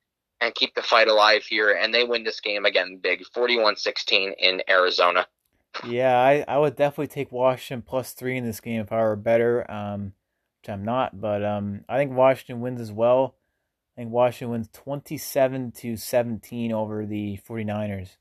and 0.40 0.54
keep 0.54 0.74
the 0.74 0.82
fight 0.82 1.08
alive 1.08 1.44
here. 1.44 1.72
And 1.72 1.92
they 1.92 2.04
win 2.04 2.24
this 2.24 2.40
game 2.40 2.64
again 2.64 3.00
big, 3.02 3.22
41-16 3.36 4.32
in 4.38 4.62
Arizona. 4.68 5.26
Yeah, 5.86 6.16
I, 6.18 6.44
I 6.46 6.58
would 6.58 6.76
definitely 6.76 7.08
take 7.08 7.32
Washington 7.32 7.82
plus 7.82 8.12
three 8.12 8.36
in 8.36 8.44
this 8.44 8.60
game 8.60 8.80
if 8.80 8.92
I 8.92 9.02
were 9.02 9.16
better, 9.16 9.70
um, 9.70 10.12
which 10.60 10.70
I'm 10.70 10.84
not. 10.84 11.20
But 11.20 11.44
um, 11.44 11.84
I 11.88 11.98
think 11.98 12.12
Washington 12.12 12.60
wins 12.60 12.80
as 12.80 12.92
well. 12.92 13.34
I 13.96 14.00
think 14.00 14.12
Washington 14.12 14.50
wins 14.52 14.68
27 14.72 15.72
to 15.72 15.96
17 15.96 16.72
over 16.72 17.04
the 17.06 17.38
49ers. 17.48 18.16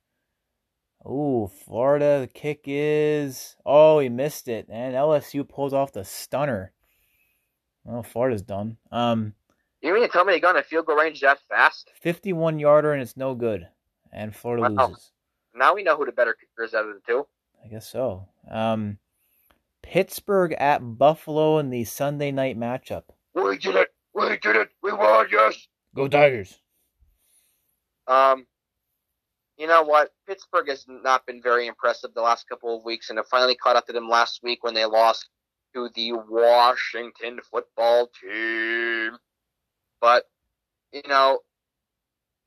Oh, 1.06 1.48
Florida, 1.48 2.22
the 2.22 2.28
kick 2.28 2.62
is. 2.66 3.56
Oh, 3.66 4.00
he 4.00 4.10
missed 4.10 4.48
it. 4.48 4.68
And 4.70 4.96
LSU 4.96 5.48
pulls 5.48 5.74
off 5.74 5.92
the 5.92 6.06
stunner. 6.06 6.72
Well, 7.84 8.04
Florida's 8.04 8.42
done. 8.42 8.78
Um, 8.92 9.34
you 9.82 9.94
mean 9.94 10.04
to 10.04 10.08
tell 10.08 10.24
me 10.24 10.34
they 10.34 10.40
got 10.40 10.58
a 10.58 10.64
field 10.64 10.86
goal 10.86 10.96
range 10.96 11.20
that 11.22 11.40
fast? 11.50 11.92
51 12.02 12.58
yarder, 12.58 12.94
and 12.94 13.02
it's 13.02 13.18
no 13.18 13.36
good. 13.36 13.68
And 14.14 14.34
Florida 14.34 14.74
wow. 14.74 14.88
loses. 14.88 15.12
Now 15.54 15.76
we 15.76 15.84
know 15.84 15.98
who 15.98 16.06
the 16.06 16.14
better 16.14 16.34
kicker 16.34 16.64
is 16.64 16.74
out 16.74 16.88
of 16.88 16.96
the 16.96 17.02
two. 17.06 17.28
I 17.64 17.68
guess 17.68 17.88
so. 17.88 18.30
Um, 18.50 18.98
Pittsburgh 19.82 20.54
at 20.54 20.80
Buffalo 20.80 21.60
in 21.60 21.70
the 21.70 21.84
Sunday 21.84 22.32
night 22.32 22.58
matchup. 22.58 23.04
We 23.36 23.58
did 23.58 23.76
it! 23.76 23.90
We 24.14 24.38
did 24.38 24.56
it! 24.56 24.70
We 24.82 24.94
won, 24.94 25.28
yes! 25.30 25.68
Go 25.94 26.08
Tigers! 26.08 26.60
Um, 28.08 28.46
you 29.64 29.70
know 29.70 29.82
what? 29.82 30.12
Pittsburgh 30.28 30.68
has 30.68 30.84
not 30.90 31.26
been 31.26 31.42
very 31.42 31.68
impressive 31.68 32.14
the 32.14 32.22
last 32.22 32.50
couple 32.50 32.78
of 32.78 32.84
weeks, 32.84 33.10
and 33.10 33.18
it 33.18 33.24
finally 33.32 33.56
caught 33.56 33.78
up 33.78 33.88
to 33.88 33.94
them 33.94 34.10
last 34.10 34.42
week 34.44 34.62
when 34.62 34.74
they 34.74 34.84
lost 34.84 35.30
to 35.74 35.90
the 35.96 36.12
Washington 36.12 37.40
football 37.50 38.10
team. 38.22 39.14
But, 40.02 40.26
you 40.92 41.04
know, 41.08 41.40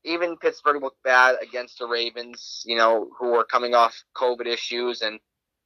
even 0.03 0.37
Pittsburgh 0.37 0.83
looked 0.83 1.01
bad 1.01 1.37
against 1.41 1.79
the 1.79 1.87
Ravens, 1.87 2.61
you 2.67 2.77
know, 2.77 3.09
who 3.17 3.29
were 3.31 3.43
coming 3.43 3.73
off 3.73 3.95
COVID 4.15 4.45
issues. 4.45 5.01
And, 5.01 5.19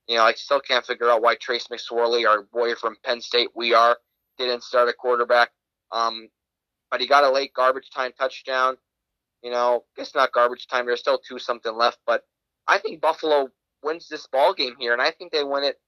you 0.08 0.16
know, 0.16 0.24
I 0.24 0.32
still 0.32 0.62
can't 0.62 0.86
figure 0.86 1.10
out 1.10 1.22
why 1.22 1.36
Trace 1.36 1.68
McSorley, 1.68 2.26
our 2.26 2.44
boy 2.44 2.76
from 2.76 2.96
Penn 3.04 3.20
State, 3.20 3.50
we 3.54 3.74
are, 3.74 3.98
didn't 4.38 4.64
start 4.64 4.88
a 4.88 4.94
quarterback. 4.94 5.50
Um, 5.92 6.30
but 6.90 7.02
he 7.02 7.08
got 7.08 7.26
a 7.26 7.30
late 7.30 7.54
garbage 7.54 7.90
time 7.94 8.14
touchdown. 8.18 8.78
You 9.44 9.52
know, 9.52 9.84
it's 9.98 10.14
not 10.16 10.32
garbage 10.32 10.68
time. 10.68 10.86
There's 10.86 11.00
still 11.00 11.18
two 11.20 11.40
something 11.40 11.76
left, 11.76 12.00
but 12.06 12.24
I 12.68 12.78
think 12.78 13.02
Buffalo 13.02 13.50
wins 13.84 14.08
this 14.08 14.28
ball 14.28 14.54
game 14.54 14.76
here, 14.80 14.94
and 14.94 15.02
I 15.02 15.12
think 15.12 15.32
they 15.32 15.44
win 15.44 15.64
it 15.64 15.80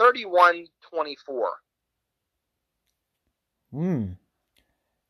31-24. 0.00 0.66
Hmm. 3.72 4.12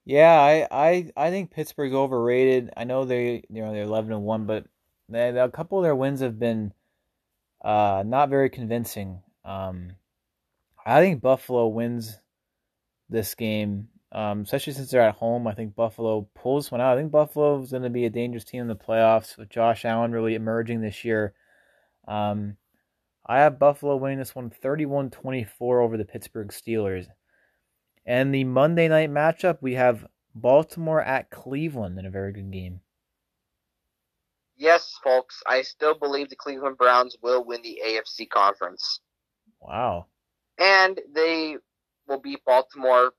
Yeah, 0.05 0.41
I, 0.41 0.67
I 0.71 1.13
I 1.17 1.31
think 1.31 1.51
Pittsburgh's 1.51 1.95
overrated. 1.95 2.71
I 2.77 2.85
know 2.85 3.05
they 3.05 3.43
you 3.51 3.63
know 3.63 3.73
they're 3.73 3.83
eleven 3.83 4.13
and 4.13 4.23
one, 4.23 4.47
but 4.47 4.65
they, 5.09 5.29
a 5.29 5.51
couple 5.51 5.79
of 5.79 5.85
their 5.85 5.95
wins 5.95 6.21
have 6.21 6.39
been 6.39 6.73
uh, 7.63 8.03
not 8.07 8.31
very 8.31 8.49
convincing. 8.49 9.21
Um, 9.45 9.97
I 10.85 11.01
think 11.01 11.21
Buffalo 11.21 11.69
wins 11.69 12.19
this 13.11 13.35
game 13.35 13.89
um, 14.12 14.42
especially 14.42 14.73
since 14.73 14.90
they're 14.90 15.03
at 15.03 15.16
home. 15.16 15.47
I 15.47 15.55
think 15.55 15.75
Buffalo 15.75 16.29
pulls 16.35 16.71
one 16.71 16.81
out. 16.81 16.97
I 16.97 17.01
think 17.01 17.12
Buffalo 17.12 17.61
is 17.62 17.71
going 17.71 17.83
to 17.83 17.90
be 17.90 18.07
a 18.07 18.11
dangerous 18.11 18.44
team 18.44 18.62
in 18.62 18.68
the 18.68 18.77
playoffs 18.77 19.37
with 19.37 19.51
Josh 19.51 19.85
Allen 19.85 20.12
really 20.12 20.35
emerging 20.35 20.81
this 20.81 21.05
year. 21.05 21.35
Um, 22.07 22.57
I 23.27 23.40
have 23.40 23.59
Buffalo 23.59 23.97
winning 23.97 24.18
this 24.18 24.35
one 24.35 24.51
31 24.51 25.11
24 25.11 25.81
over 25.81 25.97
the 25.97 26.05
Pittsburgh 26.05 26.49
Steelers. 26.49 27.07
And 28.07 28.35
the 28.35 28.44
Monday 28.44 28.88
night 28.88 29.11
matchup, 29.11 29.59
we 29.61 29.75
have 29.75 30.07
Baltimore 30.35 31.03
at 31.03 31.31
Cleveland 31.31 31.99
in 31.99 32.07
a 32.07 32.11
very 32.11 32.33
good 32.33 32.51
game. 32.51 32.81
Yes, 34.57 34.99
folks, 35.05 35.42
I 35.47 35.62
still 35.62 35.97
believe 35.97 36.31
the 36.31 36.37
Cleveland 36.37 36.79
Browns 36.79 37.16
will 37.23 37.44
win 37.44 37.62
the 37.62 37.81
AFC 37.85 38.29
conference. 38.29 39.01
Wow. 39.61 40.07
And 40.59 40.99
they 41.14 41.57
will 42.09 42.18
beat 42.18 42.44
Baltimore 42.44 43.12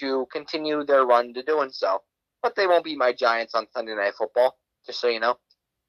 to 0.00 0.26
continue 0.32 0.84
their 0.84 1.04
run 1.04 1.34
to 1.34 1.42
doing 1.42 1.70
so. 1.70 2.02
But 2.42 2.56
they 2.56 2.66
won't 2.66 2.84
be 2.84 2.96
my 2.96 3.12
Giants 3.12 3.54
on 3.54 3.66
Sunday 3.72 3.94
Night 3.94 4.14
Football, 4.18 4.58
just 4.86 5.00
so 5.00 5.08
you 5.08 5.20
know. 5.20 5.38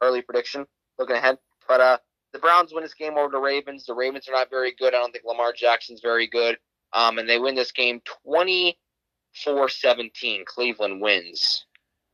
Early 0.01 0.21
prediction, 0.21 0.65
looking 0.99 1.15
ahead. 1.15 1.37
But 1.67 1.81
uh, 1.81 1.97
the 2.33 2.39
Browns 2.39 2.73
win 2.73 2.83
this 2.83 2.93
game 2.93 3.17
over 3.17 3.31
the 3.31 3.39
Ravens. 3.39 3.85
The 3.85 3.93
Ravens 3.93 4.27
are 4.27 4.33
not 4.33 4.49
very 4.49 4.73
good. 4.77 4.93
I 4.93 4.97
don't 4.97 5.11
think 5.11 5.25
Lamar 5.25 5.53
Jackson's 5.53 6.01
very 6.01 6.27
good. 6.27 6.57
Um, 6.91 7.17
and 7.17 7.27
they 7.27 7.39
win 7.39 7.55
this 7.55 7.71
game 7.71 8.01
24 8.25 9.69
17. 9.69 10.43
Cleveland 10.45 11.01
wins. 11.01 11.65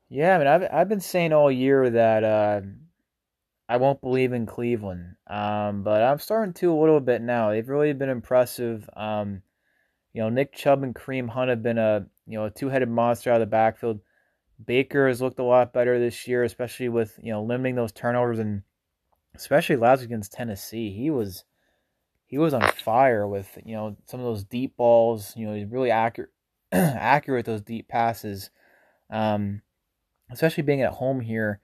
Yeah, 0.10 0.36
I 0.36 0.38
mean, 0.38 0.48
I've, 0.48 0.68
I've 0.72 0.90
been 0.90 1.00
saying 1.00 1.34
all 1.34 1.52
year 1.52 1.90
that 1.90 2.24
uh, 2.24 2.62
I 3.68 3.78
won't 3.78 4.02
believe 4.02 4.34
in 4.34 4.46
Cleveland. 4.46 5.16
Um, 5.28 5.84
but 5.84 6.02
I'm 6.02 6.20
starting 6.20 6.54
to 6.56 6.74
a 6.74 6.80
little 6.80 7.00
bit 7.00 7.22
now. 7.22 7.52
They've 7.52 7.68
really 7.68 7.94
been 7.94 8.10
impressive. 8.10 8.90
Um, 8.96 9.44
you 10.20 10.26
know, 10.26 10.30
Nick 10.30 10.52
Chubb 10.52 10.84
and 10.84 10.94
Kareem 10.94 11.30
Hunt 11.30 11.50
have 11.50 11.64
been 11.64 11.78
a 11.78 12.06
you 12.28 12.38
know 12.38 12.44
a 12.44 12.50
two-headed 12.50 12.90
monster 12.90 13.32
out 13.32 13.36
of 13.36 13.48
the 13.48 13.50
backfield. 13.50 14.02
Baker 14.66 15.08
has 15.08 15.22
looked 15.22 15.40
a 15.40 15.44
lot 15.44 15.72
better 15.72 15.98
this 15.98 16.28
year, 16.28 16.44
especially 16.44 16.90
with 16.90 17.18
you 17.24 17.32
know 17.32 17.42
limiting 17.42 17.76
those 17.76 17.94
turnovers 17.94 18.38
and 18.38 18.64
especially 19.34 19.78
last 19.78 20.04
against 20.04 20.34
Tennessee. 20.34 20.92
He 20.92 21.10
was 21.10 21.46
he 22.26 22.38
was 22.38 22.54
on 22.54 22.70
fire 22.84 23.30
with 23.30 23.58
you 23.64 23.78
know 23.78 23.96
some 24.08 24.20
of 24.20 24.26
those 24.26 24.44
deep 24.44 24.76
balls. 24.76 25.32
You 25.38 25.48
know, 25.48 25.54
he's 25.54 25.72
really 25.72 25.90
accurate 25.92 26.32
accurate 26.74 27.46
those 27.46 27.62
deep 27.62 27.88
passes, 27.88 28.50
um, 29.10 29.62
especially 30.30 30.64
being 30.64 30.82
at 30.82 30.92
home 30.92 31.22
here. 31.22 31.62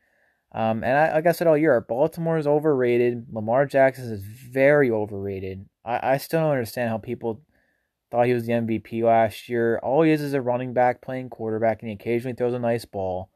Um, 0.53 0.81
and 0.81 0.97
I, 0.97 1.13
like 1.15 1.27
I 1.27 1.33
said 1.33 1.47
all 1.47 1.57
year, 1.57 1.81
Baltimore 1.81 2.37
is 2.37 2.47
overrated. 2.47 3.25
Lamar 3.33 3.65
Jackson 3.65 4.13
is 4.13 4.23
very 4.23 4.89
overrated. 4.89 5.65
I, 5.83 6.13
I 6.13 6.17
still 6.19 6.39
don't 6.39 6.51
understand 6.51 6.89
how 6.89 6.99
people 6.99 7.41
Thought 8.15 8.27
he 8.27 8.33
was 8.33 8.45
the 8.45 8.53
MVP 8.53 9.03
last 9.03 9.49
year. 9.49 9.77
All 9.83 10.03
he 10.03 10.11
is 10.11 10.21
is 10.21 10.33
a 10.33 10.41
running 10.41 10.71
back 10.71 11.01
playing 11.01 11.29
quarterback, 11.29 11.81
and 11.81 11.89
he 11.89 11.95
occasionally 11.95 12.33
throws 12.33 12.53
a 12.53 12.59
nice 12.59 12.85
ball. 12.85 13.29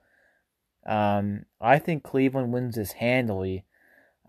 Um, 0.87 1.43
I 1.59 1.79
think 1.79 2.01
Cleveland 2.01 2.53
wins 2.53 2.75
this 2.75 2.93
handily, 2.93 3.65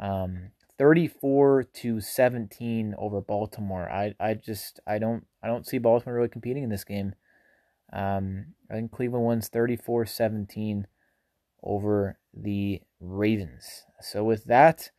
um, 0.01 0.51
thirty-four 0.77 1.63
to 1.75 2.01
seventeen 2.01 2.97
over 2.99 3.21
Baltimore. 3.21 3.89
I, 3.89 4.17
I 4.19 4.35
just 4.35 4.81
I 4.89 4.99
don't 4.99 5.25
I 5.41 5.47
don't 5.47 5.65
see 5.65 5.79
Baltimore 5.79 6.17
really 6.17 6.29
competing 6.29 6.65
in 6.65 6.71
this 6.71 6.83
game. 6.83 7.15
Um, 7.93 8.47
I 8.69 8.75
think 8.75 8.91
Cleveland 8.91 9.27
wins 9.27 9.49
34-17 9.51 10.87
over 11.63 12.19
the 12.35 12.83
Ravens. 12.99 13.85
So 14.01 14.25
with 14.25 14.47
that, 14.47 14.91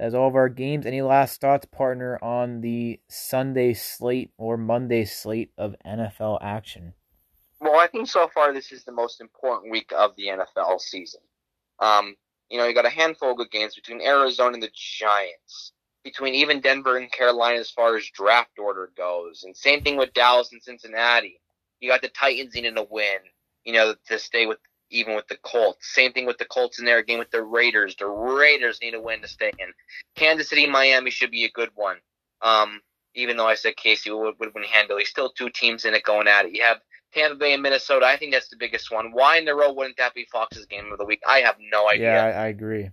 that's 0.00 0.14
all 0.14 0.28
of 0.28 0.34
our 0.34 0.48
games. 0.48 0.86
Any 0.86 1.02
last 1.02 1.42
thoughts, 1.42 1.66
partner, 1.66 2.18
on 2.22 2.62
the 2.62 3.00
Sunday 3.06 3.74
slate 3.74 4.30
or 4.38 4.56
Monday 4.56 5.04
slate 5.04 5.52
of 5.58 5.76
NFL 5.86 6.38
action? 6.40 6.94
Well, 7.60 7.78
I 7.78 7.86
think 7.86 8.08
so 8.08 8.26
far 8.32 8.54
this 8.54 8.72
is 8.72 8.82
the 8.84 8.92
most 8.92 9.20
important 9.20 9.70
week 9.70 9.92
of 9.94 10.16
the 10.16 10.28
NFL 10.28 10.80
season. 10.80 11.20
Um, 11.80 12.16
you 12.48 12.56
know, 12.56 12.66
you 12.66 12.74
got 12.74 12.86
a 12.86 12.90
handful 12.90 13.32
of 13.32 13.36
good 13.36 13.50
games 13.50 13.74
between 13.74 14.00
Arizona 14.00 14.54
and 14.54 14.62
the 14.62 14.70
Giants, 14.72 15.72
between 16.02 16.34
even 16.34 16.62
Denver 16.62 16.96
and 16.96 17.12
Carolina 17.12 17.58
as 17.58 17.70
far 17.70 17.94
as 17.98 18.08
draft 18.08 18.58
order 18.58 18.90
goes, 18.96 19.42
and 19.44 19.54
same 19.54 19.82
thing 19.82 19.98
with 19.98 20.14
Dallas 20.14 20.50
and 20.50 20.62
Cincinnati. 20.62 21.42
You 21.80 21.90
got 21.90 22.00
the 22.00 22.08
Titans 22.08 22.54
needing 22.54 22.78
a 22.78 22.84
win, 22.84 23.18
you 23.64 23.74
know, 23.74 23.94
to 24.08 24.18
stay 24.18 24.46
with 24.46 24.58
even 24.90 25.14
with 25.14 25.28
the 25.28 25.36
Colts. 25.36 25.92
Same 25.94 26.12
thing 26.12 26.26
with 26.26 26.38
the 26.38 26.44
Colts 26.44 26.78
in 26.78 26.84
there 26.84 27.02
game 27.02 27.18
with 27.18 27.30
the 27.30 27.42
Raiders. 27.42 27.96
The 27.96 28.06
Raiders 28.06 28.80
need 28.82 28.94
a 28.94 29.00
win 29.00 29.22
to 29.22 29.28
stay 29.28 29.52
in. 29.58 29.72
Kansas 30.16 30.48
City, 30.48 30.66
Miami 30.66 31.10
should 31.10 31.30
be 31.30 31.44
a 31.44 31.50
good 31.50 31.70
one. 31.74 31.96
Um, 32.42 32.80
even 33.14 33.36
though 33.36 33.46
I 33.46 33.54
said 33.54 33.76
Casey 33.76 34.10
would, 34.10 34.38
would 34.38 34.54
win 34.54 34.64
handily, 34.64 35.04
still 35.04 35.30
two 35.30 35.50
teams 35.50 35.84
in 35.84 35.94
it 35.94 36.04
going 36.04 36.28
at 36.28 36.46
it. 36.46 36.52
You 36.52 36.62
have 36.62 36.78
Tampa 37.12 37.36
Bay 37.36 37.52
and 37.54 37.62
Minnesota. 37.62 38.06
I 38.06 38.16
think 38.16 38.32
that's 38.32 38.48
the 38.48 38.56
biggest 38.56 38.90
one. 38.90 39.12
Why 39.12 39.38
in 39.38 39.44
the 39.44 39.54
row 39.54 39.72
wouldn't 39.72 39.96
that 39.96 40.14
be 40.14 40.26
Fox's 40.30 40.66
game 40.66 40.92
of 40.92 40.98
the 40.98 41.04
week? 41.04 41.20
I 41.28 41.40
have 41.40 41.56
no 41.70 41.88
idea. 41.88 42.14
Yeah, 42.14 42.24
I, 42.24 42.44
I 42.44 42.46
agree. 42.46 42.90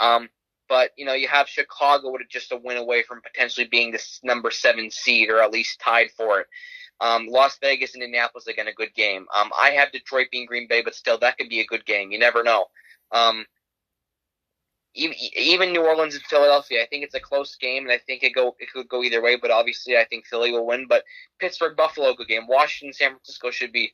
Um, 0.00 0.28
but 0.68 0.90
you 0.96 1.04
know, 1.04 1.12
you 1.12 1.28
have 1.28 1.48
Chicago 1.48 2.10
with 2.10 2.22
just 2.28 2.52
a 2.52 2.56
win 2.56 2.76
away 2.76 3.02
from 3.02 3.20
potentially 3.20 3.66
being 3.66 3.92
this 3.92 4.20
number 4.22 4.50
seven 4.50 4.90
seed 4.90 5.30
or 5.30 5.42
at 5.42 5.52
least 5.52 5.80
tied 5.80 6.10
for 6.16 6.40
it. 6.40 6.46
Um, 7.00 7.26
Las 7.26 7.58
Vegas 7.60 7.94
and 7.94 8.02
Indianapolis 8.02 8.46
again 8.46 8.68
a 8.68 8.72
good 8.72 8.94
game. 8.94 9.26
Um, 9.34 9.50
I 9.60 9.70
have 9.70 9.92
Detroit 9.92 10.28
being 10.30 10.46
Green 10.46 10.68
Bay, 10.68 10.82
but 10.82 10.94
still 10.94 11.18
that 11.18 11.36
could 11.36 11.48
be 11.48 11.60
a 11.60 11.66
good 11.66 11.84
game. 11.84 12.10
You 12.12 12.18
never 12.18 12.42
know. 12.42 12.66
Um, 13.12 13.46
even, 14.94 15.16
even 15.36 15.72
New 15.72 15.84
Orleans 15.84 16.14
and 16.14 16.24
Philadelphia, 16.24 16.82
I 16.82 16.86
think 16.86 17.04
it's 17.04 17.14
a 17.14 17.20
close 17.20 17.56
game, 17.56 17.82
and 17.82 17.92
I 17.92 17.98
think 17.98 18.22
it 18.22 18.34
go 18.34 18.54
it 18.60 18.70
could 18.72 18.88
go 18.88 19.02
either 19.02 19.20
way. 19.20 19.36
But 19.36 19.50
obviously, 19.50 19.96
I 19.96 20.04
think 20.04 20.26
Philly 20.26 20.52
will 20.52 20.66
win. 20.66 20.86
But 20.88 21.04
Pittsburgh 21.40 21.76
Buffalo 21.76 22.14
good 22.14 22.28
game. 22.28 22.46
Washington 22.46 22.92
San 22.92 23.10
Francisco 23.10 23.50
should 23.50 23.72
be, 23.72 23.92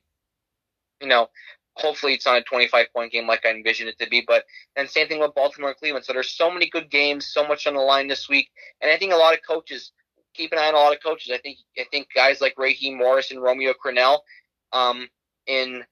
you 1.01 1.09
know, 1.09 1.29
hopefully 1.75 2.15
it's 2.15 2.27
not 2.27 2.39
a 2.39 2.43
25 2.43 2.87
point 2.95 3.13
game 3.13 3.27
like 3.27 3.47
I 3.47 3.51
envisioned 3.51 3.89
it 3.89 3.99
to 3.99 4.11
be. 4.11 4.23
But 4.27 4.45
then 4.77 4.89
same 4.89 5.09
thing 5.09 5.21
with 5.21 5.35
Baltimore 5.35 5.71
and 5.71 5.79
Cleveland. 5.79 6.05
So 6.05 6.13
there's 6.13 6.33
so 6.33 6.51
many 6.51 6.69
good 6.69 6.91
games, 6.91 7.29
so 7.29 7.47
much 7.47 7.67
on 7.67 7.75
the 7.75 7.81
line 7.81 8.09
this 8.09 8.29
week, 8.29 8.51
and 8.81 8.91
I 8.91 8.99
think 8.99 9.13
a 9.13 9.17
lot 9.17 9.35
of 9.35 9.41
coaches 9.47 9.93
keep 10.35 10.53
an 10.53 10.59
eye 10.59 10.69
on 10.69 10.75
a 10.75 10.79
lot 10.79 10.95
of 10.95 11.03
coaches. 11.03 11.33
I 11.33 11.39
think 11.39 11.59
I 11.79 11.85
think 11.91 12.09
guys 12.15 12.41
like 12.41 12.55
Raheem 12.59 12.99
Morris 12.99 13.31
and 13.31 13.43
Romeo 13.43 13.73
Crennel 13.73 14.21
um, 14.73 15.09
in 15.47 15.85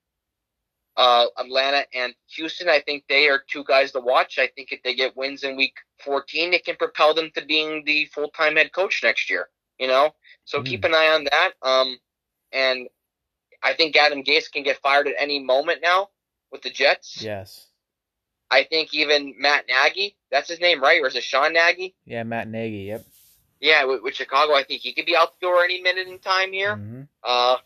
uh, 0.97 1.26
Atlanta 1.39 1.84
and 1.95 2.12
Houston, 2.36 2.68
I 2.68 2.80
think 2.80 3.05
they 3.09 3.28
are 3.28 3.43
two 3.49 3.64
guys 3.64 3.93
to 3.93 4.01
watch. 4.01 4.39
I 4.39 4.49
think 4.49 4.72
if 4.72 4.82
they 4.82 4.95
get 4.95 5.16
wins 5.16 5.45
in 5.45 5.57
week 5.57 5.74
14, 6.05 6.53
it 6.53 6.64
can 6.64 6.76
propel 6.76 7.14
them 7.14 7.30
to 7.34 7.45
being 7.45 7.84
the 7.84 8.07
full 8.07 8.30
time 8.30 8.57
head 8.57 8.72
coach 8.72 9.01
next 9.03 9.30
year. 9.30 9.49
You 9.78 9.86
know, 9.86 10.11
so 10.45 10.61
mm. 10.61 10.66
keep 10.66 10.84
an 10.84 10.95
eye 10.95 11.11
on 11.14 11.24
that. 11.24 11.51
Um, 11.62 11.99
and 12.53 12.89
I 13.62 13.74
think 13.74 13.97
Adam 13.97 14.24
Gase 14.24 14.51
can 14.51 14.64
get 14.64 14.80
fired 14.80 15.07
at 15.07 15.14
any 15.18 15.39
moment 15.39 15.80
now 15.82 16.09
with 16.51 16.62
the 16.62 16.70
Jets. 16.70 17.22
Yes. 17.22 17.66
I 18.51 18.64
think 18.64 18.95
even 18.95 19.34
Matt 19.39 19.66
Nagy, 19.68 20.16
that's 20.30 20.49
his 20.49 20.59
name, 20.59 20.82
right? 20.82 21.01
Or 21.03 21.07
is 21.07 21.14
it 21.14 21.22
Sean 21.22 21.53
Nagy? 21.53 21.95
Yeah, 22.07 22.22
Matt 22.22 22.49
Nagy. 22.49 22.86
Yep. 22.89 23.05
Yeah, 23.61 23.85
with, 23.85 24.03
with 24.03 24.15
Chicago, 24.15 24.55
I 24.55 24.63
think 24.63 24.83
he 24.83 24.93
could 24.93 25.07
be 25.07 25.17
out 25.17 25.33
the 25.41 25.47
door 25.47 25.65
any 25.65 25.81
minute 25.81 26.07
in 26.07 26.19
time 26.19 26.53
here. 26.53 26.77
Mm-hmm. 26.77 27.03
Uh, 27.25 27.57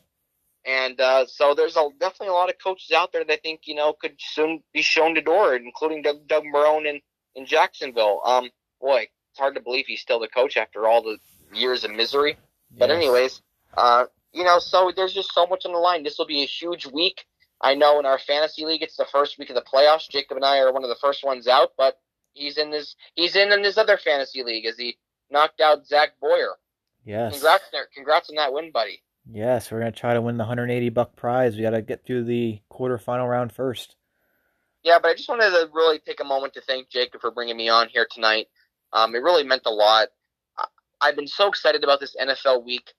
and 0.65 1.01
uh, 1.01 1.27
so 1.27 1.55
there's 1.55 1.77
a, 1.77 1.89
definitely 1.99 2.29
a 2.29 2.33
lot 2.33 2.49
of 2.49 2.57
coaches 2.63 2.93
out 2.93 3.13
there 3.13 3.25
that 3.25 3.33
I 3.33 3.37
think 3.37 3.63
you 3.65 3.75
know 3.75 3.93
could 3.93 4.15
soon 4.19 4.63
be 4.73 4.83
shown 4.83 5.15
the 5.15 5.21
door, 5.21 5.55
including 5.57 6.03
Doug, 6.03 6.27
Doug 6.27 6.45
Marrone 6.45 6.87
in, 6.87 7.01
in 7.35 7.47
Jacksonville. 7.47 8.21
Um, 8.25 8.51
boy, 8.81 9.09
it's 9.31 9.39
hard 9.39 9.55
to 9.57 9.61
believe 9.61 9.87
he's 9.87 10.01
still 10.01 10.21
the 10.21 10.29
coach 10.29 10.57
after 10.57 10.87
all 10.87 11.03
the 11.03 11.19
years 11.53 11.85
of 11.85 11.91
misery. 11.91 12.37
Yes. 12.71 12.79
But 12.79 12.91
anyways, 12.91 13.43
uh, 13.77 14.07
you 14.33 14.45
know, 14.45 14.59
so 14.59 14.93
there's 14.95 15.13
just 15.13 15.33
so 15.33 15.47
much 15.47 15.67
on 15.67 15.73
the 15.73 15.79
line. 15.79 16.05
This 16.05 16.19
will 16.19 16.27
be 16.27 16.43
a 16.43 16.47
huge 16.47 16.87
week. 16.87 17.25
I 17.61 17.75
know 17.75 17.99
in 17.99 18.07
our 18.07 18.19
fantasy 18.19 18.65
league, 18.65 18.83
it's 18.83 18.97
the 18.97 19.07
first 19.11 19.39
week 19.39 19.51
of 19.51 19.55
the 19.55 19.63
playoffs. 19.63 20.09
Jacob 20.09 20.37
and 20.37 20.45
I 20.45 20.59
are 20.59 20.73
one 20.73 20.83
of 20.83 20.89
the 20.89 20.97
first 21.01 21.25
ones 21.25 21.47
out, 21.47 21.71
but 21.77 22.01
he's 22.35 22.59
in 22.59 22.71
this. 22.71 22.97
He's 23.15 23.37
in 23.37 23.53
in 23.53 23.63
his 23.63 23.79
other 23.79 23.97
fantasy 23.97 24.43
league 24.43 24.67
as 24.67 24.77
he 24.77 24.99
knocked 25.33 25.61
out 25.61 25.87
Zach 25.87 26.11
Boyer. 26.21 26.57
Yes. 27.05 27.33
Congrats, 27.33 27.65
congrats 27.95 28.31
on 28.31 28.37
that 28.37 28.53
win, 28.53 28.71
buddy. 28.71 29.03
Yes, 29.31 29.71
we're 29.71 29.79
gonna 29.79 29.93
try 29.93 30.15
to 30.15 30.21
win 30.21 30.37
the 30.37 30.45
180 30.45 30.89
buck 30.91 31.17
prize. 31.17 31.57
We 31.57 31.63
got 31.63 31.71
to 31.71 31.83
get 31.83 32.05
through 32.05 32.25
the 32.25 32.61
quarterfinal 32.71 33.29
round 33.29 33.53
first. 33.53 33.97
Yeah, 34.83 34.99
but 35.01 35.11
I 35.11 35.15
just 35.15 35.29
wanted 35.29 35.51
to 35.51 35.71
really 35.73 36.01
take 36.01 36.21
a 36.21 36.25
moment 36.25 36.55
to 36.55 36.61
thank 36.61 36.91
Jacob 36.91 37.21
for 37.21 37.31
bringing 37.31 37.57
me 37.57 37.69
on 37.69 37.89
here 37.89 38.07
tonight. 38.11 38.49
Um, 38.93 39.15
it 39.15 39.19
really 39.19 39.45
meant 39.45 39.63
a 39.65 39.71
lot. 39.71 40.09
I've 41.01 41.17
been 41.17 41.29
so 41.29 41.49
excited 41.49 41.83
about 41.83 41.99
this 41.99 42.15
NFL 42.21 42.65
week, 42.65 42.93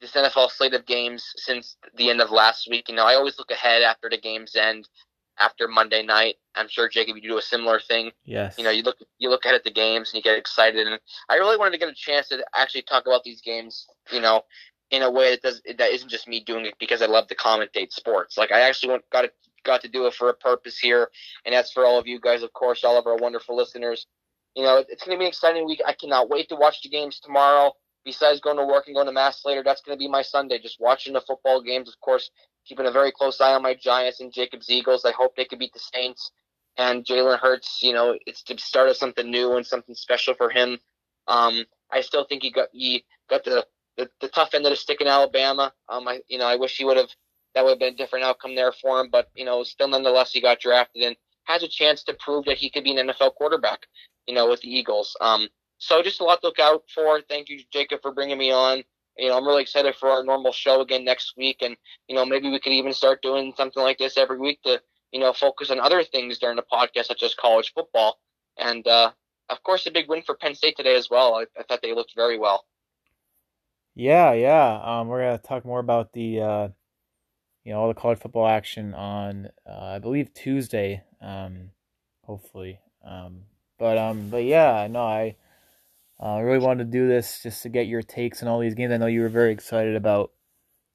this 0.00 0.12
NFL 0.12 0.50
slate 0.50 0.74
of 0.74 0.86
games 0.86 1.24
since 1.36 1.76
the 1.96 2.08
end 2.10 2.20
of 2.20 2.30
last 2.30 2.68
week. 2.70 2.88
You 2.88 2.94
know, 2.94 3.04
I 3.04 3.14
always 3.14 3.38
look 3.38 3.50
ahead 3.50 3.82
after 3.82 4.08
the 4.08 4.18
games 4.18 4.54
end, 4.54 4.88
after 5.40 5.66
Monday 5.66 6.02
night. 6.02 6.36
I'm 6.54 6.68
sure 6.68 6.88
Jacob, 6.88 7.16
you 7.16 7.28
do 7.28 7.38
a 7.38 7.42
similar 7.42 7.80
thing. 7.80 8.12
Yes. 8.24 8.56
You 8.58 8.64
know, 8.64 8.70
you 8.70 8.82
look 8.82 8.98
you 9.18 9.30
look 9.30 9.44
ahead 9.44 9.56
at 9.56 9.64
the 9.64 9.70
games 9.70 10.10
and 10.10 10.18
you 10.18 10.22
get 10.22 10.38
excited, 10.38 10.86
and 10.86 11.00
I 11.28 11.36
really 11.36 11.56
wanted 11.56 11.72
to 11.72 11.78
get 11.78 11.88
a 11.88 11.94
chance 11.94 12.28
to 12.28 12.44
actually 12.54 12.82
talk 12.82 13.06
about 13.06 13.24
these 13.24 13.40
games. 13.40 13.86
You 14.12 14.20
know, 14.20 14.42
in 14.90 15.02
a 15.02 15.10
way 15.10 15.30
that 15.30 15.42
does 15.42 15.62
that 15.78 15.92
isn't 15.92 16.10
just 16.10 16.28
me 16.28 16.42
doing 16.44 16.66
it 16.66 16.74
because 16.78 17.02
I 17.02 17.06
love 17.06 17.26
to 17.28 17.34
commentate 17.34 17.92
sports. 17.92 18.36
Like 18.36 18.52
I 18.52 18.60
actually 18.60 18.92
went, 18.92 19.10
got 19.10 19.22
to, 19.22 19.30
got 19.64 19.80
to 19.82 19.88
do 19.88 20.06
it 20.06 20.14
for 20.14 20.28
a 20.28 20.34
purpose 20.34 20.78
here, 20.78 21.08
and 21.44 21.54
that's 21.54 21.72
for 21.72 21.84
all 21.84 21.98
of 21.98 22.06
you 22.06 22.20
guys, 22.20 22.42
of 22.42 22.52
course, 22.52 22.84
all 22.84 22.98
of 22.98 23.06
our 23.06 23.16
wonderful 23.16 23.56
listeners. 23.56 24.06
You 24.56 24.64
know, 24.64 24.84
it's 24.88 25.04
going 25.04 25.16
to 25.16 25.18
be 25.18 25.26
an 25.26 25.28
exciting 25.28 25.64
week. 25.64 25.80
I 25.86 25.92
cannot 25.92 26.28
wait 26.28 26.48
to 26.48 26.56
watch 26.56 26.82
the 26.82 26.88
games 26.88 27.20
tomorrow. 27.20 27.72
Besides 28.04 28.40
going 28.40 28.56
to 28.56 28.64
work 28.64 28.86
and 28.86 28.96
going 28.96 29.06
to 29.06 29.12
mass 29.12 29.42
later, 29.44 29.62
that's 29.62 29.82
going 29.82 29.96
to 29.96 29.98
be 29.98 30.08
my 30.08 30.22
Sunday, 30.22 30.58
just 30.58 30.80
watching 30.80 31.12
the 31.12 31.20
football 31.20 31.62
games. 31.62 31.86
Of 31.88 32.00
course, 32.00 32.30
keeping 32.66 32.86
a 32.86 32.92
very 32.92 33.12
close 33.12 33.40
eye 33.40 33.54
on 33.54 33.62
my 33.62 33.74
Giants 33.74 34.20
and 34.20 34.32
Jacob's 34.32 34.70
Eagles. 34.70 35.04
I 35.04 35.12
hope 35.12 35.36
they 35.36 35.44
can 35.44 35.58
beat 35.58 35.72
the 35.72 35.80
Saints. 35.92 36.30
And 36.76 37.04
Jalen 37.04 37.38
Hurts, 37.38 37.80
you 37.82 37.92
know, 37.92 38.16
it's 38.26 38.42
the 38.42 38.56
start 38.58 38.88
of 38.88 38.96
something 38.96 39.30
new 39.30 39.56
and 39.56 39.66
something 39.66 39.94
special 39.94 40.34
for 40.34 40.50
him. 40.50 40.78
Um, 41.26 41.64
I 41.90 42.00
still 42.00 42.24
think 42.24 42.42
he 42.42 42.50
got 42.50 42.68
he 42.72 43.04
got 43.28 43.44
the 43.44 43.66
the, 43.96 44.08
the 44.20 44.28
tough 44.28 44.54
end 44.54 44.64
of 44.66 44.70
the 44.70 44.76
stick 44.76 45.00
in 45.00 45.06
Alabama. 45.06 45.72
Um, 45.88 46.06
I 46.08 46.20
you 46.28 46.38
know 46.38 46.46
I 46.46 46.56
wish 46.56 46.76
he 46.76 46.84
would 46.84 46.96
have 46.96 47.10
that 47.54 47.64
would 47.64 47.70
have 47.70 47.78
been 47.78 47.94
a 47.94 47.96
different 47.96 48.24
outcome 48.24 48.54
there 48.54 48.72
for 48.72 49.00
him, 49.00 49.08
but 49.10 49.28
you 49.34 49.44
know 49.44 49.62
still 49.62 49.88
nonetheless 49.88 50.32
he 50.32 50.40
got 50.40 50.60
drafted 50.60 51.02
and 51.02 51.16
has 51.44 51.62
a 51.62 51.68
chance 51.68 52.02
to 52.04 52.14
prove 52.14 52.44
that 52.44 52.58
he 52.58 52.70
could 52.70 52.84
be 52.84 52.96
an 52.96 53.08
NFL 53.08 53.34
quarterback. 53.34 53.86
You 54.26 54.34
know 54.34 54.48
with 54.48 54.60
the 54.60 54.68
Eagles. 54.68 55.16
Um, 55.20 55.48
so 55.78 56.02
just 56.02 56.20
a 56.20 56.24
lot 56.24 56.40
to 56.42 56.48
look 56.48 56.58
out 56.58 56.84
for. 56.94 57.20
Thank 57.28 57.48
you, 57.48 57.60
Jacob, 57.72 58.02
for 58.02 58.12
bringing 58.12 58.38
me 58.38 58.52
on. 58.52 58.84
You 59.20 59.28
know, 59.28 59.36
I'm 59.36 59.46
really 59.46 59.62
excited 59.62 59.94
for 59.94 60.08
our 60.08 60.24
normal 60.24 60.52
show 60.52 60.80
again 60.80 61.04
next 61.04 61.34
week, 61.36 61.58
and 61.60 61.76
you 62.08 62.14
know 62.14 62.24
maybe 62.24 62.50
we 62.50 62.58
could 62.58 62.72
even 62.72 62.92
start 62.92 63.22
doing 63.22 63.52
something 63.56 63.82
like 63.82 63.98
this 63.98 64.16
every 64.16 64.38
week 64.38 64.62
to 64.62 64.80
you 65.12 65.20
know 65.20 65.32
focus 65.32 65.70
on 65.70 65.78
other 65.78 66.02
things 66.02 66.38
during 66.38 66.56
the 66.56 66.64
podcast, 66.72 67.06
such 67.06 67.22
as 67.22 67.34
college 67.34 67.72
football. 67.74 68.18
And 68.58 68.86
uh, 68.86 69.12
of 69.48 69.62
course, 69.62 69.86
a 69.86 69.90
big 69.90 70.08
win 70.08 70.22
for 70.22 70.36
Penn 70.36 70.54
State 70.54 70.76
today 70.76 70.96
as 70.96 71.08
well. 71.10 71.34
I, 71.34 71.46
I 71.58 71.64
thought 71.64 71.80
they 71.82 71.94
looked 71.94 72.14
very 72.16 72.38
well. 72.38 72.64
Yeah, 73.94 74.32
yeah. 74.32 74.80
Um, 74.82 75.08
we're 75.08 75.20
gonna 75.20 75.38
talk 75.38 75.64
more 75.64 75.80
about 75.80 76.12
the, 76.12 76.40
uh, 76.40 76.68
you 77.64 77.72
know, 77.72 77.80
all 77.80 77.88
the 77.88 77.94
college 77.94 78.20
football 78.20 78.46
action 78.46 78.94
on, 78.94 79.48
uh, 79.68 79.96
I 79.96 79.98
believe 79.98 80.32
Tuesday. 80.32 81.02
Um, 81.20 81.70
hopefully. 82.22 82.80
Um, 83.04 83.42
but 83.78 83.98
um, 83.98 84.28
but 84.30 84.44
yeah, 84.44 84.86
no, 84.90 85.02
I, 85.02 85.36
uh, 86.22 86.40
really 86.42 86.64
wanted 86.64 86.84
to 86.84 86.98
do 86.98 87.08
this 87.08 87.42
just 87.42 87.62
to 87.62 87.68
get 87.68 87.86
your 87.86 88.02
takes 88.02 88.42
on 88.42 88.48
all 88.48 88.60
these 88.60 88.74
games. 88.74 88.92
I 88.92 88.98
know 88.98 89.06
you 89.06 89.22
were 89.22 89.28
very 89.28 89.52
excited 89.52 89.96
about, 89.96 90.32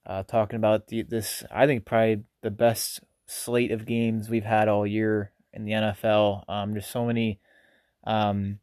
uh, 0.06 0.24
talking 0.24 0.58
about 0.58 0.88
the 0.88 1.04
this. 1.04 1.44
I 1.52 1.66
think 1.66 1.86
probably 1.86 2.24
the 2.42 2.52
best 2.52 3.02
slate 3.26 3.72
of 3.72 3.86
games 3.86 4.30
we've 4.30 4.46
had 4.46 4.68
all 4.68 4.86
year 4.86 5.32
in 5.52 5.66
the 5.66 5.72
NFL. 5.72 6.44
Um, 6.48 6.74
there's 6.74 6.86
so 6.86 7.06
many, 7.06 7.40
um, 8.06 8.60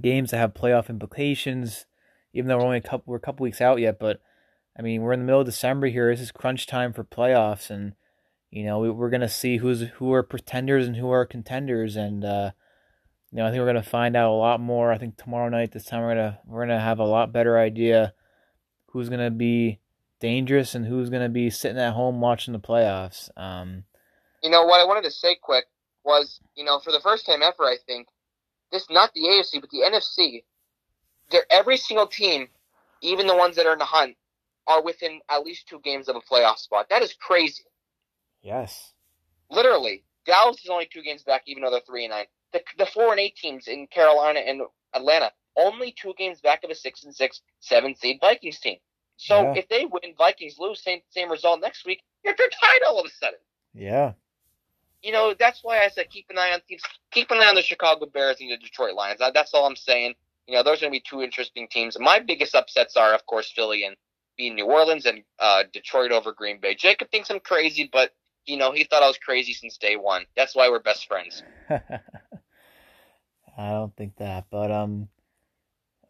games 0.00 0.30
that 0.30 0.38
have 0.38 0.54
playoff 0.54 0.88
implications 0.88 1.86
even 2.32 2.48
though 2.48 2.58
we're 2.58 2.64
only 2.64 2.78
a 2.78 2.82
couple 2.82 3.04
we're 3.06 3.16
a 3.16 3.20
couple 3.20 3.44
weeks 3.44 3.60
out 3.60 3.80
yet. 3.80 3.98
But 3.98 4.20
I 4.78 4.82
mean, 4.82 5.02
we're 5.02 5.12
in 5.12 5.20
the 5.20 5.26
middle 5.26 5.40
of 5.40 5.46
December 5.46 5.88
here. 5.88 6.10
This 6.10 6.20
is 6.20 6.32
crunch 6.32 6.66
time 6.66 6.92
for 6.92 7.04
playoffs, 7.04 7.70
and 7.70 7.94
you 8.50 8.64
know 8.64 8.78
we, 8.78 8.88
are 8.88 9.10
gonna 9.10 9.28
see 9.28 9.58
who's 9.58 9.82
who 9.96 10.12
are 10.12 10.22
pretenders 10.22 10.86
and 10.86 10.96
who 10.96 11.10
are 11.10 11.26
contenders, 11.26 11.96
and 11.96 12.24
uh, 12.24 12.50
you 13.32 13.38
know 13.38 13.46
I 13.46 13.50
think 13.50 13.60
we're 13.60 13.66
gonna 13.66 13.82
find 13.82 14.16
out 14.16 14.30
a 14.30 14.34
lot 14.36 14.60
more. 14.60 14.92
I 14.92 14.98
think 14.98 15.16
tomorrow 15.16 15.48
night, 15.48 15.72
this 15.72 15.86
time 15.86 16.02
we're 16.02 16.14
gonna 16.14 16.38
we're 16.46 16.66
gonna 16.66 16.80
have 16.80 16.98
a 16.98 17.04
lot 17.04 17.32
better 17.32 17.58
idea 17.58 18.12
who's 18.88 19.08
gonna 19.08 19.30
be 19.30 19.80
dangerous 20.20 20.74
and 20.74 20.86
who's 20.86 21.10
gonna 21.10 21.28
be 21.28 21.50
sitting 21.50 21.78
at 21.78 21.94
home 21.94 22.20
watching 22.20 22.52
the 22.52 22.60
playoffs. 22.60 23.30
Um, 23.36 23.84
you 24.42 24.50
know 24.50 24.64
what 24.64 24.80
I 24.80 24.84
wanted 24.84 25.04
to 25.04 25.10
say 25.10 25.36
quick 25.40 25.64
was 26.04 26.40
you 26.54 26.64
know 26.64 26.78
for 26.78 26.92
the 26.92 27.00
first 27.00 27.26
time 27.26 27.42
ever, 27.42 27.64
I 27.64 27.76
think 27.86 28.08
this 28.70 28.88
not 28.90 29.12
the 29.14 29.22
AFC 29.22 29.60
but 29.60 29.70
the 29.70 29.78
NFC 29.78 30.42
they're, 31.32 31.46
every 31.50 31.76
single 31.76 32.06
team, 32.06 32.48
even 33.00 33.26
the 33.26 33.36
ones 33.36 33.56
that 33.56 33.66
are 33.66 33.72
in 33.72 33.78
the 33.78 33.84
hunt, 33.84 34.16
are 34.66 34.82
within 34.82 35.20
at 35.28 35.44
least 35.44 35.66
two 35.66 35.80
games 35.80 36.08
of 36.08 36.16
a 36.16 36.20
playoff 36.20 36.58
spot. 36.58 36.88
That 36.90 37.02
is 37.02 37.14
crazy. 37.14 37.64
Yes. 38.42 38.92
Literally, 39.50 40.04
Dallas 40.24 40.62
is 40.62 40.70
only 40.70 40.88
two 40.92 41.02
games 41.02 41.22
back, 41.22 41.42
even 41.46 41.62
though 41.62 41.70
they're 41.70 41.80
three 41.86 42.04
and 42.04 42.12
nine. 42.12 42.26
The, 42.52 42.62
the 42.78 42.86
four 42.86 43.10
and 43.10 43.20
eight 43.20 43.36
teams 43.36 43.68
in 43.68 43.86
Carolina 43.86 44.40
and 44.40 44.62
Atlanta 44.94 45.32
only 45.56 45.94
two 46.00 46.14
games 46.16 46.40
back 46.40 46.64
of 46.64 46.70
a 46.70 46.74
six 46.74 47.04
and 47.04 47.14
six, 47.14 47.40
seven 47.60 47.94
seed 47.94 48.18
Vikings 48.20 48.58
team. 48.60 48.78
So 49.16 49.42
yeah. 49.42 49.54
if 49.56 49.68
they 49.68 49.84
win, 49.84 50.14
Vikings 50.16 50.56
lose, 50.58 50.82
same 50.82 51.00
same 51.10 51.30
result 51.30 51.60
next 51.60 51.86
week, 51.86 52.02
you're 52.24 52.34
tied 52.34 52.82
all 52.86 53.00
of 53.00 53.06
a 53.06 53.10
sudden. 53.10 53.38
Yeah. 53.74 54.12
You 55.02 55.12
know 55.12 55.34
that's 55.38 55.60
why 55.62 55.84
I 55.84 55.88
said 55.88 56.10
keep 56.10 56.26
an 56.30 56.38
eye 56.38 56.52
on 56.52 56.60
teams. 56.68 56.82
Keep 57.10 57.30
an 57.30 57.38
eye 57.38 57.48
on 57.48 57.54
the 57.54 57.62
Chicago 57.62 58.06
Bears 58.06 58.38
and 58.40 58.50
the 58.50 58.56
Detroit 58.56 58.94
Lions. 58.94 59.20
That's 59.32 59.54
all 59.54 59.66
I'm 59.66 59.76
saying. 59.76 60.14
You 60.46 60.54
know, 60.54 60.62
those 60.62 60.78
are 60.78 60.86
going 60.86 60.92
to 60.92 60.96
be 60.96 61.04
two 61.08 61.22
interesting 61.22 61.68
teams. 61.70 61.96
My 62.00 62.18
biggest 62.18 62.54
upsets 62.54 62.96
are, 62.96 63.14
of 63.14 63.24
course, 63.26 63.52
Philly 63.54 63.84
and 63.84 63.94
being 64.36 64.56
New 64.56 64.66
Orleans 64.66 65.06
and 65.06 65.22
uh, 65.38 65.62
Detroit 65.72 66.10
over 66.10 66.32
Green 66.32 66.58
Bay. 66.60 66.74
Jacob 66.74 67.10
thinks 67.10 67.30
I'm 67.30 67.38
crazy, 67.40 67.88
but 67.92 68.10
you 68.46 68.56
know 68.56 68.72
he 68.72 68.84
thought 68.84 69.02
I 69.02 69.08
was 69.08 69.18
crazy 69.18 69.52
since 69.52 69.76
day 69.76 69.96
one. 69.96 70.24
That's 70.36 70.56
why 70.56 70.68
we're 70.68 70.80
best 70.80 71.06
friends. 71.06 71.42
I 73.56 73.70
don't 73.70 73.94
think 73.96 74.16
that, 74.16 74.46
but 74.50 74.70
um, 74.70 75.08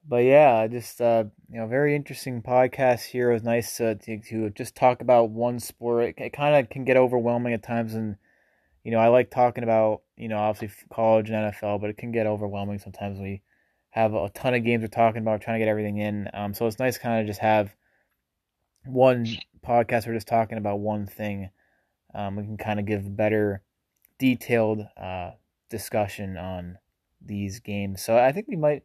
but 0.06 0.24
yeah, 0.24 0.66
just 0.66 1.00
uh, 1.00 1.24
you 1.50 1.58
know, 1.58 1.66
very 1.66 1.94
interesting 1.94 2.42
podcast 2.42 3.04
here. 3.04 3.30
It 3.30 3.34
was 3.34 3.42
nice 3.42 3.76
to 3.76 3.94
to, 3.96 4.18
to 4.18 4.50
just 4.50 4.74
talk 4.74 5.00
about 5.00 5.30
one 5.30 5.58
sport. 5.60 6.04
It, 6.04 6.14
it 6.18 6.32
kind 6.32 6.56
of 6.56 6.70
can 6.70 6.84
get 6.84 6.96
overwhelming 6.96 7.52
at 7.52 7.62
times, 7.62 7.94
and 7.94 8.16
you 8.84 8.92
know, 8.92 8.98
I 8.98 9.08
like 9.08 9.30
talking 9.30 9.64
about 9.64 10.02
you 10.16 10.28
know 10.28 10.38
obviously 10.38 10.86
college 10.92 11.30
and 11.30 11.52
NFL, 11.52 11.80
but 11.80 11.90
it 11.90 11.98
can 11.98 12.12
get 12.12 12.26
overwhelming 12.26 12.78
sometimes. 12.78 13.18
We 13.18 13.42
have 13.90 14.14
a 14.14 14.30
ton 14.30 14.54
of 14.54 14.64
games 14.64 14.82
we're 14.82 14.88
talking 14.88 15.22
about, 15.22 15.40
trying 15.40 15.60
to 15.60 15.64
get 15.64 15.70
everything 15.70 15.98
in. 15.98 16.28
Um, 16.32 16.54
so 16.54 16.66
it's 16.66 16.78
nice 16.78 16.98
kind 16.98 17.20
of 17.20 17.26
just 17.26 17.40
have 17.40 17.74
one 18.84 19.26
podcast 19.64 20.06
we're 20.06 20.14
just 20.14 20.28
talking 20.28 20.58
about 20.58 20.80
one 20.80 21.06
thing. 21.06 21.50
Um, 22.14 22.36
we 22.36 22.42
can 22.42 22.56
kind 22.56 22.80
of 22.80 22.86
give 22.86 23.06
a 23.06 23.10
better, 23.10 23.62
detailed 24.18 24.86
uh, 25.00 25.32
discussion 25.70 26.36
on 26.36 26.78
these 27.24 27.60
games. 27.60 28.02
So 28.02 28.16
I 28.16 28.32
think 28.32 28.46
we 28.48 28.56
might 28.56 28.82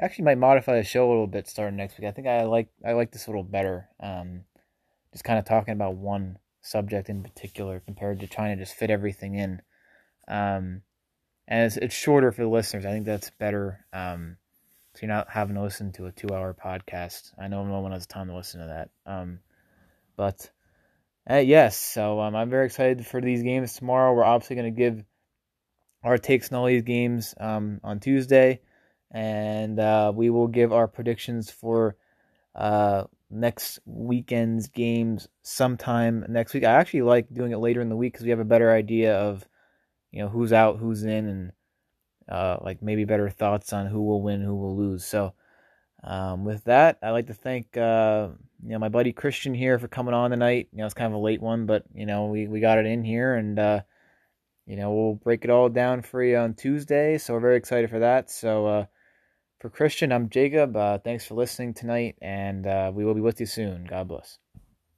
actually 0.00 0.24
might 0.24 0.38
modify 0.38 0.76
the 0.76 0.84
show 0.84 1.06
a 1.06 1.10
little 1.10 1.26
bit 1.26 1.48
starting 1.48 1.76
next 1.76 1.98
week. 1.98 2.06
I 2.06 2.12
think 2.12 2.26
I 2.26 2.44
like 2.44 2.68
I 2.86 2.92
like 2.92 3.12
this 3.12 3.26
a 3.26 3.30
little 3.30 3.42
better. 3.42 3.88
Um, 4.00 4.44
just 5.12 5.24
kind 5.24 5.38
of 5.38 5.44
talking 5.44 5.72
about 5.72 5.96
one 5.96 6.38
subject 6.60 7.08
in 7.08 7.22
particular 7.22 7.80
compared 7.80 8.20
to 8.20 8.26
trying 8.26 8.56
to 8.56 8.62
just 8.62 8.76
fit 8.76 8.90
everything 8.90 9.34
in. 9.34 9.62
Um, 10.28 10.82
and 11.46 11.64
it's, 11.64 11.76
it's 11.78 11.94
shorter 11.94 12.30
for 12.30 12.42
the 12.42 12.48
listeners. 12.48 12.84
I 12.84 12.90
think 12.90 13.06
that's 13.06 13.30
better. 13.30 13.86
Um, 13.92 14.36
so 14.94 15.06
you're 15.06 15.14
not 15.14 15.30
having 15.30 15.54
to 15.54 15.62
listen 15.62 15.92
to 15.92 16.06
a 16.06 16.12
two-hour 16.12 16.54
podcast. 16.62 17.32
I 17.40 17.48
know 17.48 17.64
no 17.64 17.80
one 17.80 17.92
has 17.92 18.06
time 18.06 18.28
to 18.28 18.36
listen 18.36 18.60
to 18.60 18.66
that. 18.66 18.90
Um, 19.10 19.38
but 20.16 20.50
uh, 21.30 21.36
yes, 21.36 21.76
so 21.76 22.20
um, 22.20 22.34
I'm 22.34 22.50
very 22.50 22.66
excited 22.66 23.06
for 23.06 23.20
these 23.20 23.42
games 23.42 23.74
tomorrow. 23.74 24.12
We're 24.12 24.24
obviously 24.24 24.56
going 24.56 24.74
to 24.74 24.78
give 24.78 25.04
our 26.02 26.18
takes 26.18 26.52
on 26.52 26.58
all 26.58 26.66
these 26.66 26.82
games 26.82 27.34
um, 27.40 27.80
on 27.82 28.00
Tuesday, 28.00 28.60
and 29.10 29.78
uh, 29.80 30.12
we 30.14 30.30
will 30.30 30.48
give 30.48 30.72
our 30.72 30.86
predictions 30.86 31.50
for 31.50 31.96
uh, 32.54 33.04
next 33.30 33.78
weekend's 33.84 34.68
games 34.68 35.28
sometime 35.42 36.24
next 36.28 36.54
week. 36.54 36.64
I 36.64 36.72
actually 36.72 37.02
like 37.02 37.32
doing 37.32 37.52
it 37.52 37.58
later 37.58 37.80
in 37.80 37.88
the 37.88 37.96
week 37.96 38.12
because 38.12 38.24
we 38.24 38.30
have 38.30 38.40
a 38.40 38.44
better 38.44 38.72
idea 38.72 39.16
of 39.16 39.46
you 40.10 40.22
know 40.22 40.28
who's 40.28 40.52
out, 40.52 40.78
who's 40.78 41.04
in, 41.04 41.26
and 41.26 41.52
uh, 42.28 42.58
like 42.62 42.82
maybe 42.82 43.04
better 43.04 43.28
thoughts 43.28 43.72
on 43.72 43.86
who 43.86 44.02
will 44.02 44.22
win, 44.22 44.42
who 44.42 44.56
will 44.56 44.76
lose. 44.76 45.04
So, 45.04 45.34
um, 46.04 46.44
with 46.44 46.64
that, 46.64 46.98
I'd 47.02 47.10
like 47.10 47.26
to 47.26 47.34
thank 47.34 47.76
uh, 47.76 48.28
you 48.62 48.70
know 48.70 48.78
my 48.78 48.88
buddy 48.88 49.12
Christian 49.12 49.54
here 49.54 49.78
for 49.78 49.88
coming 49.88 50.14
on 50.14 50.30
tonight. 50.30 50.68
You 50.72 50.78
know, 50.78 50.86
it's 50.86 50.94
kind 50.94 51.12
of 51.12 51.18
a 51.18 51.22
late 51.22 51.42
one, 51.42 51.66
but 51.66 51.84
you 51.94 52.06
know 52.06 52.26
we 52.26 52.46
we 52.46 52.60
got 52.60 52.78
it 52.78 52.86
in 52.86 53.04
here, 53.04 53.34
and 53.34 53.58
uh, 53.58 53.80
you 54.68 54.76
know 54.76 54.92
we'll 54.92 55.14
break 55.14 55.44
it 55.44 55.50
all 55.50 55.68
down 55.68 56.02
for 56.02 56.22
you 56.22 56.36
on 56.36 56.54
Tuesday. 56.54 57.18
So 57.18 57.34
we're 57.34 57.40
very 57.40 57.56
excited 57.56 57.90
for 57.90 57.98
that. 58.00 58.30
So 58.30 58.66
uh, 58.66 58.84
for 59.58 59.70
Christian, 59.70 60.12
I'm 60.12 60.28
Jacob. 60.28 60.76
Uh, 60.76 60.98
thanks 60.98 61.24
for 61.26 61.34
listening 61.34 61.74
tonight, 61.74 62.16
and 62.20 62.66
uh, 62.66 62.92
we 62.94 63.04
will 63.04 63.14
be 63.14 63.20
with 63.20 63.40
you 63.40 63.46
soon. 63.46 63.84
God 63.84 64.08
bless. 64.08 64.38